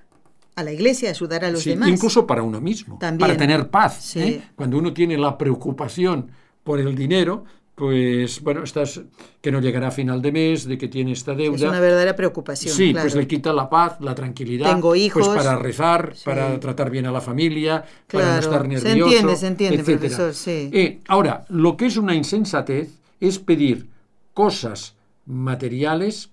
a 0.57 0.63
la 0.63 0.73
iglesia, 0.73 1.11
ayudar 1.11 1.45
a 1.45 1.51
los 1.51 1.65
demás. 1.65 1.89
Incluso 1.89 2.27
para 2.27 2.43
uno 2.43 2.61
mismo, 2.61 2.99
para 2.99 3.37
tener 3.37 3.69
paz. 3.69 4.17
¿eh? 4.17 4.43
Cuando 4.55 4.79
uno 4.79 4.93
tiene 4.93 5.19
la 5.19 5.37
preocupación 5.37 6.31
por 6.63 6.79
el 6.79 6.95
dinero, 6.95 7.45
pues 7.75 8.41
bueno, 8.41 8.63
estás 8.63 9.01
que 9.41 9.51
no 9.51 9.61
llegará 9.61 9.89
a 9.89 9.91
final 9.91 10.23
de 10.23 10.31
mes, 10.31 10.65
de 10.65 10.79
que 10.79 10.87
tiene 10.87 11.13
esta 11.13 11.35
deuda. 11.35 11.57
Es 11.57 11.63
una 11.63 11.81
verdadera 11.81 12.15
preocupación. 12.15 12.73
Sí, 12.73 12.93
pues 12.93 13.17
le 13.17 13.27
quita 13.27 13.53
la 13.53 13.69
paz, 13.69 13.97
la 14.01 14.15
tranquilidad. 14.15 14.71
Tengo 14.71 14.91
pues 14.91 15.01
hijos. 15.01 15.27
Pues 15.27 15.39
para 15.39 15.57
rezar, 15.57 16.15
para 16.25 16.61
tratar 16.61 16.91
bien 16.91 17.07
a 17.07 17.13
la 17.13 17.21
familia, 17.21 17.85
para 18.11 18.35
no 18.35 18.39
estar 18.39 18.69
nervioso. 18.69 18.87
Se 18.87 18.93
entiende, 18.93 19.37
se 19.37 19.47
entiende, 19.49 19.83
profesor, 19.83 20.35
sí. 20.35 20.71
Eh, 20.73 21.01
ahora, 21.09 21.45
lo 21.49 21.77
que 21.77 21.87
es 21.87 21.97
una 21.97 22.15
insensatez 22.15 22.93
es 23.19 23.41
pedir 23.41 23.89
cosas 24.35 24.95
materiales 25.27 26.31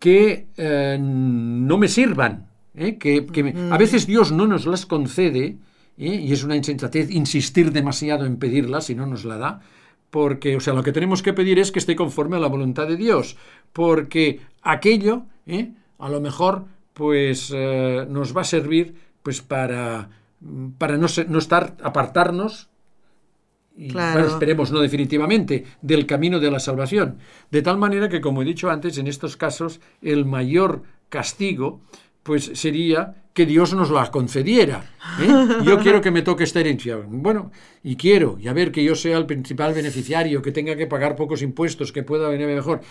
que 0.00 0.48
eh, 0.56 0.98
no 0.98 1.78
me 1.78 1.86
sirvan, 1.86 2.48
¿eh? 2.74 2.96
que, 2.96 3.52
a 3.70 3.76
veces 3.76 4.06
Dios 4.06 4.32
no 4.32 4.46
nos 4.46 4.66
las 4.66 4.86
concede, 4.86 5.58
¿eh? 5.98 6.14
y 6.14 6.32
es 6.32 6.42
una 6.42 6.56
insensatez 6.56 7.10
insistir 7.10 7.70
demasiado 7.70 8.24
en 8.24 8.38
pedirla 8.38 8.80
si 8.80 8.94
no 8.94 9.06
nos 9.06 9.26
la 9.26 9.36
da, 9.36 9.60
porque, 10.08 10.56
o 10.56 10.60
sea, 10.60 10.72
lo 10.72 10.82
que 10.82 10.92
tenemos 10.92 11.22
que 11.22 11.34
pedir 11.34 11.58
es 11.58 11.70
que 11.70 11.78
esté 11.78 11.94
conforme 11.96 12.38
a 12.38 12.40
la 12.40 12.48
voluntad 12.48 12.88
de 12.88 12.96
Dios, 12.96 13.36
porque 13.74 14.40
aquello, 14.62 15.26
a 15.98 16.08
lo 16.08 16.20
mejor, 16.20 16.64
pues 16.94 17.52
nos 17.52 18.34
va 18.34 18.40
a 18.40 18.44
servir 18.44 18.94
pues 19.22 19.42
para, 19.42 20.08
para 20.78 20.96
no, 20.96 21.06
no 21.28 21.38
estar, 21.38 21.76
apartarnos 21.82 22.69
claro. 23.88 24.26
esperemos 24.26 24.70
no 24.70 24.80
definitivamente, 24.80 25.64
del 25.80 26.06
camino 26.06 26.40
de 26.40 26.50
la 26.50 26.60
salvación. 26.60 27.18
De 27.50 27.62
tal 27.62 27.78
manera 27.78 28.08
que, 28.08 28.20
como 28.20 28.42
he 28.42 28.44
dicho 28.44 28.70
antes, 28.70 28.98
en 28.98 29.06
estos 29.06 29.36
casos 29.36 29.80
el 30.02 30.24
mayor 30.24 30.82
castigo 31.08 31.80
pues 32.22 32.50
sería 32.54 33.24
que 33.32 33.46
Dios 33.46 33.74
nos 33.74 33.90
la 33.90 34.10
concediera. 34.10 34.90
¿eh? 35.20 35.46
Yo 35.64 35.78
quiero 35.78 36.00
que 36.00 36.10
me 36.10 36.22
toque 36.22 36.44
esta 36.44 36.60
herencia. 36.60 36.96
Bueno, 37.06 37.50
y 37.82 37.96
quiero, 37.96 38.36
y 38.38 38.48
a 38.48 38.52
ver 38.52 38.72
que 38.72 38.84
yo 38.84 38.94
sea 38.94 39.16
el 39.16 39.26
principal 39.26 39.72
beneficiario, 39.72 40.42
que 40.42 40.52
tenga 40.52 40.76
que 40.76 40.86
pagar 40.86 41.16
pocos 41.16 41.42
impuestos, 41.42 41.92
que 41.92 42.02
pueda 42.02 42.28
venir 42.28 42.46
mejor. 42.46 42.82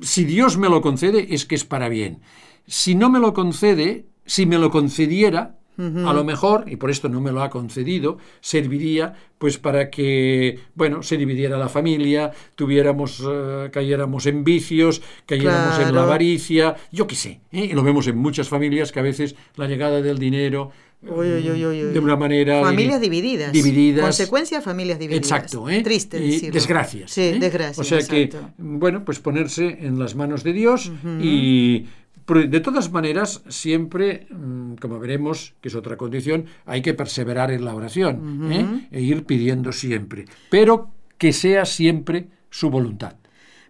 Si 0.00 0.24
Dios 0.24 0.58
me 0.58 0.68
lo 0.68 0.82
concede, 0.82 1.34
es 1.34 1.46
que 1.46 1.54
es 1.54 1.64
para 1.64 1.88
bien. 1.88 2.20
Si 2.66 2.94
no 2.94 3.08
me 3.08 3.18
lo 3.18 3.32
concede, 3.32 4.06
si 4.26 4.44
me 4.44 4.58
lo 4.58 4.70
concediera, 4.70 5.58
a 5.80 6.12
lo 6.12 6.24
mejor, 6.24 6.64
y 6.66 6.76
por 6.76 6.90
esto 6.90 7.08
no 7.08 7.20
me 7.20 7.32
lo 7.32 7.42
ha 7.42 7.50
concedido, 7.50 8.18
serviría 8.40 9.14
pues 9.38 9.56
para 9.56 9.88
que, 9.88 10.58
bueno, 10.74 11.02
se 11.02 11.16
dividiera 11.16 11.56
la 11.56 11.70
familia, 11.70 12.30
tuviéramos, 12.54 13.20
uh, 13.20 13.70
cayéramos 13.72 14.26
en 14.26 14.44
vicios, 14.44 15.00
cayéramos 15.24 15.78
en 15.78 15.94
la 15.94 16.02
avaricia, 16.02 16.76
yo 16.92 17.06
qué 17.06 17.14
sé. 17.14 17.40
¿eh? 17.50 17.64
Y 17.64 17.72
lo 17.72 17.82
vemos 17.82 18.06
en 18.06 18.18
muchas 18.18 18.50
familias 18.50 18.92
que 18.92 19.00
a 19.00 19.02
veces 19.02 19.36
la 19.56 19.66
llegada 19.66 20.02
del 20.02 20.18
dinero 20.18 20.72
de 21.02 21.98
una 21.98 22.14
manera 22.14 22.60
familias 22.60 23.00
divididas 23.00 23.52
divididas 23.52 24.04
consecuencia 24.04 24.60
familias 24.60 24.98
divididas 24.98 25.30
exacto 25.30 25.70
¿eh? 25.70 25.80
triste 25.82 26.20
desgracias 26.52 27.10
sí 27.10 27.22
¿eh? 27.22 27.38
desgracias 27.40 27.78
o 27.78 27.84
sea 27.84 28.06
que 28.06 28.28
bueno 28.58 29.02
pues 29.02 29.18
ponerse 29.18 29.78
en 29.80 29.98
las 29.98 30.14
manos 30.14 30.44
de 30.44 30.52
Dios 30.52 30.92
y 31.22 31.86
de 32.26 32.60
todas 32.60 32.90
maneras, 32.90 33.42
siempre, 33.48 34.26
mm, 34.30 34.74
como 34.74 34.98
veremos, 34.98 35.54
que 35.60 35.68
es 35.68 35.74
otra 35.74 35.96
condición, 35.96 36.46
hay 36.66 36.82
que 36.82 36.94
perseverar 36.94 37.50
en 37.50 37.64
la 37.64 37.74
oración 37.74 38.50
¿eh? 38.52 38.88
e 38.90 39.00
ir 39.00 39.24
pidiendo 39.24 39.72
siempre, 39.72 40.26
pero 40.50 40.90
que 41.18 41.32
sea 41.32 41.64
siempre 41.64 42.28
su 42.50 42.70
voluntad. 42.70 43.16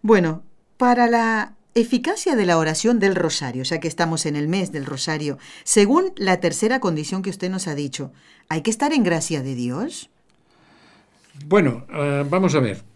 Bueno, 0.02 0.42
para 0.76 1.06
la 1.06 1.56
eficacia 1.74 2.36
de 2.36 2.46
la 2.46 2.58
oración 2.58 2.98
del 2.98 3.14
rosario, 3.14 3.62
ya 3.62 3.78
que 3.78 3.88
estamos 3.88 4.26
en 4.26 4.36
el 4.36 4.48
mes 4.48 4.72
del 4.72 4.86
rosario, 4.86 5.38
según 5.64 6.12
la 6.16 6.40
tercera 6.40 6.80
condición 6.80 7.22
que 7.22 7.30
usted 7.30 7.50
nos 7.50 7.68
ha 7.68 7.74
dicho, 7.74 8.12
¿hay 8.48 8.62
que 8.62 8.70
estar 8.70 8.92
en 8.92 9.04
gracia 9.04 9.42
de 9.42 9.54
Dios? 9.54 10.10
Bueno, 11.46 11.86
eh, 11.92 12.24
vamos 12.28 12.54
a 12.54 12.60
ver. 12.60 12.89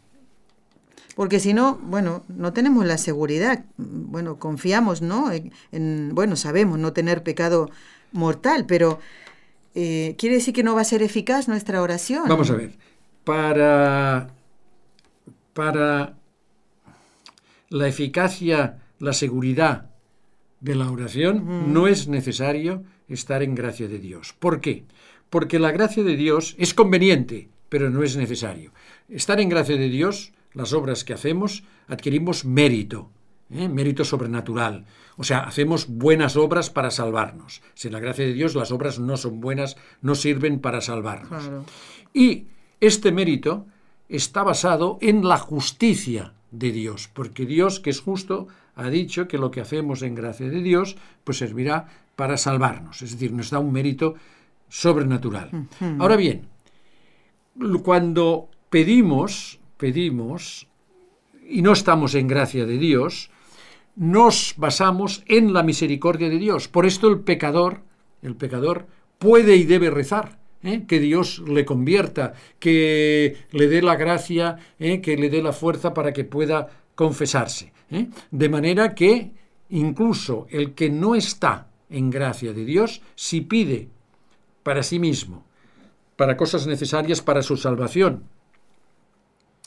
Porque 1.14 1.38
si 1.38 1.54
no, 1.54 1.76
bueno, 1.76 2.24
no 2.28 2.52
tenemos 2.52 2.84
la 2.86 2.98
seguridad, 2.98 3.64
bueno, 3.76 4.38
confiamos, 4.38 5.00
¿no? 5.00 5.30
En, 5.72 6.14
bueno, 6.14 6.36
sabemos 6.36 6.78
no 6.78 6.92
tener 6.92 7.22
pecado 7.22 7.70
mortal, 8.12 8.64
pero 8.66 8.98
eh, 9.74 10.16
¿quiere 10.18 10.36
decir 10.36 10.54
que 10.54 10.64
no 10.64 10.74
va 10.74 10.80
a 10.80 10.84
ser 10.84 11.02
eficaz 11.02 11.46
nuestra 11.46 11.82
oración? 11.82 12.24
Vamos 12.28 12.50
a 12.50 12.54
ver, 12.54 12.72
para, 13.22 14.28
para 15.52 16.14
la 17.68 17.88
eficacia, 17.88 18.78
la 18.98 19.12
seguridad 19.12 19.90
de 20.60 20.74
la 20.74 20.90
oración, 20.90 21.72
no 21.72 21.86
es 21.86 22.08
necesario 22.08 22.84
estar 23.08 23.42
en 23.42 23.54
gracia 23.54 23.86
de 23.86 23.98
Dios. 23.98 24.34
¿Por 24.38 24.60
qué? 24.60 24.84
Porque 25.30 25.58
la 25.58 25.72
gracia 25.72 26.02
de 26.02 26.16
Dios 26.16 26.56
es 26.58 26.74
conveniente, 26.74 27.48
pero 27.68 27.90
no 27.90 28.02
es 28.02 28.16
necesario. 28.16 28.72
Estar 29.08 29.40
en 29.40 29.48
gracia 29.48 29.76
de 29.76 29.88
Dios 29.88 30.32
las 30.54 30.72
obras 30.72 31.04
que 31.04 31.12
hacemos, 31.12 31.64
adquirimos 31.88 32.44
mérito, 32.44 33.10
¿eh? 33.50 33.68
mérito 33.68 34.04
sobrenatural. 34.04 34.86
O 35.16 35.24
sea, 35.24 35.40
hacemos 35.40 35.86
buenas 35.88 36.36
obras 36.36 36.70
para 36.70 36.90
salvarnos. 36.90 37.62
Sin 37.74 37.92
la 37.92 38.00
gracia 38.00 38.24
de 38.24 38.32
Dios, 38.32 38.54
las 38.54 38.72
obras 38.72 38.98
no 38.98 39.16
son 39.16 39.40
buenas, 39.40 39.76
no 40.00 40.14
sirven 40.14 40.60
para 40.60 40.80
salvarnos. 40.80 41.50
Y 42.12 42.46
este 42.80 43.12
mérito 43.12 43.66
está 44.08 44.42
basado 44.42 44.98
en 45.00 45.26
la 45.26 45.38
justicia 45.38 46.34
de 46.50 46.72
Dios, 46.72 47.10
porque 47.12 47.46
Dios, 47.46 47.80
que 47.80 47.90
es 47.90 48.00
justo, 48.00 48.48
ha 48.76 48.88
dicho 48.88 49.28
que 49.28 49.38
lo 49.38 49.50
que 49.50 49.60
hacemos 49.60 50.02
en 50.02 50.14
gracia 50.14 50.48
de 50.48 50.62
Dios, 50.62 50.96
pues 51.24 51.38
servirá 51.38 51.88
para 52.16 52.36
salvarnos. 52.36 53.02
Es 53.02 53.12
decir, 53.12 53.32
nos 53.32 53.50
da 53.50 53.58
un 53.58 53.72
mérito 53.72 54.14
sobrenatural. 54.68 55.68
Ahora 55.98 56.16
bien, 56.16 56.48
cuando 57.82 58.48
pedimos 58.70 59.60
pedimos 59.76 60.68
y 61.48 61.62
no 61.62 61.72
estamos 61.72 62.14
en 62.14 62.28
gracia 62.28 62.64
de 62.66 62.78
Dios, 62.78 63.30
nos 63.96 64.54
basamos 64.56 65.22
en 65.26 65.52
la 65.52 65.62
misericordia 65.62 66.28
de 66.28 66.38
Dios. 66.38 66.68
Por 66.68 66.86
esto 66.86 67.08
el 67.08 67.20
pecador, 67.20 67.82
el 68.22 68.34
pecador 68.34 68.86
puede 69.18 69.56
y 69.56 69.64
debe 69.64 69.90
rezar. 69.90 70.38
¿eh? 70.64 70.84
que 70.88 70.98
Dios 70.98 71.40
le 71.46 71.64
convierta, 71.64 72.32
que 72.58 73.36
le 73.52 73.68
dé 73.68 73.82
la 73.82 73.96
gracia, 73.96 74.56
¿eh? 74.78 75.00
que 75.00 75.16
le 75.16 75.30
dé 75.30 75.42
la 75.42 75.52
fuerza 75.52 75.94
para 75.94 76.12
que 76.12 76.24
pueda 76.24 76.68
confesarse. 76.94 77.72
¿eh? 77.90 78.08
De 78.30 78.48
manera 78.48 78.94
que 78.94 79.32
incluso 79.68 80.46
el 80.50 80.74
que 80.74 80.90
no 80.90 81.14
está 81.14 81.68
en 81.90 82.10
gracia 82.10 82.52
de 82.52 82.64
Dios, 82.64 83.02
si 83.14 83.42
pide 83.42 83.88
para 84.62 84.82
sí 84.82 84.98
mismo, 84.98 85.44
para 86.16 86.36
cosas 86.36 86.66
necesarias 86.66 87.20
para 87.20 87.42
su 87.42 87.56
salvación, 87.56 88.24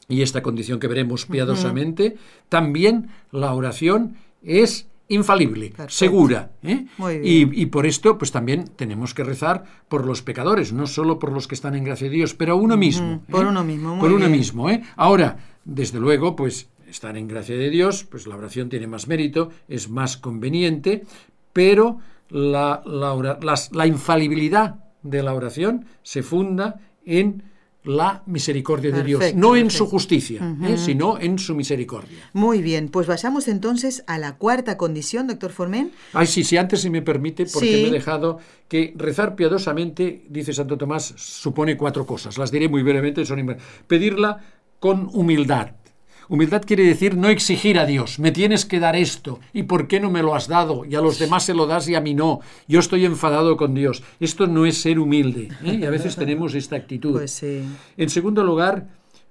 y 0.10 0.22
esta 0.22 0.41
condición 0.41 0.80
que 0.80 0.88
veremos 0.88 1.26
piadosamente, 1.26 2.15
también 2.50 3.10
la 3.32 3.54
oración 3.54 4.15
es 4.41 4.88
infalible, 5.10 5.74
segura. 5.88 6.52
¿eh? 6.63 6.86
Y, 7.24 7.65
por 7.67 7.86
esto, 7.86 8.17
pues 8.17 8.32
también 8.32 8.65
tenemos 8.76 9.13
que 9.13 9.24
rezar 9.24 9.63
por 9.88 10.06
los 10.06 10.22
pecadores, 10.22 10.74
no 10.74 10.88
solo 10.88 11.20
por 11.20 11.32
los 11.32 11.48
que 11.48 11.56
están 11.56 11.76
en 11.76 11.84
gracia 11.84 12.10
de 12.10 12.15
Dios, 12.15 12.34
pero 12.34 12.54
a 12.54 12.56
uno 12.56 12.78
mismo. 12.78 13.24
Por 13.30 13.46
¿eh? 13.46 13.50
uno 13.50 13.63
mismo, 13.63 14.00
Por 14.00 14.12
uno 14.12 14.30
mismo. 14.30 14.70
¿eh? 14.70 14.82
Ahora, 14.96 15.38
desde 15.65 16.00
luego, 16.00 16.36
pues 16.36 16.70
estar 16.89 17.17
en 17.17 17.28
gracia 17.28 17.58
de 17.58 17.70
Dios, 17.70 18.06
pues 18.06 18.28
la 18.28 18.36
oración 18.36 18.70
tiene 18.70 18.88
más 18.88 19.08
mérito, 19.08 19.50
es 19.67 19.89
más 19.89 20.17
conveniente, 20.17 21.04
pero 21.54 22.00
la, 22.30 22.82
la 22.86 23.88
infalibilidad 23.88 24.76
de 25.04 25.24
la 25.24 25.34
oración 25.34 25.86
se 26.04 26.24
funda 26.24 26.80
en 27.06 27.43
la 27.88 28.21
misericordia 28.26 28.91
de 28.91 29.04
Dios, 29.04 29.23
no 29.36 29.56
en 29.56 29.71
su 29.71 29.88
justicia, 29.88 30.56
¿eh? 30.63 30.78
sino 30.78 31.17
en 31.19 31.39
su 31.39 31.56
misericordia. 31.56 32.30
Muy 32.34 32.62
bien, 32.62 32.89
pues 32.89 33.08
vayamos 33.08 33.47
entonces 33.47 34.04
a 34.08 34.17
la 34.17 34.36
cuarta 34.36 34.78
condición, 34.78 35.28
doctor 35.28 35.52
Formen. 35.52 35.91
Ay, 36.13 36.28
sí, 36.28 36.43
sí, 36.43 36.58
antes 36.58 36.82
si 36.82 36.89
me 36.89 37.02
permite, 37.02 37.45
porque 37.45 37.84
me 37.84 37.88
he 37.88 37.91
dejado 37.91 38.39
que 38.67 38.93
rezar 38.97 39.36
piadosamente, 39.36 40.26
dice 40.30 40.54
Santo 40.54 40.78
Tomás, 40.78 41.13
supone 41.15 41.78
cuatro 41.78 42.06
cosas. 42.06 42.38
Las 42.38 42.52
diré 42.52 42.67
muy 42.67 42.84
brevemente, 42.84 43.26
son 43.26 43.58
pedirla 43.88 44.41
con 44.80 45.10
humildad, 45.13 45.71
Humildad 46.30 46.63
quiere 46.66 46.84
decir 46.84 47.16
no 47.16 47.30
exigir 47.30 47.80
a 47.80 47.86
Dios, 47.86 48.20
me 48.20 48.32
tienes 48.32 48.66
que 48.66 48.80
dar 48.80 48.96
esto, 48.96 49.40
¿y 49.54 49.63
por 49.63 49.88
qué 49.88 50.00
no 50.00 50.12
me 50.12 50.22
lo 50.22 50.36
has 50.36 50.48
dado? 50.48 50.84
Y 50.86 50.96
a 50.96 51.02
los 51.02 51.20
demás 51.20 51.44
se 51.44 51.54
lo 51.54 51.68
das 51.68 51.88
y 51.88 51.96
a 51.96 52.02
mí 52.02 52.13
no. 52.13 52.42
Yo 52.68 52.80
estoy 52.80 53.06
enfadado 53.06 53.56
con 53.56 53.74
Dios. 53.74 54.04
Esto 54.20 54.48
no 54.48 54.66
es 54.66 54.82
ser 54.82 55.00
humilde, 55.00 55.50
¿eh? 55.63 55.80
y 55.82 55.86
a 55.86 55.90
veces 55.90 56.16
tenemos 56.18 56.54
esta 56.56 56.76
actitud. 56.76 57.13
Pues 57.13 57.42
en 57.44 58.10
segundo 58.10 58.44
lugar, 58.44 58.88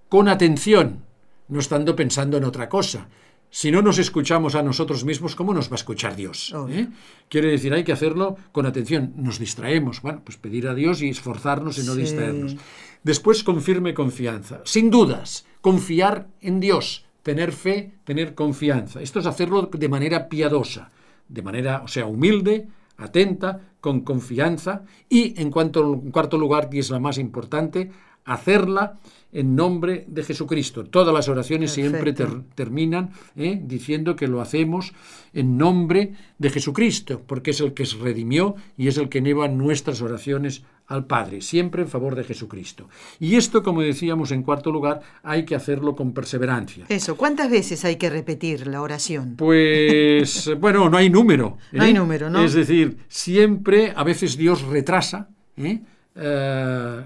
con 0.08 0.28
atención, 0.28 1.02
no 1.48 1.60
estando 1.60 1.94
pensando 1.94 2.36
en 2.36 2.44
otra 2.44 2.68
cosa. 2.68 3.08
Si 3.50 3.70
no 3.70 3.80
nos 3.80 3.98
escuchamos 3.98 4.54
a 4.54 4.62
nosotros 4.62 5.04
mismos, 5.04 5.34
¿cómo 5.34 5.54
nos 5.54 5.68
va 5.68 5.72
a 5.72 5.76
escuchar 5.76 6.16
Dios? 6.16 6.54
¿Eh? 6.68 6.88
Quiere 7.28 7.50
decir, 7.50 7.72
hay 7.72 7.84
que 7.84 7.92
hacerlo 7.92 8.36
con 8.52 8.66
atención. 8.66 9.14
Nos 9.16 9.38
distraemos. 9.38 10.02
Bueno, 10.02 10.20
pues 10.24 10.36
pedir 10.36 10.68
a 10.68 10.74
Dios 10.74 11.00
y 11.02 11.08
esforzarnos 11.08 11.78
en 11.78 11.86
no 11.86 11.94
distraernos. 11.94 12.56
Después, 13.02 13.44
con 13.44 13.62
firme 13.62 13.94
confianza. 13.94 14.60
Sin 14.64 14.90
dudas, 14.90 15.46
confiar 15.60 16.26
en 16.40 16.60
Dios. 16.60 17.06
Tener 17.22 17.52
fe, 17.52 17.94
tener 18.04 18.34
confianza. 18.34 19.00
Esto 19.00 19.20
es 19.20 19.26
hacerlo 19.26 19.62
de 19.72 19.88
manera 19.88 20.28
piadosa, 20.28 20.90
de 21.28 21.42
manera, 21.42 21.82
o 21.82 21.88
sea, 21.88 22.06
humilde, 22.06 22.68
atenta, 22.98 23.60
con 23.80 24.00
confianza. 24.00 24.84
Y, 25.08 25.40
en, 25.40 25.50
cuanto, 25.50 25.94
en 25.94 26.10
cuarto 26.10 26.38
lugar, 26.38 26.68
que 26.68 26.78
es 26.78 26.90
la 26.90 27.00
más 27.00 27.18
importante, 27.18 27.90
hacerla 28.26 28.98
en 29.32 29.56
nombre 29.56 30.04
de 30.08 30.22
Jesucristo. 30.22 30.84
Todas 30.84 31.14
las 31.14 31.28
oraciones 31.28 31.72
siempre 31.72 32.14
terminan 32.54 33.10
¿eh? 33.36 33.60
diciendo 33.62 34.16
que 34.16 34.28
lo 34.28 34.40
hacemos 34.40 34.92
en 35.32 35.58
nombre 35.58 36.12
de 36.38 36.50
Jesucristo, 36.50 37.22
porque 37.26 37.50
es 37.50 37.60
el 37.60 37.74
que 37.74 37.86
se 37.86 37.98
redimió 37.98 38.56
y 38.76 38.88
es 38.88 38.98
el 38.98 39.08
que 39.08 39.20
lleva 39.20 39.48
nuestras 39.48 40.00
oraciones 40.00 40.62
al 40.86 41.04
Padre, 41.06 41.42
siempre 41.42 41.82
en 41.82 41.88
favor 41.88 42.14
de 42.14 42.24
Jesucristo. 42.24 42.88
Y 43.18 43.34
esto, 43.34 43.62
como 43.62 43.82
decíamos 43.82 44.30
en 44.30 44.42
cuarto 44.42 44.70
lugar, 44.70 45.02
hay 45.22 45.44
que 45.44 45.54
hacerlo 45.54 45.96
con 45.96 46.12
perseverancia. 46.12 46.86
Eso, 46.88 47.16
¿cuántas 47.16 47.50
veces 47.50 47.84
hay 47.84 47.96
que 47.96 48.08
repetir 48.08 48.66
la 48.68 48.80
oración? 48.80 49.34
Pues, 49.36 50.50
bueno, 50.60 50.88
no 50.88 50.96
hay 50.96 51.10
número. 51.10 51.58
No 51.72 51.82
hay 51.82 51.90
¿eh? 51.90 51.94
número, 51.94 52.30
¿no? 52.30 52.42
Es 52.42 52.54
decir, 52.54 52.98
siempre, 53.08 53.92
a 53.94 54.04
veces 54.04 54.36
Dios 54.36 54.62
retrasa, 54.62 55.28
¿eh? 55.56 55.80
Eh, 56.18 57.04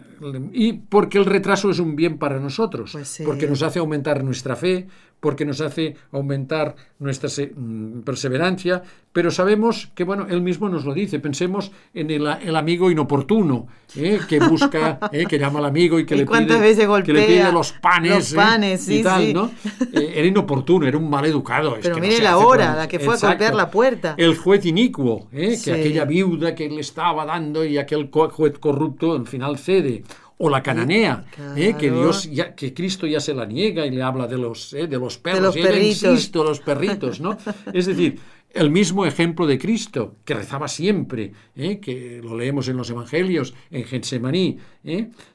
y 0.53 0.73
porque 0.73 1.19
el 1.19 1.25
retraso 1.25 1.71
es 1.71 1.81
un 1.81 1.97
bien 1.97 2.17
para 2.19 2.39
nosotros, 2.39 2.93
pues 2.93 3.23
porque 3.25 3.49
nos 3.49 3.63
hace 3.63 3.81
aumentar 3.81 4.23
nuestra 4.23 4.55
fe, 4.55 4.87
porque 5.21 5.45
nos 5.45 5.61
hace 5.61 5.95
aumentar 6.13 6.75
nuestra 6.99 7.29
mm, 7.29 8.01
perseverancia, 8.01 8.83
pero 9.13 9.31
sabemos 9.31 9.91
que, 9.95 10.05
bueno, 10.05 10.27
él 10.31 10.41
mismo 10.41 10.69
nos 10.69 10.85
lo 10.85 10.95
dice, 10.95 11.19
pensemos 11.19 11.73
en 11.95 12.11
el, 12.11 12.27
amigo 12.57 12.91
inoportuno, 12.91 13.67
¿eh? 13.97 14.21
que 14.29 14.39
busca, 14.41 14.99
¿eh? 15.13 15.27
que 15.27 15.39
llama 15.39 15.59
al 15.59 15.67
amigo 15.67 15.99
y 15.99 16.07
que, 16.07 16.17
le, 16.17 16.27
pide, 16.27 17.03
que 17.05 17.13
le 17.13 17.27
pide 17.27 17.53
los 17.53 17.73
panes, 17.73 18.33
panes 18.35 18.89
y 18.89 19.03
tal, 19.03 19.33
¿no? 19.33 19.51
era 19.93 20.27
inoportuno, 20.27 20.87
era 20.87 20.97
un 20.97 21.11
mal 21.11 21.25
educado. 21.25 21.77
Pero 21.83 21.99
mire 21.99 22.21
la 22.21 22.39
hora, 22.39 22.77
la 22.77 22.89
que 22.89 22.99
fue 22.99 23.15
a 23.15 23.19
golpear 23.19 23.55
la 23.55 23.71
puerta. 23.71 24.15
El 24.17 24.37
juez 24.37 24.65
inicuo, 24.65 25.29
que 25.31 25.73
aquella 25.73 26.05
viuda 26.05 26.55
que 26.55 26.69
le 26.69 26.81
estaba 26.81 27.25
dando 27.25 27.65
y 27.65 27.79
aquel 27.79 28.11
juez 28.11 28.59
corrupto 28.59 29.13
al 29.13 29.27
final 29.27 29.59
cede 29.59 30.05
o 30.43 30.49
la 30.49 30.63
cananea, 30.63 31.27
¿eh? 31.55 31.75
que 31.79 31.91
Dios 31.91 32.31
ya, 32.31 32.55
que 32.55 32.73
Cristo 32.73 33.07
ya 33.07 33.21
se 33.21 33.35
la 33.35 33.45
niega 33.45 33.85
y 33.85 33.91
le 33.91 34.03
habla 34.03 34.27
de 34.27 34.39
los, 34.39 34.73
¿eh? 34.73 34.87
de 34.87 34.99
los 34.99 35.19
perros, 35.19 35.55
de 35.55 35.63
los 35.63 35.77
y 35.77 35.89
insisto, 35.89 36.43
los 36.43 36.61
perritos, 36.61 37.21
¿no? 37.21 37.37
es 37.75 37.85
decir, 37.85 38.19
el 38.49 38.71
mismo 38.71 39.05
ejemplo 39.05 39.47
de 39.47 39.59
Cristo, 39.59 40.17
que 40.25 40.33
rezaba 40.33 40.67
siempre, 40.67 41.35
¿eh? 41.55 41.79
que 41.79 42.23
lo 42.25 42.39
leemos 42.39 42.69
en 42.69 42.79
los 42.79 42.89
Evangelios, 42.89 43.53
en 43.71 43.85
Getsemaní, 43.85 44.57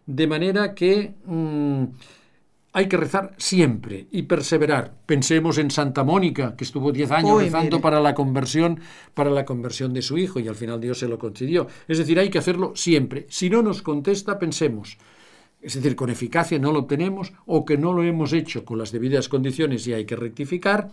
de 0.07 0.27
manera 0.27 0.73
que 0.73 1.13
mm, 1.23 1.83
hay 2.75 2.89
que 2.89 2.97
rezar 2.97 3.33
siempre 3.37 4.07
y 4.11 4.23
perseverar. 4.23 4.93
Pensemos 5.05 5.57
en 5.59 5.71
Santa 5.71 6.03
Mónica, 6.03 6.57
que 6.57 6.65
estuvo 6.65 6.91
diez 6.91 7.09
años 7.09 7.41
rezando 7.41 7.79
para 7.79 8.01
la 8.01 8.13
conversión, 8.13 8.81
para 9.13 9.29
la 9.29 9.45
conversión 9.45 9.93
de 9.93 10.01
su 10.01 10.17
hijo, 10.17 10.41
y 10.41 10.49
al 10.49 10.55
final 10.55 10.81
Dios 10.81 10.99
se 10.99 11.07
lo 11.07 11.17
concedió. 11.17 11.67
Es 11.87 11.99
decir, 11.99 12.19
hay 12.19 12.29
que 12.29 12.37
hacerlo 12.37 12.73
siempre. 12.75 13.27
Si 13.29 13.49
no 13.49 13.61
nos 13.61 13.81
contesta, 13.81 14.37
pensemos. 14.37 14.97
Es 15.61 15.75
decir, 15.75 15.95
con 15.95 16.09
eficacia 16.09 16.59
no 16.59 16.73
lo 16.73 16.83
tenemos, 16.83 17.31
o 17.45 17.63
que 17.63 17.77
no 17.77 17.93
lo 17.93 18.03
hemos 18.03 18.33
hecho 18.33 18.65
con 18.65 18.77
las 18.77 18.91
debidas 18.91 19.29
condiciones 19.29 19.87
y 19.87 19.93
hay 19.93 20.03
que 20.03 20.17
rectificar, 20.17 20.89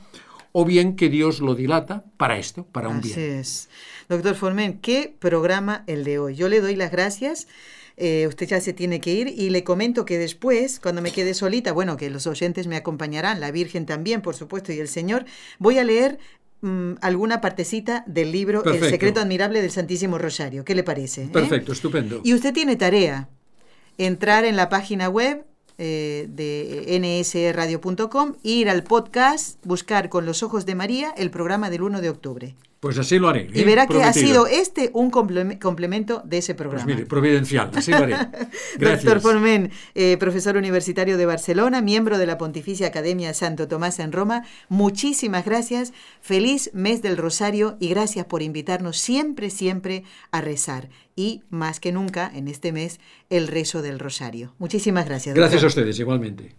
o 0.52 0.64
bien 0.64 0.94
que 0.94 1.08
Dios 1.08 1.40
lo 1.40 1.56
dilata 1.56 2.04
para 2.16 2.38
esto, 2.38 2.64
para 2.64 2.90
un 2.90 3.00
bien. 3.00 3.12
Así 3.12 3.22
es. 3.22 3.68
Doctor 4.08 4.36
Formen, 4.36 4.78
¿qué 4.78 5.12
programa 5.18 5.82
el 5.88 6.04
de 6.04 6.20
hoy? 6.20 6.36
Yo 6.36 6.48
le 6.48 6.60
doy 6.60 6.76
las 6.76 6.92
gracias 6.92 7.48
eh, 8.04 8.26
usted 8.26 8.48
ya 8.48 8.60
se 8.60 8.72
tiene 8.72 8.98
que 8.98 9.12
ir 9.12 9.28
y 9.28 9.50
le 9.50 9.62
comento 9.62 10.04
que 10.04 10.18
después, 10.18 10.80
cuando 10.80 11.00
me 11.02 11.12
quede 11.12 11.34
solita, 11.34 11.70
bueno, 11.70 11.96
que 11.96 12.10
los 12.10 12.26
oyentes 12.26 12.66
me 12.66 12.74
acompañarán, 12.74 13.38
la 13.38 13.52
Virgen 13.52 13.86
también, 13.86 14.22
por 14.22 14.34
supuesto, 14.34 14.72
y 14.72 14.80
el 14.80 14.88
Señor, 14.88 15.24
voy 15.60 15.78
a 15.78 15.84
leer 15.84 16.18
mm, 16.62 16.94
alguna 17.00 17.40
partecita 17.40 18.02
del 18.08 18.32
libro 18.32 18.64
El 18.64 18.80
secreto 18.80 19.20
admirable 19.20 19.62
del 19.62 19.70
Santísimo 19.70 20.18
Rosario. 20.18 20.64
¿Qué 20.64 20.74
le 20.74 20.82
parece? 20.82 21.28
Perfecto, 21.28 21.70
estupendo. 21.70 22.20
Y 22.24 22.34
usted 22.34 22.52
tiene 22.52 22.74
tarea, 22.74 23.28
entrar 23.98 24.44
en 24.46 24.56
la 24.56 24.68
página 24.68 25.08
web 25.08 25.44
eh, 25.78 26.26
de 26.28 26.98
nsradio.com, 26.98 28.34
ir 28.42 28.68
al 28.68 28.82
podcast, 28.82 29.64
buscar 29.64 30.08
con 30.08 30.26
los 30.26 30.42
ojos 30.42 30.66
de 30.66 30.74
María 30.74 31.14
el 31.16 31.30
programa 31.30 31.70
del 31.70 31.82
1 31.82 32.00
de 32.00 32.10
octubre. 32.10 32.56
Pues 32.82 32.98
así 32.98 33.20
lo 33.20 33.28
haré. 33.28 33.48
Y 33.54 33.60
¿eh? 33.60 33.64
verá 33.64 33.86
que 33.86 34.02
ha 34.02 34.12
sido 34.12 34.48
este 34.48 34.90
un 34.92 35.08
complemento 35.12 36.20
de 36.24 36.38
ese 36.38 36.52
pues 36.52 36.64
programa. 36.64 36.84
Pues 36.84 36.96
mire, 36.96 37.06
providencial, 37.06 37.70
así 37.72 37.92
lo 37.92 37.98
haré. 37.98 38.16
Gracias. 38.76 39.04
Doctor 39.04 39.20
Formen, 39.20 39.70
eh, 39.94 40.16
profesor 40.16 40.56
universitario 40.56 41.16
de 41.16 41.24
Barcelona, 41.24 41.80
miembro 41.80 42.18
de 42.18 42.26
la 42.26 42.38
Pontificia 42.38 42.88
Academia 42.88 43.34
Santo 43.34 43.68
Tomás 43.68 44.00
en 44.00 44.10
Roma, 44.10 44.42
muchísimas 44.68 45.44
gracias. 45.44 45.92
Feliz 46.20 46.72
mes 46.74 47.02
del 47.02 47.18
Rosario 47.18 47.76
y 47.78 47.88
gracias 47.88 48.26
por 48.26 48.42
invitarnos 48.42 48.98
siempre, 48.98 49.50
siempre 49.50 50.02
a 50.32 50.40
rezar. 50.40 50.88
Y 51.14 51.44
más 51.50 51.78
que 51.78 51.92
nunca, 51.92 52.32
en 52.34 52.48
este 52.48 52.72
mes, 52.72 52.98
el 53.30 53.46
rezo 53.46 53.82
del 53.82 54.00
Rosario. 54.00 54.56
Muchísimas 54.58 55.06
gracias. 55.06 55.36
Gracias 55.36 55.62
a 55.62 55.68
ustedes, 55.68 56.00
igualmente. 56.00 56.56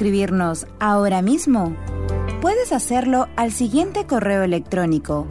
Escribirnos 0.00 0.66
ahora 0.78 1.20
mismo? 1.20 1.76
Puedes 2.40 2.72
hacerlo 2.72 3.28
al 3.36 3.52
siguiente 3.52 4.06
correo 4.06 4.42
electrónico 4.42 5.28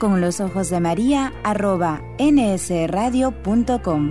con 0.00 0.20
los 0.20 0.40
ojos 0.40 0.68
de 0.68 0.80
María 0.80 1.32
arroba 1.44 2.02
nsradio.com. 2.18 4.10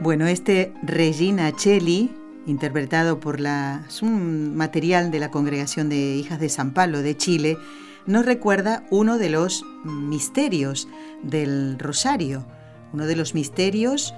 Bueno, 0.00 0.26
este 0.26 0.72
Regina 0.82 1.52
Cheli 1.54 2.17
interpretado 2.48 3.20
por 3.20 3.40
la, 3.40 3.84
un 4.02 4.56
material 4.56 5.10
de 5.10 5.20
la 5.20 5.30
Congregación 5.30 5.88
de 5.88 6.16
Hijas 6.16 6.40
de 6.40 6.48
San 6.48 6.72
Pablo 6.72 7.02
de 7.02 7.16
Chile, 7.16 7.58
nos 8.06 8.24
recuerda 8.24 8.84
uno 8.90 9.18
de 9.18 9.28
los 9.28 9.64
misterios 9.84 10.88
del 11.22 11.78
rosario, 11.78 12.46
uno 12.92 13.06
de 13.06 13.16
los 13.16 13.34
misterios 13.34 14.14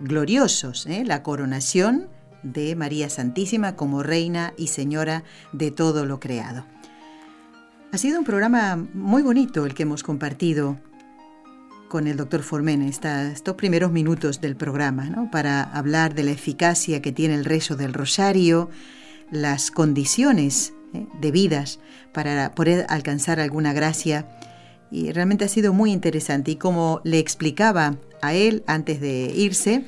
gloriosos, 0.00 0.86
¿eh? 0.86 1.04
la 1.04 1.22
coronación 1.22 2.08
de 2.42 2.74
María 2.74 3.08
Santísima 3.08 3.76
como 3.76 4.02
Reina 4.02 4.52
y 4.56 4.66
Señora 4.66 5.22
de 5.52 5.70
todo 5.70 6.04
lo 6.04 6.18
creado. 6.18 6.66
Ha 7.92 7.98
sido 7.98 8.18
un 8.18 8.24
programa 8.24 8.76
muy 8.94 9.22
bonito 9.22 9.64
el 9.66 9.74
que 9.74 9.84
hemos 9.84 10.02
compartido 10.02 10.78
con 11.92 12.06
el 12.06 12.16
doctor 12.16 12.42
Formen 12.42 12.80
estos 12.80 13.54
primeros 13.54 13.92
minutos 13.92 14.40
del 14.40 14.56
programa, 14.56 15.28
para 15.30 15.62
hablar 15.62 16.14
de 16.14 16.22
la 16.22 16.30
eficacia 16.30 17.02
que 17.02 17.12
tiene 17.12 17.34
el 17.34 17.44
rezo 17.44 17.76
del 17.76 17.92
rosario, 17.92 18.70
las 19.30 19.70
condiciones 19.70 20.72
¿eh? 20.94 21.04
debidas 21.20 21.80
para 22.14 22.54
poder 22.54 22.86
alcanzar 22.88 23.40
alguna 23.40 23.74
gracia. 23.74 24.26
Y 24.90 25.12
realmente 25.12 25.44
ha 25.44 25.48
sido 25.48 25.74
muy 25.74 25.92
interesante. 25.92 26.52
Y 26.52 26.56
como 26.56 27.02
le 27.04 27.18
explicaba 27.18 27.96
a 28.22 28.32
él 28.32 28.64
antes 28.66 28.98
de 29.02 29.30
irse, 29.36 29.84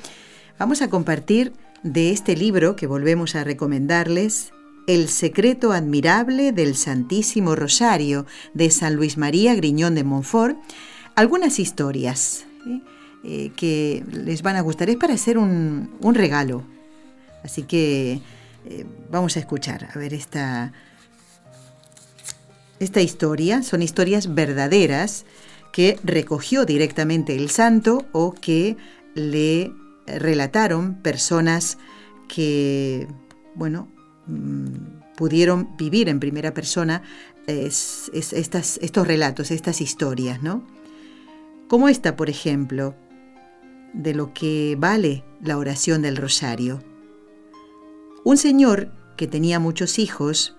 vamos 0.58 0.82
a 0.82 0.90
compartir 0.90 1.54
de 1.84 2.10
este 2.10 2.36
libro 2.36 2.76
que 2.76 2.86
volvemos 2.86 3.34
a 3.34 3.44
recomendarles, 3.44 4.52
El 4.86 5.08
secreto 5.08 5.72
admirable 5.72 6.52
del 6.52 6.74
Santísimo 6.74 7.56
Rosario 7.56 8.26
de 8.52 8.68
San 8.68 8.94
Luis 8.94 9.16
María 9.16 9.54
Griñón 9.54 9.94
de 9.94 10.04
Montfort, 10.04 10.58
algunas 11.14 11.58
historias 11.58 12.44
eh, 13.24 13.52
que 13.56 14.04
les 14.10 14.42
van 14.42 14.56
a 14.56 14.60
gustar. 14.60 14.90
Es 14.90 14.96
para 14.96 15.14
hacer 15.14 15.38
un, 15.38 15.88
regalo. 16.14 16.62
Así 17.42 17.62
que 17.62 18.20
eh, 18.66 18.86
vamos 19.10 19.36
a 19.36 19.40
escuchar, 19.40 19.88
a 19.94 19.98
ver 19.98 20.14
esta, 20.14 20.72
esta 22.80 23.00
historia. 23.00 23.62
Son 23.62 23.82
historias 23.82 24.34
verdaderas 24.34 25.24
que 25.72 25.98
recogió 26.04 26.64
directamente 26.64 27.34
el 27.34 27.50
santo 27.50 28.06
o 28.12 28.32
que 28.32 28.76
le 29.14 29.72
relataron 30.06 30.94
personas 30.96 31.78
que, 32.28 33.08
bueno, 33.54 33.88
mm, 34.26 35.14
pudieron 35.16 35.76
vivir 35.76 36.08
en 36.08 36.20
primera 36.20 36.52
persona 36.54 37.02
estas, 37.46 38.78
estos 38.82 39.06
relatos, 39.06 39.50
estas 39.50 39.80
historias, 39.80 40.42
¿no? 40.42 40.66
Como 41.68 41.88
esta, 41.88 42.16
por 42.16 42.30
ejemplo, 42.30 42.94
de 43.92 44.14
lo 44.14 44.34
que 44.34 44.76
vale 44.78 45.24
la 45.40 45.56
oración 45.56 46.02
del 46.02 46.16
rosario. 46.16 46.82
Un 48.24 48.36
señor 48.36 48.92
que 49.16 49.26
tenía 49.26 49.60
muchos 49.60 49.98
hijos, 49.98 50.56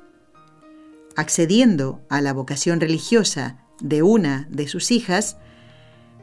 accediendo 1.16 2.02
a 2.10 2.22
la 2.22 2.34
vocación 2.34 2.80
religiosa 2.80 3.66
de 3.82 4.04
una 4.04 4.48
de 4.50 4.68
sus 4.68 4.92
hijas, 4.92 5.38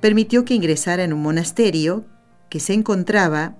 permitió 0.01 0.45
que 0.45 0.55
ingresara 0.55 1.05
en 1.05 1.13
un 1.13 1.23
monasterio 1.23 2.05
que 2.49 2.61
se 2.61 2.75
encontraba 2.75 3.57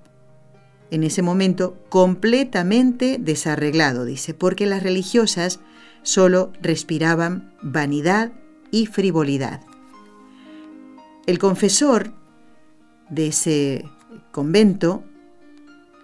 en 0.91 1.03
ese 1.03 1.21
momento 1.21 1.79
completamente 1.89 3.17
desarreglado, 3.19 4.05
dice, 4.05 4.33
porque 4.33 4.65
las 4.65 4.83
religiosas 4.83 5.59
solo 6.03 6.51
respiraban 6.61 7.55
vanidad 7.61 8.31
y 8.71 8.85
frivolidad. 8.85 9.61
El 11.25 11.39
confesor 11.39 12.13
de 13.09 13.27
ese 13.27 13.85
convento, 14.31 15.05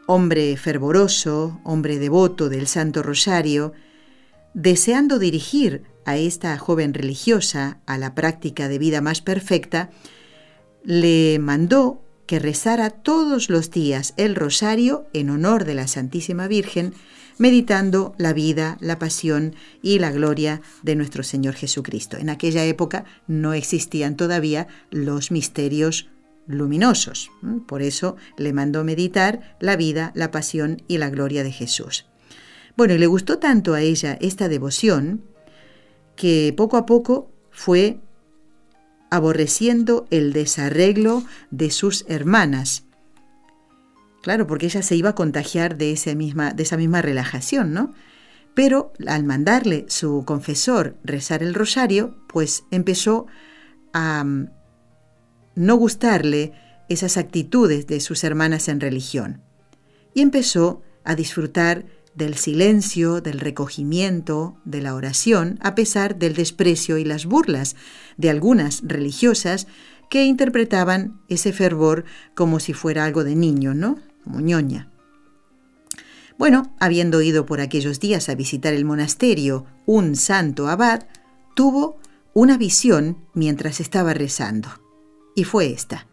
hombre 0.08 0.56
fervoroso, 0.56 1.60
hombre 1.66 2.00
devoto 2.00 2.48
del 2.48 2.68
Santo 2.68 3.04
Rosario, 3.04 3.74
deseando 4.54 5.20
dirigir 5.20 5.84
a 6.06 6.16
esta 6.16 6.58
joven 6.58 6.94
religiosa 6.94 7.82
a 7.86 7.98
la 7.98 8.16
práctica 8.16 8.70
de 8.70 8.80
vida 8.80 9.02
más 9.02 9.20
perfecta, 9.20 9.90
le 10.86 11.38
mandó 11.40 12.02
que 12.26 12.40
rezara 12.40 12.90
todos 12.90 13.50
los 13.50 13.72
días 13.72 14.14
el 14.16 14.36
rosario 14.36 15.06
en 15.12 15.32
honor 15.32 15.66
de 15.66 15.76
la 15.76 15.88
Santísima 15.88 16.48
Virgen 16.48 16.94
meditando 17.40 18.14
la 18.18 18.34
vida, 18.34 18.78
la 18.82 19.00
pasión 19.00 19.56
y 19.82 19.98
la 19.98 20.12
gloria 20.12 20.62
de 20.84 20.96
nuestro 20.96 21.24
Señor 21.24 21.56
Jesucristo. 21.56 22.18
En 22.18 22.30
aquella 22.30 22.64
época 22.66 23.06
no 23.28 23.54
existían 23.54 24.16
todavía 24.16 24.68
los 24.92 25.32
misterios 25.32 26.10
luminosos. 26.46 27.32
Por 27.66 27.82
eso 27.82 28.18
le 28.38 28.54
mandó 28.54 28.84
meditar 28.84 29.56
la 29.60 29.78
vida, 29.78 30.12
la 30.16 30.32
pasión 30.32 30.84
y 30.88 30.98
la 30.98 31.10
gloria 31.10 31.44
de 31.44 31.52
Jesús. 31.52 32.06
Bueno, 32.76 32.94
y 32.94 32.98
le 32.98 33.08
gustó 33.08 33.40
tanto 33.40 33.74
a 33.74 33.82
ella 33.82 34.18
esta 34.20 34.50
devoción 34.50 35.24
que 36.16 36.54
poco 36.56 36.76
a 36.76 36.86
poco 36.86 37.32
fue 37.52 38.00
aborreciendo 39.10 40.08
el 40.12 40.34
desarreglo 40.34 41.24
de 41.52 41.72
sus 41.72 42.06
hermanas 42.10 42.84
Claro, 44.22 44.48
porque 44.48 44.66
ella 44.66 44.82
se 44.82 44.96
iba 44.96 45.12
a 45.12 45.16
contagiar 45.16 45.78
de, 45.78 45.98
misma, 46.16 46.52
de 46.52 46.64
esa 46.64 46.78
misma 46.78 47.02
relajación, 47.02 47.74
¿no? 47.74 47.94
Pero 48.54 48.92
al 49.08 49.24
mandarle 49.24 49.86
su 49.88 50.24
confesor 50.26 50.98
rezar 51.04 51.44
el 51.44 51.54
rosario, 51.54 52.18
pues 52.28 52.64
empezó 52.72 53.28
a 53.94 54.24
mm, 54.24 54.50
no 55.56 55.76
gustarle 55.76 56.54
esas 56.90 57.18
actitudes 57.18 57.88
de 57.88 58.00
sus 58.00 58.24
hermanas 58.24 58.68
en 58.68 58.82
religión. 58.82 59.42
Y 60.14 60.22
empezó 60.22 60.82
a 61.06 61.16
disfrutar 61.16 61.86
del 62.16 62.36
silencio, 62.36 63.22
del 63.22 63.40
recogimiento, 63.40 64.58
de 64.66 64.82
la 64.82 64.96
oración, 64.96 65.58
a 65.62 65.76
pesar 65.76 66.18
del 66.18 66.36
desprecio 66.36 66.98
y 66.98 67.06
las 67.06 67.26
burlas 67.26 67.76
de 68.18 68.30
algunas 68.30 68.82
religiosas 68.84 69.68
que 70.10 70.26
interpretaban 70.26 71.22
ese 71.30 71.54
fervor 71.54 72.04
como 72.36 72.60
si 72.60 72.74
fuera 72.74 73.06
algo 73.06 73.24
de 73.24 73.36
niño, 73.36 73.74
¿no? 73.74 74.09
Muñoña. 74.30 74.90
Bueno, 76.38 76.74
habiendo 76.80 77.22
ido 77.22 77.46
por 77.46 77.60
aquellos 77.60 78.00
días 78.00 78.30
a 78.30 78.36
visitar 78.36 78.74
el 78.74 78.86
monasterio 78.86 79.66
un 79.86 80.16
santo 80.16 80.70
abad, 80.70 81.06
tuvo 81.54 82.00
una 82.34 82.58
visión 82.58 83.18
mientras 83.34 83.82
estaba 83.82 84.14
rezando. 84.14 84.70
Y 85.36 85.44
fue 85.44 85.72
esta. 85.72 86.08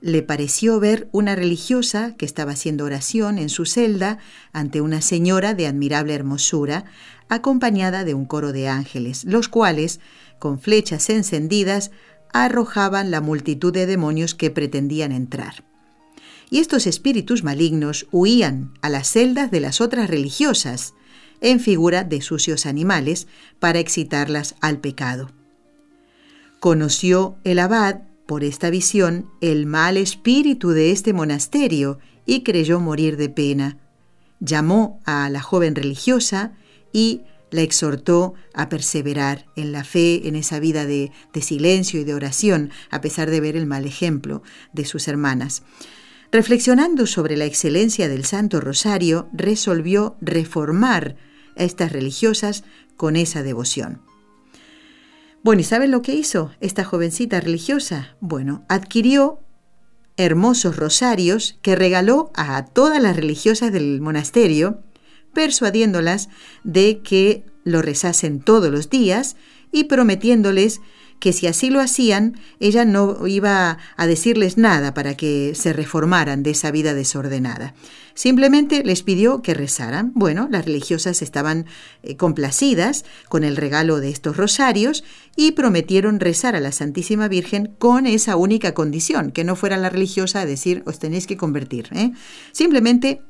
Le 0.00 0.22
pareció 0.22 0.78
ver 0.78 1.08
una 1.10 1.34
religiosa 1.34 2.14
que 2.16 2.26
estaba 2.26 2.52
haciendo 2.52 2.84
oración 2.84 3.38
en 3.38 3.48
su 3.48 3.64
celda 3.64 4.18
ante 4.52 4.80
una 4.80 5.00
señora 5.00 5.54
de 5.54 5.66
admirable 5.66 6.14
hermosura, 6.14 6.84
acompañada 7.28 8.04
de 8.04 8.14
un 8.14 8.24
coro 8.24 8.52
de 8.52 8.68
ángeles, 8.68 9.24
los 9.24 9.48
cuales, 9.48 9.98
con 10.38 10.60
flechas 10.60 11.10
encendidas, 11.10 11.90
arrojaban 12.32 13.10
la 13.10 13.20
multitud 13.20 13.72
de 13.72 13.86
demonios 13.86 14.36
que 14.36 14.52
pretendían 14.52 15.10
entrar 15.10 15.64
y 16.50 16.58
estos 16.58 16.86
espíritus 16.86 17.42
malignos 17.44 18.06
huían 18.12 18.72
a 18.82 18.88
las 18.88 19.08
celdas 19.08 19.50
de 19.50 19.60
las 19.60 19.80
otras 19.80 20.08
religiosas, 20.08 20.94
en 21.40 21.60
figura 21.60 22.04
de 22.04 22.20
sucios 22.20 22.66
animales, 22.66 23.26
para 23.58 23.78
excitarlas 23.78 24.54
al 24.60 24.78
pecado. 24.78 25.30
Conoció 26.60 27.36
el 27.44 27.58
abad, 27.58 28.02
por 28.26 28.42
esta 28.42 28.70
visión, 28.70 29.30
el 29.40 29.66
mal 29.66 29.96
espíritu 29.96 30.70
de 30.70 30.90
este 30.90 31.12
monasterio 31.12 31.98
y 32.26 32.42
creyó 32.42 32.80
morir 32.80 33.16
de 33.16 33.28
pena. 33.28 33.78
Llamó 34.40 35.00
a 35.04 35.30
la 35.30 35.40
joven 35.40 35.76
religiosa 35.76 36.52
y 36.92 37.22
la 37.50 37.62
exhortó 37.62 38.34
a 38.52 38.68
perseverar 38.68 39.46
en 39.54 39.70
la 39.70 39.84
fe, 39.84 40.26
en 40.26 40.34
esa 40.34 40.58
vida 40.58 40.84
de, 40.84 41.12
de 41.32 41.42
silencio 41.42 42.00
y 42.00 42.04
de 42.04 42.14
oración, 42.14 42.70
a 42.90 43.00
pesar 43.00 43.30
de 43.30 43.40
ver 43.40 43.56
el 43.56 43.66
mal 43.66 43.84
ejemplo 43.84 44.42
de 44.72 44.84
sus 44.84 45.06
hermanas. 45.06 45.62
Reflexionando 46.32 47.06
sobre 47.06 47.36
la 47.36 47.44
excelencia 47.44 48.08
del 48.08 48.24
Santo 48.24 48.60
Rosario, 48.60 49.28
resolvió 49.32 50.16
reformar 50.20 51.16
a 51.56 51.62
estas 51.62 51.92
religiosas 51.92 52.64
con 52.96 53.16
esa 53.16 53.42
devoción. 53.42 54.02
Bueno, 55.42 55.60
¿y 55.60 55.64
saben 55.64 55.92
lo 55.92 56.02
que 56.02 56.14
hizo 56.14 56.50
esta 56.60 56.84
jovencita 56.84 57.40
religiosa? 57.40 58.16
Bueno, 58.20 58.64
adquirió 58.68 59.40
hermosos 60.16 60.76
rosarios 60.76 61.58
que 61.62 61.76
regaló 61.76 62.32
a 62.34 62.64
todas 62.64 63.00
las 63.00 63.16
religiosas 63.16 63.72
del 63.72 64.00
monasterio, 64.00 64.82
persuadiéndolas 65.34 66.28
de 66.64 67.00
que 67.02 67.44
lo 67.64 67.82
rezasen 67.82 68.40
todos 68.40 68.70
los 68.70 68.90
días 68.90 69.36
y 69.70 69.84
prometiéndoles 69.84 70.80
que 71.18 71.32
si 71.32 71.46
así 71.46 71.70
lo 71.70 71.80
hacían, 71.80 72.38
ella 72.60 72.84
no 72.84 73.26
iba 73.26 73.78
a 73.96 74.06
decirles 74.06 74.58
nada 74.58 74.94
para 74.94 75.16
que 75.16 75.54
se 75.54 75.72
reformaran 75.72 76.42
de 76.42 76.50
esa 76.50 76.70
vida 76.70 76.94
desordenada. 76.94 77.74
Simplemente 78.14 78.82
les 78.82 79.02
pidió 79.02 79.42
que 79.42 79.52
rezaran. 79.52 80.12
Bueno, 80.14 80.48
las 80.50 80.64
religiosas 80.64 81.20
estaban 81.20 81.66
eh, 82.02 82.16
complacidas 82.16 83.04
con 83.28 83.44
el 83.44 83.56
regalo 83.56 84.00
de 84.00 84.08
estos 84.08 84.36
rosarios 84.36 85.04
y 85.36 85.52
prometieron 85.52 86.18
rezar 86.18 86.56
a 86.56 86.60
la 86.60 86.72
Santísima 86.72 87.28
Virgen 87.28 87.74
con 87.78 88.06
esa 88.06 88.36
única 88.36 88.72
condición, 88.72 89.32
que 89.32 89.44
no 89.44 89.54
fuera 89.54 89.76
la 89.76 89.90
religiosa 89.90 90.40
a 90.40 90.46
decir 90.46 90.82
os 90.86 90.98
tenéis 90.98 91.26
que 91.26 91.36
convertir. 91.36 91.90
¿eh? 91.92 92.12
Simplemente 92.52 93.20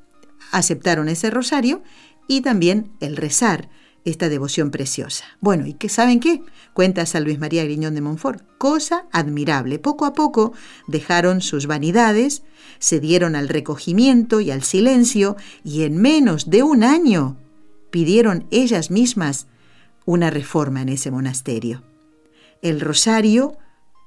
aceptaron 0.52 1.08
ese 1.08 1.30
rosario 1.30 1.82
y 2.28 2.42
también 2.42 2.92
el 3.00 3.16
rezar 3.16 3.68
esta 4.04 4.28
devoción 4.28 4.70
preciosa. 4.70 5.24
Bueno, 5.40 5.66
¿y 5.66 5.74
qué 5.74 5.88
saben 5.88 6.20
qué? 6.20 6.42
Cuenta 6.76 7.06
San 7.06 7.24
Luis 7.24 7.38
María 7.38 7.64
Griñón 7.64 7.94
de 7.94 8.02
Montfort. 8.02 8.44
Cosa 8.58 9.06
admirable. 9.10 9.78
Poco 9.78 10.04
a 10.04 10.12
poco 10.12 10.52
dejaron 10.86 11.40
sus 11.40 11.66
vanidades, 11.66 12.42
se 12.78 13.00
dieron 13.00 13.34
al 13.34 13.48
recogimiento 13.48 14.42
y 14.42 14.50
al 14.50 14.62
silencio 14.62 15.36
y 15.64 15.84
en 15.84 15.96
menos 15.96 16.50
de 16.50 16.62
un 16.62 16.84
año 16.84 17.38
pidieron 17.90 18.46
ellas 18.50 18.90
mismas 18.90 19.46
una 20.04 20.28
reforma 20.28 20.82
en 20.82 20.90
ese 20.90 21.10
monasterio. 21.10 21.82
El 22.60 22.82
rosario 22.82 23.56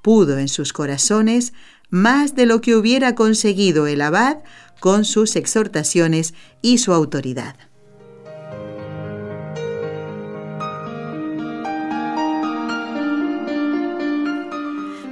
pudo 0.00 0.38
en 0.38 0.46
sus 0.46 0.72
corazones 0.72 1.52
más 1.88 2.36
de 2.36 2.46
lo 2.46 2.60
que 2.60 2.76
hubiera 2.76 3.16
conseguido 3.16 3.88
el 3.88 4.00
abad 4.00 4.44
con 4.78 5.04
sus 5.04 5.34
exhortaciones 5.34 6.34
y 6.62 6.78
su 6.78 6.92
autoridad. 6.92 7.56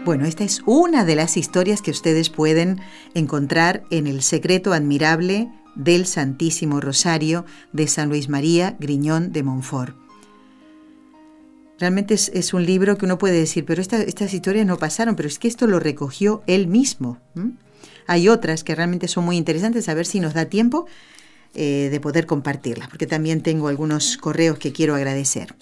Bueno, 0.09 0.25
esta 0.25 0.43
es 0.43 0.63
una 0.65 1.05
de 1.05 1.17
las 1.17 1.37
historias 1.37 1.83
que 1.83 1.91
ustedes 1.91 2.31
pueden 2.31 2.81
encontrar 3.13 3.85
en 3.91 4.07
El 4.07 4.23
secreto 4.23 4.73
admirable 4.73 5.53
del 5.75 6.07
Santísimo 6.07 6.81
Rosario 6.81 7.45
de 7.75 7.89
San 7.89 8.09
Luis 8.09 8.31
María 8.31 8.75
Griñón 8.81 9.33
de 9.33 9.43
Montfort. 9.43 9.95
Realmente 11.79 12.15
es, 12.15 12.55
un 12.55 12.65
libro 12.65 12.97
que 12.97 13.05
uno 13.05 13.19
puede 13.19 13.39
decir, 13.39 13.67
pero 13.67 13.83
estas 13.83 14.33
historias 14.33 14.65
no 14.65 14.79
pasaron, 14.79 15.15
pero 15.15 15.29
es 15.29 15.39
que 15.39 15.47
esto 15.47 15.67
lo 15.67 15.79
recogió 15.79 16.43
él 16.47 16.69
mismo. 16.69 17.19
Hay 18.07 18.31
otras 18.31 18.65
que 18.65 18.75
realmente 18.75 19.09
son 19.09 19.27
muy 19.27 19.37
interesantes, 19.37 19.91
a 19.91 19.95
ver 19.95 20.07
si 20.07 20.21
nos 20.21 20.33
da 20.33 20.47
tiempo 20.47 20.87
eh, 21.53 21.91
de 21.91 22.01
poder 22.01 22.25
compartirlas, 22.25 22.89
porque 22.89 23.07
también 23.07 23.43
tengo 23.43 23.69
algunos 23.69 24.17
correos 24.17 24.57
que 24.59 24.73
quiero 24.73 24.95
agradecer. 24.95 25.55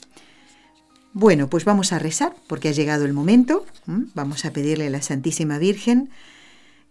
Bueno, 1.19 1.49
pues 1.49 1.65
vamos 1.65 1.95
a 1.95 1.99
rezar 1.99 2.37
porque 2.47 2.69
ha 2.69 2.73
llegado 2.73 3.07
el 3.07 3.15
momento. 3.15 3.65
Vamos 3.87 4.45
a 4.45 4.53
pedirle 4.53 4.89
a 4.89 4.91
la 4.91 5.01
Santísima 5.01 5.57
Virgen 5.57 6.11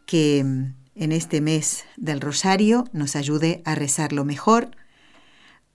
que 0.07 0.43
mm, 0.43 0.73
en 0.95 1.11
este 1.11 1.41
mes 1.41 1.83
del 1.95 2.21
Rosario 2.21 2.85
nos 2.91 3.15
ayude 3.15 3.61
a 3.65 3.75
rezarlo 3.75 4.25
mejor, 4.25 4.71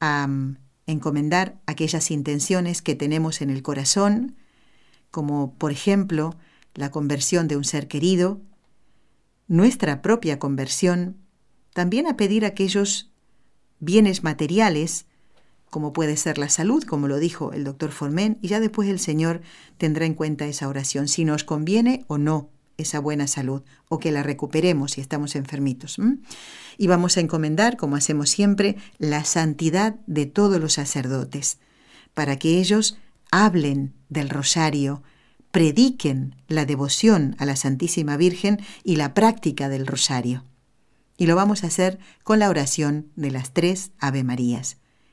a 0.01 0.26
mm, 0.26 0.57
encomendar 0.88 1.61
aquellas 1.66 2.11
intenciones 2.11 2.82
que 2.82 2.96
tenemos 2.96 3.40
en 3.40 3.51
el 3.51 3.62
corazón, 3.62 4.34
como 5.12 5.55
por 5.55 5.70
ejemplo 5.70 6.34
la 6.74 6.90
conversión 6.90 7.46
de 7.46 7.57
un 7.57 7.62
ser 7.62 7.86
querido, 7.86 8.40
nuestra 9.46 10.03
propia 10.03 10.40
conversión, 10.40 11.18
también 11.72 12.09
a 12.09 12.16
pedir 12.16 12.44
aquellos 12.44 13.12
bienes 13.78 14.24
materiales 14.24 15.07
como 15.70 15.92
puede 15.92 16.16
ser 16.16 16.36
la 16.36 16.48
salud, 16.48 16.82
como 16.82 17.08
lo 17.08 17.18
dijo 17.18 17.52
el 17.52 17.64
doctor 17.64 17.92
Formen, 17.92 18.38
y 18.42 18.48
ya 18.48 18.60
después 18.60 18.88
el 18.88 18.98
Señor 18.98 19.40
tendrá 19.78 20.04
en 20.04 20.14
cuenta 20.14 20.46
esa 20.46 20.68
oración, 20.68 21.08
si 21.08 21.24
nos 21.24 21.44
conviene 21.44 22.04
o 22.08 22.18
no 22.18 22.50
esa 22.76 22.98
buena 22.98 23.26
salud, 23.26 23.62
o 23.88 23.98
que 23.98 24.10
la 24.10 24.22
recuperemos 24.22 24.92
si 24.92 25.00
estamos 25.00 25.36
enfermitos. 25.36 25.98
Y 26.76 26.86
vamos 26.86 27.16
a 27.16 27.20
encomendar, 27.20 27.76
como 27.76 27.96
hacemos 27.96 28.30
siempre, 28.30 28.76
la 28.98 29.24
santidad 29.24 29.96
de 30.06 30.26
todos 30.26 30.60
los 30.60 30.74
sacerdotes, 30.74 31.58
para 32.14 32.36
que 32.36 32.58
ellos 32.58 32.98
hablen 33.30 33.94
del 34.08 34.28
rosario, 34.28 35.02
prediquen 35.50 36.36
la 36.48 36.64
devoción 36.64 37.36
a 37.38 37.44
la 37.44 37.56
Santísima 37.56 38.16
Virgen 38.16 38.60
y 38.82 38.96
la 38.96 39.14
práctica 39.14 39.68
del 39.68 39.86
rosario. 39.86 40.44
Y 41.16 41.26
lo 41.26 41.36
vamos 41.36 41.64
a 41.64 41.66
hacer 41.66 41.98
con 42.24 42.38
la 42.38 42.48
oración 42.48 43.10
de 43.14 43.30
las 43.30 43.52
tres 43.52 43.92
Ave 43.98 44.24
Marías. 44.24 44.78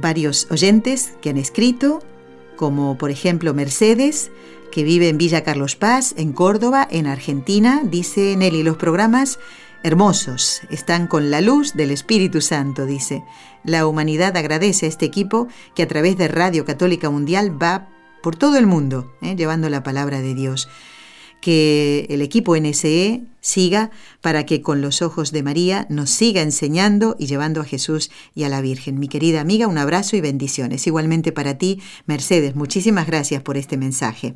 varios 0.00 0.46
oyentes 0.50 1.12
que 1.20 1.30
han 1.30 1.36
escrito, 1.36 2.02
como 2.56 2.96
por 2.98 3.10
ejemplo 3.10 3.54
Mercedes, 3.54 4.30
que 4.72 4.84
vive 4.84 5.08
en 5.08 5.18
Villa 5.18 5.42
Carlos 5.42 5.76
Paz, 5.76 6.14
en 6.16 6.32
Córdoba, 6.32 6.86
en 6.90 7.06
Argentina. 7.06 7.82
Dice 7.84 8.36
Nelly, 8.36 8.62
los 8.62 8.76
programas 8.76 9.38
hermosos, 9.82 10.62
están 10.70 11.06
con 11.06 11.30
la 11.30 11.40
luz 11.40 11.74
del 11.74 11.90
Espíritu 11.90 12.40
Santo, 12.40 12.86
dice. 12.86 13.22
La 13.64 13.86
humanidad 13.86 14.36
agradece 14.36 14.86
a 14.86 14.88
este 14.88 15.06
equipo 15.06 15.48
que 15.74 15.82
a 15.82 15.88
través 15.88 16.16
de 16.16 16.28
Radio 16.28 16.64
Católica 16.64 17.10
Mundial 17.10 17.60
va 17.60 17.88
por 18.22 18.36
todo 18.36 18.56
el 18.58 18.66
mundo, 18.66 19.12
¿eh? 19.22 19.36
llevando 19.36 19.68
la 19.70 19.82
palabra 19.82 20.20
de 20.20 20.34
Dios 20.34 20.68
que 21.40 22.06
el 22.08 22.22
equipo 22.22 22.56
NSE 22.56 23.22
siga 23.40 23.92
para 24.20 24.44
que 24.44 24.60
con 24.60 24.80
los 24.80 25.02
ojos 25.02 25.30
de 25.30 25.44
María 25.44 25.86
nos 25.88 26.10
siga 26.10 26.42
enseñando 26.42 27.14
y 27.16 27.26
llevando 27.26 27.60
a 27.60 27.64
Jesús 27.64 28.10
y 28.34 28.42
a 28.42 28.48
la 28.48 28.60
Virgen. 28.60 28.98
Mi 28.98 29.06
querida 29.06 29.40
amiga, 29.40 29.68
un 29.68 29.78
abrazo 29.78 30.16
y 30.16 30.20
bendiciones. 30.20 30.86
Igualmente 30.88 31.30
para 31.30 31.56
ti, 31.56 31.80
Mercedes, 32.06 32.56
muchísimas 32.56 33.06
gracias 33.06 33.42
por 33.42 33.56
este 33.56 33.76
mensaje. 33.76 34.34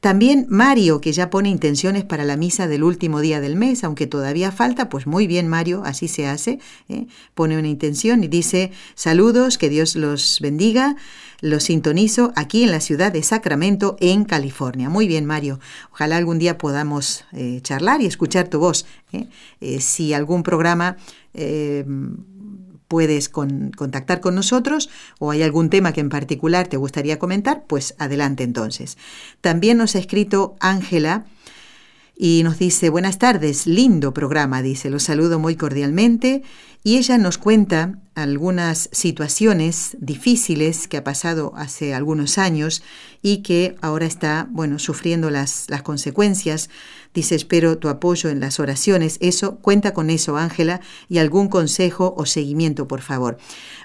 También 0.00 0.46
Mario, 0.48 1.00
que 1.00 1.12
ya 1.12 1.30
pone 1.30 1.48
intenciones 1.48 2.04
para 2.04 2.24
la 2.24 2.36
misa 2.36 2.68
del 2.68 2.84
último 2.84 3.20
día 3.20 3.40
del 3.40 3.56
mes, 3.56 3.82
aunque 3.82 4.06
todavía 4.06 4.52
falta, 4.52 4.88
pues 4.88 5.06
muy 5.08 5.26
bien 5.26 5.48
Mario, 5.48 5.82
así 5.84 6.06
se 6.06 6.28
hace. 6.28 6.60
¿eh? 6.88 7.06
Pone 7.34 7.58
una 7.58 7.68
intención 7.68 8.22
y 8.22 8.28
dice, 8.28 8.70
saludos, 8.94 9.58
que 9.58 9.68
Dios 9.68 9.96
los 9.96 10.38
bendiga. 10.40 10.94
Los 11.40 11.64
sintonizo 11.64 12.32
aquí 12.36 12.64
en 12.64 12.70
la 12.70 12.80
ciudad 12.80 13.12
de 13.12 13.22
Sacramento, 13.22 13.96
en 14.00 14.24
California. 14.24 14.88
Muy 14.88 15.06
bien, 15.06 15.24
Mario. 15.26 15.60
Ojalá 15.92 16.16
algún 16.16 16.38
día 16.38 16.58
podamos 16.58 17.24
eh, 17.32 17.60
charlar 17.62 18.00
y 18.00 18.06
escuchar 18.06 18.48
tu 18.48 18.58
voz. 18.58 18.86
¿eh? 19.12 19.28
Eh, 19.60 19.80
si 19.80 20.14
algún 20.14 20.42
programa 20.42 20.96
puedes 22.86 23.28
contactar 23.28 24.20
con 24.20 24.36
nosotros 24.36 24.88
o 25.18 25.32
hay 25.32 25.42
algún 25.42 25.68
tema 25.68 25.92
que 25.92 26.00
en 26.00 26.10
particular 26.10 26.68
te 26.68 26.76
gustaría 26.76 27.18
comentar, 27.18 27.64
pues 27.66 27.96
adelante 27.98 28.44
entonces. 28.44 28.98
También 29.40 29.78
nos 29.78 29.96
ha 29.96 29.98
escrito 29.98 30.54
Ángela 30.60 31.24
y 32.16 32.42
nos 32.44 32.58
dice, 32.58 32.90
buenas 32.90 33.18
tardes, 33.18 33.66
lindo 33.66 34.14
programa, 34.14 34.62
dice, 34.62 34.88
los 34.88 35.02
saludo 35.02 35.38
muy 35.38 35.56
cordialmente. 35.56 36.42
Y 36.86 36.98
ella 36.98 37.16
nos 37.16 37.38
cuenta 37.38 37.98
algunas 38.14 38.90
situaciones 38.92 39.96
difíciles 40.00 40.86
que 40.86 40.98
ha 40.98 41.02
pasado 41.02 41.54
hace 41.56 41.94
algunos 41.94 42.36
años 42.36 42.82
y 43.22 43.38
que 43.38 43.74
ahora 43.80 44.04
está, 44.04 44.46
bueno, 44.50 44.78
sufriendo 44.78 45.30
las, 45.30 45.64
las 45.70 45.80
consecuencias. 45.80 46.68
Dice, 47.14 47.36
espero 47.36 47.78
tu 47.78 47.88
apoyo 47.88 48.28
en 48.28 48.38
las 48.38 48.60
oraciones. 48.60 49.16
Eso, 49.22 49.56
cuenta 49.56 49.94
con 49.94 50.10
eso, 50.10 50.36
Ángela, 50.36 50.82
y 51.08 51.18
algún 51.18 51.48
consejo 51.48 52.14
o 52.18 52.26
seguimiento, 52.26 52.86
por 52.86 53.00
favor. 53.00 53.38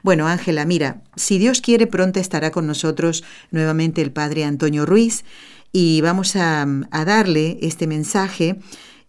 Bueno, 0.04 0.28
Ángela, 0.28 0.66
mira, 0.66 1.02
si 1.16 1.38
Dios 1.38 1.62
quiere, 1.62 1.88
pronto 1.88 2.20
estará 2.20 2.52
con 2.52 2.68
nosotros 2.68 3.24
nuevamente 3.50 4.02
el 4.02 4.12
Padre 4.12 4.44
Antonio 4.44 4.86
Ruiz 4.86 5.24
y 5.72 6.02
vamos 6.02 6.36
a, 6.36 6.66
darle 6.92 7.58
este 7.62 7.88
mensaje 7.88 8.60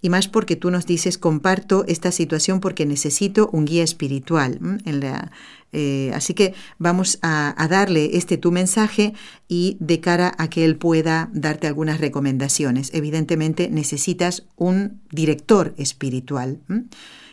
y 0.03 0.09
más 0.09 0.29
porque 0.29 0.57
tú 0.57 0.71
nos 0.71 0.87
dices, 0.87 1.19
comparto 1.19 1.85
esta 1.87 2.11
situación 2.11 2.61
porque 2.61 2.87
necesito 2.87 3.51
un 3.53 3.67
guía 3.67 3.85
espiritual. 3.85 4.59
Eh, 5.73 6.11
así 6.15 6.35
que 6.35 6.55
vamos 6.79 7.19
a, 7.23 7.55
darle 7.69 8.17
este 8.17 8.39
tu 8.39 8.51
mensaje 8.51 9.13
y 9.47 9.77
de 9.81 10.01
cara 10.01 10.35
a 10.39 10.49
que 10.49 10.65
él 10.65 10.77
pueda 10.77 11.29
darte 11.33 11.67
algunas 11.67 12.01
recomendaciones. 12.01 12.91
Evidentemente 12.95 13.69
necesitas 13.71 14.47
un 14.57 15.01
director 15.11 15.75
espiritual. 15.77 16.61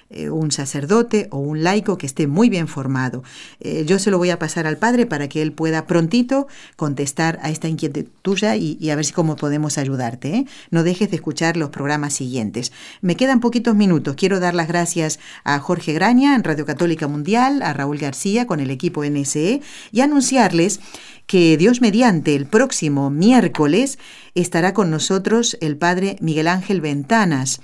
Eh, 0.09 0.29
un 0.29 0.51
sacerdote 0.51 1.27
o 1.31 1.39
un 1.39 1.63
laico 1.63 1.97
que 1.97 2.05
esté 2.05 2.27
muy 2.27 2.47
bien 2.47 2.69
formado. 2.69 3.23
Eh, 3.59 3.83
yo 3.85 3.99
se 3.99 4.09
lo 4.09 4.17
voy 4.17 4.29
a 4.29 4.39
pasar 4.39 4.65
al 4.65 4.77
padre 4.77 5.05
para 5.05 5.27
que 5.27 5.41
él 5.41 5.51
pueda 5.51 5.85
prontito 5.85 6.47
contestar 6.77 7.39
a 7.41 7.49
esta 7.49 7.67
inquietud 7.67 8.05
tuya 8.21 8.55
y, 8.55 8.89
a 8.89 8.95
ver 8.95 9.03
si 9.03 9.11
cómo 9.11 9.35
podemos 9.35 9.77
ayudarte. 9.77 10.33
¿eh? 10.33 10.45
No 10.71 10.83
dejes 10.83 11.09
de 11.09 11.17
escuchar 11.17 11.57
los 11.57 11.71
programas 11.71 12.13
siguientes. 12.13 12.71
Me 13.01 13.17
quedan 13.17 13.41
poquitos 13.41 13.75
minutos. 13.75 14.15
Quiero 14.15 14.39
dar 14.39 14.55
las 14.55 14.69
gracias 14.69 15.19
a 15.43 15.59
Jorge 15.59 15.91
Graña 15.91 16.35
en 16.35 16.45
Radio 16.45 16.65
Católica 16.65 17.09
Mundial, 17.09 17.61
a 17.61 17.73
Raúl 17.73 17.97
García 17.97 18.47
con 18.47 18.61
el 18.61 18.71
equipo 18.71 19.03
NSE 19.03 19.61
y 19.91 19.99
anunciarles 19.99 20.79
que 21.25 21.57
Dios 21.57 21.81
mediante 21.81 22.33
el 22.33 22.45
próximo 22.45 23.09
miércoles 23.09 23.99
estará 24.35 24.73
con 24.73 24.89
nosotros 24.89 25.57
el 25.59 25.75
padre 25.75 26.15
Miguel 26.21 26.47
Ángel 26.47 26.79
Ventanas. 26.79 27.59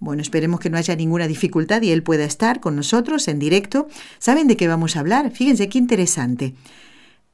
Bueno, 0.00 0.22
esperemos 0.22 0.60
que 0.60 0.70
no 0.70 0.78
haya 0.78 0.94
ninguna 0.94 1.26
dificultad 1.26 1.82
y 1.82 1.90
él 1.90 2.02
pueda 2.02 2.24
estar 2.24 2.60
con 2.60 2.76
nosotros 2.76 3.26
en 3.28 3.38
directo. 3.38 3.88
¿Saben 4.18 4.46
de 4.46 4.56
qué 4.56 4.68
vamos 4.68 4.96
a 4.96 5.00
hablar? 5.00 5.32
Fíjense 5.32 5.68
qué 5.68 5.78
interesante. 5.78 6.54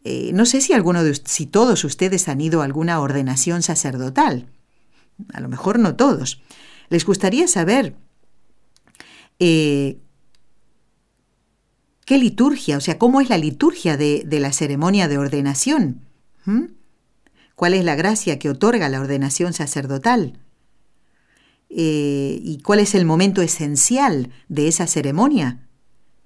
Eh, 0.04 0.30
no 0.34 0.46
sé 0.46 0.60
si 0.60 0.72
alguno 0.72 1.04
de 1.04 1.14
si 1.24 1.46
todos 1.46 1.84
ustedes 1.84 2.28
han 2.28 2.40
ido 2.40 2.62
a 2.62 2.64
alguna 2.64 3.00
ordenación 3.00 3.62
sacerdotal. 3.62 4.46
A 5.32 5.40
lo 5.40 5.48
mejor 5.48 5.78
no 5.78 5.94
todos. 5.94 6.42
Les 6.88 7.04
gustaría 7.04 7.48
saber 7.48 7.94
eh, 9.38 9.98
qué 12.04 12.18
liturgia, 12.18 12.76
o 12.76 12.80
sea, 12.80 12.98
cómo 12.98 13.20
es 13.20 13.28
la 13.28 13.38
liturgia 13.38 13.96
de, 13.96 14.26
la 14.30 14.52
ceremonia 14.52 15.08
de 15.08 15.18
ordenación. 15.18 16.00
¿Cuál 17.54 17.74
es 17.74 17.84
la 17.84 17.94
gracia 17.94 18.38
que 18.38 18.50
otorga 18.50 18.88
la 18.88 19.00
ordenación 19.00 19.52
sacerdotal? 19.52 20.38
Eh, 21.76 22.38
y 22.42 22.58
cuál 22.58 22.78
es 22.78 22.94
el 22.94 23.04
momento 23.04 23.42
esencial 23.42 24.30
de 24.48 24.68
esa 24.68 24.86
ceremonia. 24.86 25.58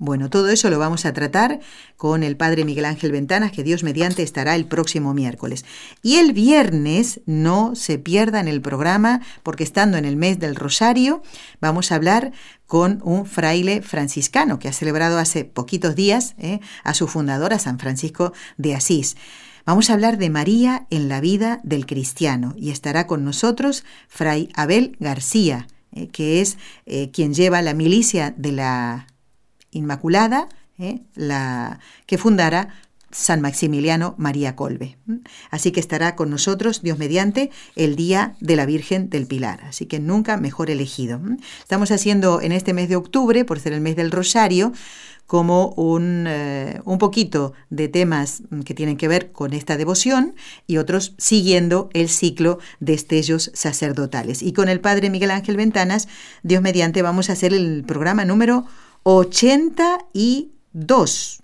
Bueno, 0.01 0.31
todo 0.31 0.49
eso 0.51 0.71
lo 0.71 0.79
vamos 0.79 1.07
a 1.07 1.13
tratar 1.13 1.59
con 1.97 2.23
el 2.23 2.37
Padre 2.37 2.65
Miguel 2.65 2.85
Ángel 2.85 3.11
Ventanas, 3.11 3.51
que 3.51 3.65
Dios 3.65 3.83
mediante 3.83 4.23
estará 4.23 4.55
el 4.55 4.67
próximo 4.67 5.13
miércoles. 5.13 5.65
Y 6.03 6.17
el 6.17 6.33
viernes 6.33 7.21
no 7.27 7.75
se 7.75 7.99
pierdan 7.99 8.47
el 8.47 8.61
programa, 8.61 9.23
porque 9.43 9.65
estando 9.65 9.97
en 9.97 10.05
el 10.05 10.17
mes 10.17 10.39
del 10.39 10.55
Rosario, 10.55 11.23
vamos 11.61 11.91
a 11.91 11.97
hablar 11.97 12.31
con 12.67 13.01
un 13.03 13.27
fraile 13.27 13.83
franciscano 13.83 14.61
que 14.61 14.69
ha 14.69 14.73
celebrado 14.73 15.19
hace 15.19 15.45
poquitos 15.45 15.97
días 15.97 16.35
eh, 16.39 16.61
a 16.85 16.95
su 16.95 17.09
fundador, 17.09 17.53
a 17.53 17.59
San 17.59 17.81
Francisco 17.81 18.33
de 18.57 18.77
Asís. 18.77 19.17
Vamos 19.69 19.91
a 19.91 19.93
hablar 19.93 20.17
de 20.17 20.31
María 20.31 20.87
en 20.89 21.11
la 21.11 21.21
vida 21.21 21.61
del 21.63 21.85
cristiano 21.85 22.55
y 22.57 22.71
estará 22.71 23.07
con 23.07 23.23
nosotros 23.23 23.85
Fray 24.09 24.49
Abel 24.55 24.97
García, 24.99 25.67
eh, 25.93 26.09
que 26.09 26.41
es 26.41 26.57
eh, 26.87 27.11
quien 27.11 27.35
lleva 27.35 27.61
la 27.61 27.75
milicia 27.75 28.33
de 28.35 28.53
la 28.53 29.09
Inmaculada, 29.71 30.49
eh, 30.79 31.03
la 31.15 31.81
que 32.07 32.17
fundara 32.17 32.77
San 33.11 33.43
Maximiliano 33.43 34.15
María 34.17 34.57
Colbe. 34.57 34.97
Así 35.51 35.71
que 35.71 35.81
estará 35.81 36.17
con 36.17 36.31
nosotros, 36.31 36.81
Dios 36.81 36.97
mediante, 36.97 37.51
el 37.77 37.95
Día 37.95 38.37
de 38.41 38.57
la 38.57 38.65
Virgen 38.65 39.11
del 39.11 39.27
Pilar. 39.27 39.61
Así 39.65 39.85
que 39.85 40.01
nunca 40.01 40.39
mejor 40.39 40.71
elegido. 40.71 41.21
Estamos 41.59 41.91
haciendo 41.91 42.41
en 42.41 42.53
este 42.53 42.73
mes 42.73 42.89
de 42.89 42.97
octubre, 42.97 43.45
por 43.45 43.61
ser 43.61 43.75
el 43.75 43.83
mes 43.83 43.97
del 43.97 44.13
Rosario, 44.13 44.73
como 45.29 45.69
un, 45.77 46.25
eh, 46.27 46.81
un, 46.87 46.97
poquito 46.97 47.53
de 47.69 47.89
temas 47.89 48.43
que 48.65 48.73
tienen 48.73 48.97
que 48.97 49.09
ver 49.09 49.31
con 49.31 49.53
esta 49.53 49.77
devoción 49.77 50.35
y 50.67 50.79
otros 50.79 51.15
siguiendo 51.19 51.91
el 51.93 52.09
ciclo 52.09 52.59
de 52.81 52.95
estellos 52.95 53.51
sacerdotales. 53.53 54.41
Y 54.43 54.55
con 54.55 54.71
el 54.71 54.81
Padre 54.81 55.11
Miguel 55.11 55.31
Ángel 55.31 55.59
Ventanas, 55.59 56.09
Dios 56.43 56.63
mediante, 56.63 57.03
vamos 57.03 57.29
a 57.29 57.35
hacer 57.35 57.53
el 57.53 57.85
programa 57.87 58.25
número 58.25 58.65
82. 59.03 61.43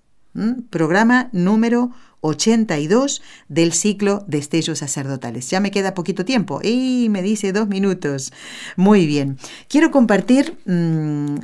Programa 0.70 1.28
número 1.32 1.92
82 2.24 3.20
del 3.48 3.74
ciclo 3.74 4.24
de 4.26 4.38
estellos 4.38 4.78
sacerdotales. 4.78 5.50
Ya 5.50 5.60
me 5.60 5.70
queda 5.70 5.92
poquito 5.92 6.24
tiempo 6.24 6.60
y 6.62 7.08
me 7.10 7.20
dice 7.20 7.52
dos 7.52 7.68
minutos. 7.68 8.32
Muy 8.76 9.06
bien. 9.06 9.36
Quiero 9.68 9.90
compartir 9.90 10.56
mm, 10.64 11.36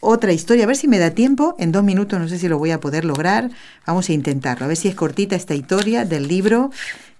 otra 0.00 0.32
historia. 0.32 0.64
A 0.64 0.66
ver 0.66 0.76
si 0.76 0.88
me 0.88 0.98
da 0.98 1.10
tiempo. 1.10 1.54
En 1.58 1.72
dos 1.72 1.84
minutos 1.84 2.18
no 2.18 2.28
sé 2.28 2.38
si 2.38 2.48
lo 2.48 2.58
voy 2.58 2.70
a 2.70 2.80
poder 2.80 3.04
lograr. 3.04 3.50
Vamos 3.86 4.08
a 4.08 4.12
intentarlo. 4.12 4.64
A 4.64 4.68
ver 4.68 4.76
si 4.76 4.88
es 4.88 4.94
cortita 4.94 5.36
esta 5.36 5.54
historia 5.54 6.04
del 6.04 6.28
libro. 6.28 6.70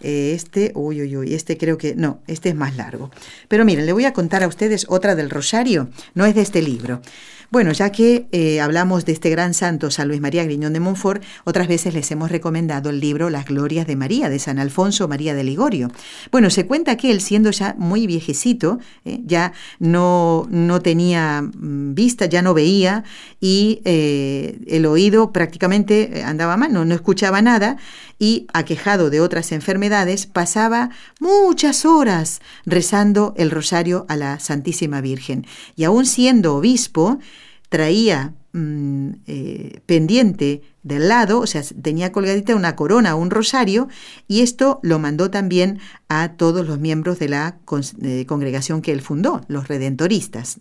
Eh, 0.00 0.32
este, 0.34 0.72
uy, 0.74 1.00
uy, 1.00 1.16
uy, 1.16 1.34
este 1.34 1.56
creo 1.56 1.78
que 1.78 1.94
no, 1.94 2.20
este 2.26 2.50
es 2.50 2.54
más 2.54 2.76
largo. 2.76 3.10
Pero 3.48 3.64
miren, 3.64 3.86
le 3.86 3.92
voy 3.92 4.04
a 4.04 4.12
contar 4.12 4.42
a 4.42 4.48
ustedes 4.48 4.86
otra 4.88 5.14
del 5.14 5.30
Rosario. 5.30 5.88
No 6.14 6.26
es 6.26 6.34
de 6.34 6.42
este 6.42 6.62
libro. 6.62 7.00
Bueno, 7.50 7.72
ya 7.72 7.90
que 7.90 8.26
eh, 8.32 8.60
hablamos 8.60 9.04
de 9.04 9.12
este 9.12 9.30
gran 9.30 9.54
santo 9.54 9.90
San 9.90 10.08
Luis 10.08 10.20
María 10.20 10.44
Griñón 10.44 10.72
de 10.72 10.80
Montfort, 10.80 11.22
otras 11.44 11.68
veces 11.68 11.94
les 11.94 12.10
hemos 12.10 12.30
recomendado 12.30 12.90
el 12.90 13.00
libro 13.00 13.30
Las 13.30 13.46
Glorias 13.46 13.86
de 13.86 13.96
María 13.96 14.28
de 14.28 14.38
San 14.38 14.58
Alfonso 14.58 15.08
María 15.08 15.34
de 15.34 15.44
Ligorio. 15.44 15.90
Bueno, 16.32 16.50
se 16.50 16.66
cuenta 16.66 16.96
que 16.96 17.10
él, 17.10 17.20
siendo 17.20 17.50
ya 17.50 17.74
muy 17.78 18.06
viejecito, 18.06 18.78
eh, 19.04 19.20
ya 19.24 19.52
no, 19.78 20.46
no 20.50 20.80
tenía 20.80 21.42
mm, 21.42 21.94
vista, 21.94 22.26
ya 22.26 22.42
no 22.42 22.52
veía 22.52 23.04
y 23.40 23.80
eh, 23.84 24.58
el 24.66 24.86
oído 24.86 25.32
prácticamente 25.32 26.22
andaba 26.24 26.56
mal, 26.56 26.72
no, 26.72 26.84
no 26.84 26.94
escuchaba 26.94 27.42
nada 27.42 27.76
y, 28.18 28.46
aquejado 28.52 29.10
de 29.10 29.20
otras 29.20 29.52
enfermedades, 29.52 30.26
pasaba 30.26 30.90
muchas 31.20 31.84
horas 31.84 32.40
rezando 32.64 33.34
el 33.36 33.50
rosario 33.50 34.06
a 34.08 34.16
la 34.16 34.40
Santísima 34.40 35.00
Virgen. 35.00 35.46
Y 35.76 35.84
aún 35.84 36.06
siendo 36.06 36.56
obispo, 36.56 37.18
traía 37.68 38.34
mm, 38.52 39.08
eh, 39.26 39.80
pendiente 39.86 40.62
del 40.86 41.08
lado, 41.08 41.40
o 41.40 41.46
sea, 41.48 41.62
tenía 41.82 42.12
colgadita 42.12 42.54
una 42.54 42.76
corona, 42.76 43.16
un 43.16 43.30
rosario, 43.30 43.88
y 44.28 44.42
esto 44.42 44.78
lo 44.82 45.00
mandó 45.00 45.32
también 45.32 45.80
a 46.08 46.34
todos 46.34 46.64
los 46.64 46.78
miembros 46.78 47.18
de 47.18 47.28
la 47.28 47.58
eh, 48.02 48.24
congregación 48.26 48.82
que 48.82 48.92
él 48.92 49.02
fundó, 49.02 49.40
los 49.48 49.66
redentoristas. 49.66 50.60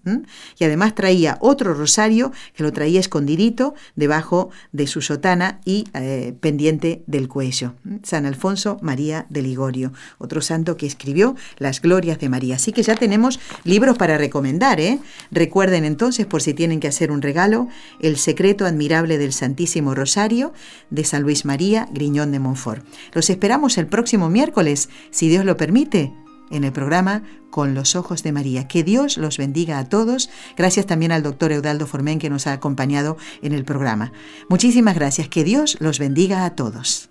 Y 0.57 0.63
además 0.63 0.95
traía 0.95 1.37
otro 1.41 1.75
rosario 1.75 2.31
que 2.55 2.63
lo 2.63 2.73
traía 2.73 2.99
escondidito 2.99 3.75
debajo 3.95 4.49
de 4.71 4.87
su 4.87 5.01
sotana 5.01 5.59
y 5.63 5.85
eh, 5.93 6.33
pendiente 6.39 7.03
del 7.05 7.27
cuello. 7.27 7.75
San 8.01 8.25
Alfonso 8.25 8.79
María 8.81 9.27
de 9.29 9.43
Ligorio, 9.43 9.93
otro 10.17 10.41
santo 10.41 10.75
que 10.75 10.87
escribió 10.87 11.35
las 11.59 11.83
glorias 11.83 12.17
de 12.17 12.29
María. 12.29 12.55
Así 12.55 12.71
que 12.71 12.81
ya 12.81 12.95
tenemos 12.95 13.39
libros 13.63 13.95
para 13.95 14.17
recomendar. 14.17 14.79
¿eh? 14.79 14.97
Recuerden 15.29 15.85
entonces, 15.85 16.25
por 16.25 16.41
si 16.41 16.55
tienen 16.55 16.79
que 16.79 16.87
hacer 16.87 17.11
un 17.11 17.21
regalo, 17.21 17.67
El 17.99 18.17
secreto 18.17 18.65
admirable 18.65 19.19
del 19.19 19.31
Santísimo 19.31 19.93
De 20.89 21.03
San 21.03 21.23
Luis 21.23 21.43
María 21.43 21.87
Griñón 21.91 22.31
de 22.31 22.39
Montfort. 22.39 22.85
Los 23.13 23.29
esperamos 23.29 23.77
el 23.77 23.87
próximo 23.87 24.29
miércoles, 24.29 24.89
si 25.11 25.27
Dios 25.27 25.43
lo 25.43 25.57
permite, 25.57 26.13
en 26.51 26.63
el 26.63 26.71
programa 26.71 27.23
Con 27.49 27.73
los 27.73 27.95
Ojos 27.95 28.23
de 28.23 28.31
María. 28.31 28.67
Que 28.67 28.83
Dios 28.83 29.17
los 29.17 29.37
bendiga 29.37 29.77
a 29.77 29.89
todos. 29.89 30.29
Gracias 30.55 30.85
también 30.85 31.11
al 31.11 31.23
doctor 31.23 31.51
Eudaldo 31.51 31.85
Formén 31.85 32.19
que 32.19 32.29
nos 32.29 32.47
ha 32.47 32.53
acompañado 32.53 33.17
en 33.41 33.53
el 33.53 33.65
programa. 33.65 34.13
Muchísimas 34.47 34.95
gracias. 34.95 35.27
Que 35.27 35.43
Dios 35.43 35.77
los 35.79 35.99
bendiga 35.99 36.45
a 36.45 36.55
todos. 36.55 37.09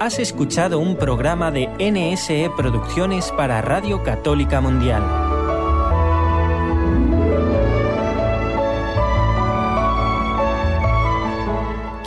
Has 0.00 0.18
escuchado 0.18 0.78
un 0.78 0.96
programa 0.96 1.50
de 1.50 1.68
NSE 1.78 2.50
Producciones 2.56 3.30
para 3.32 3.60
Radio 3.60 4.02
Católica 4.02 4.60
Mundial. 4.60 5.27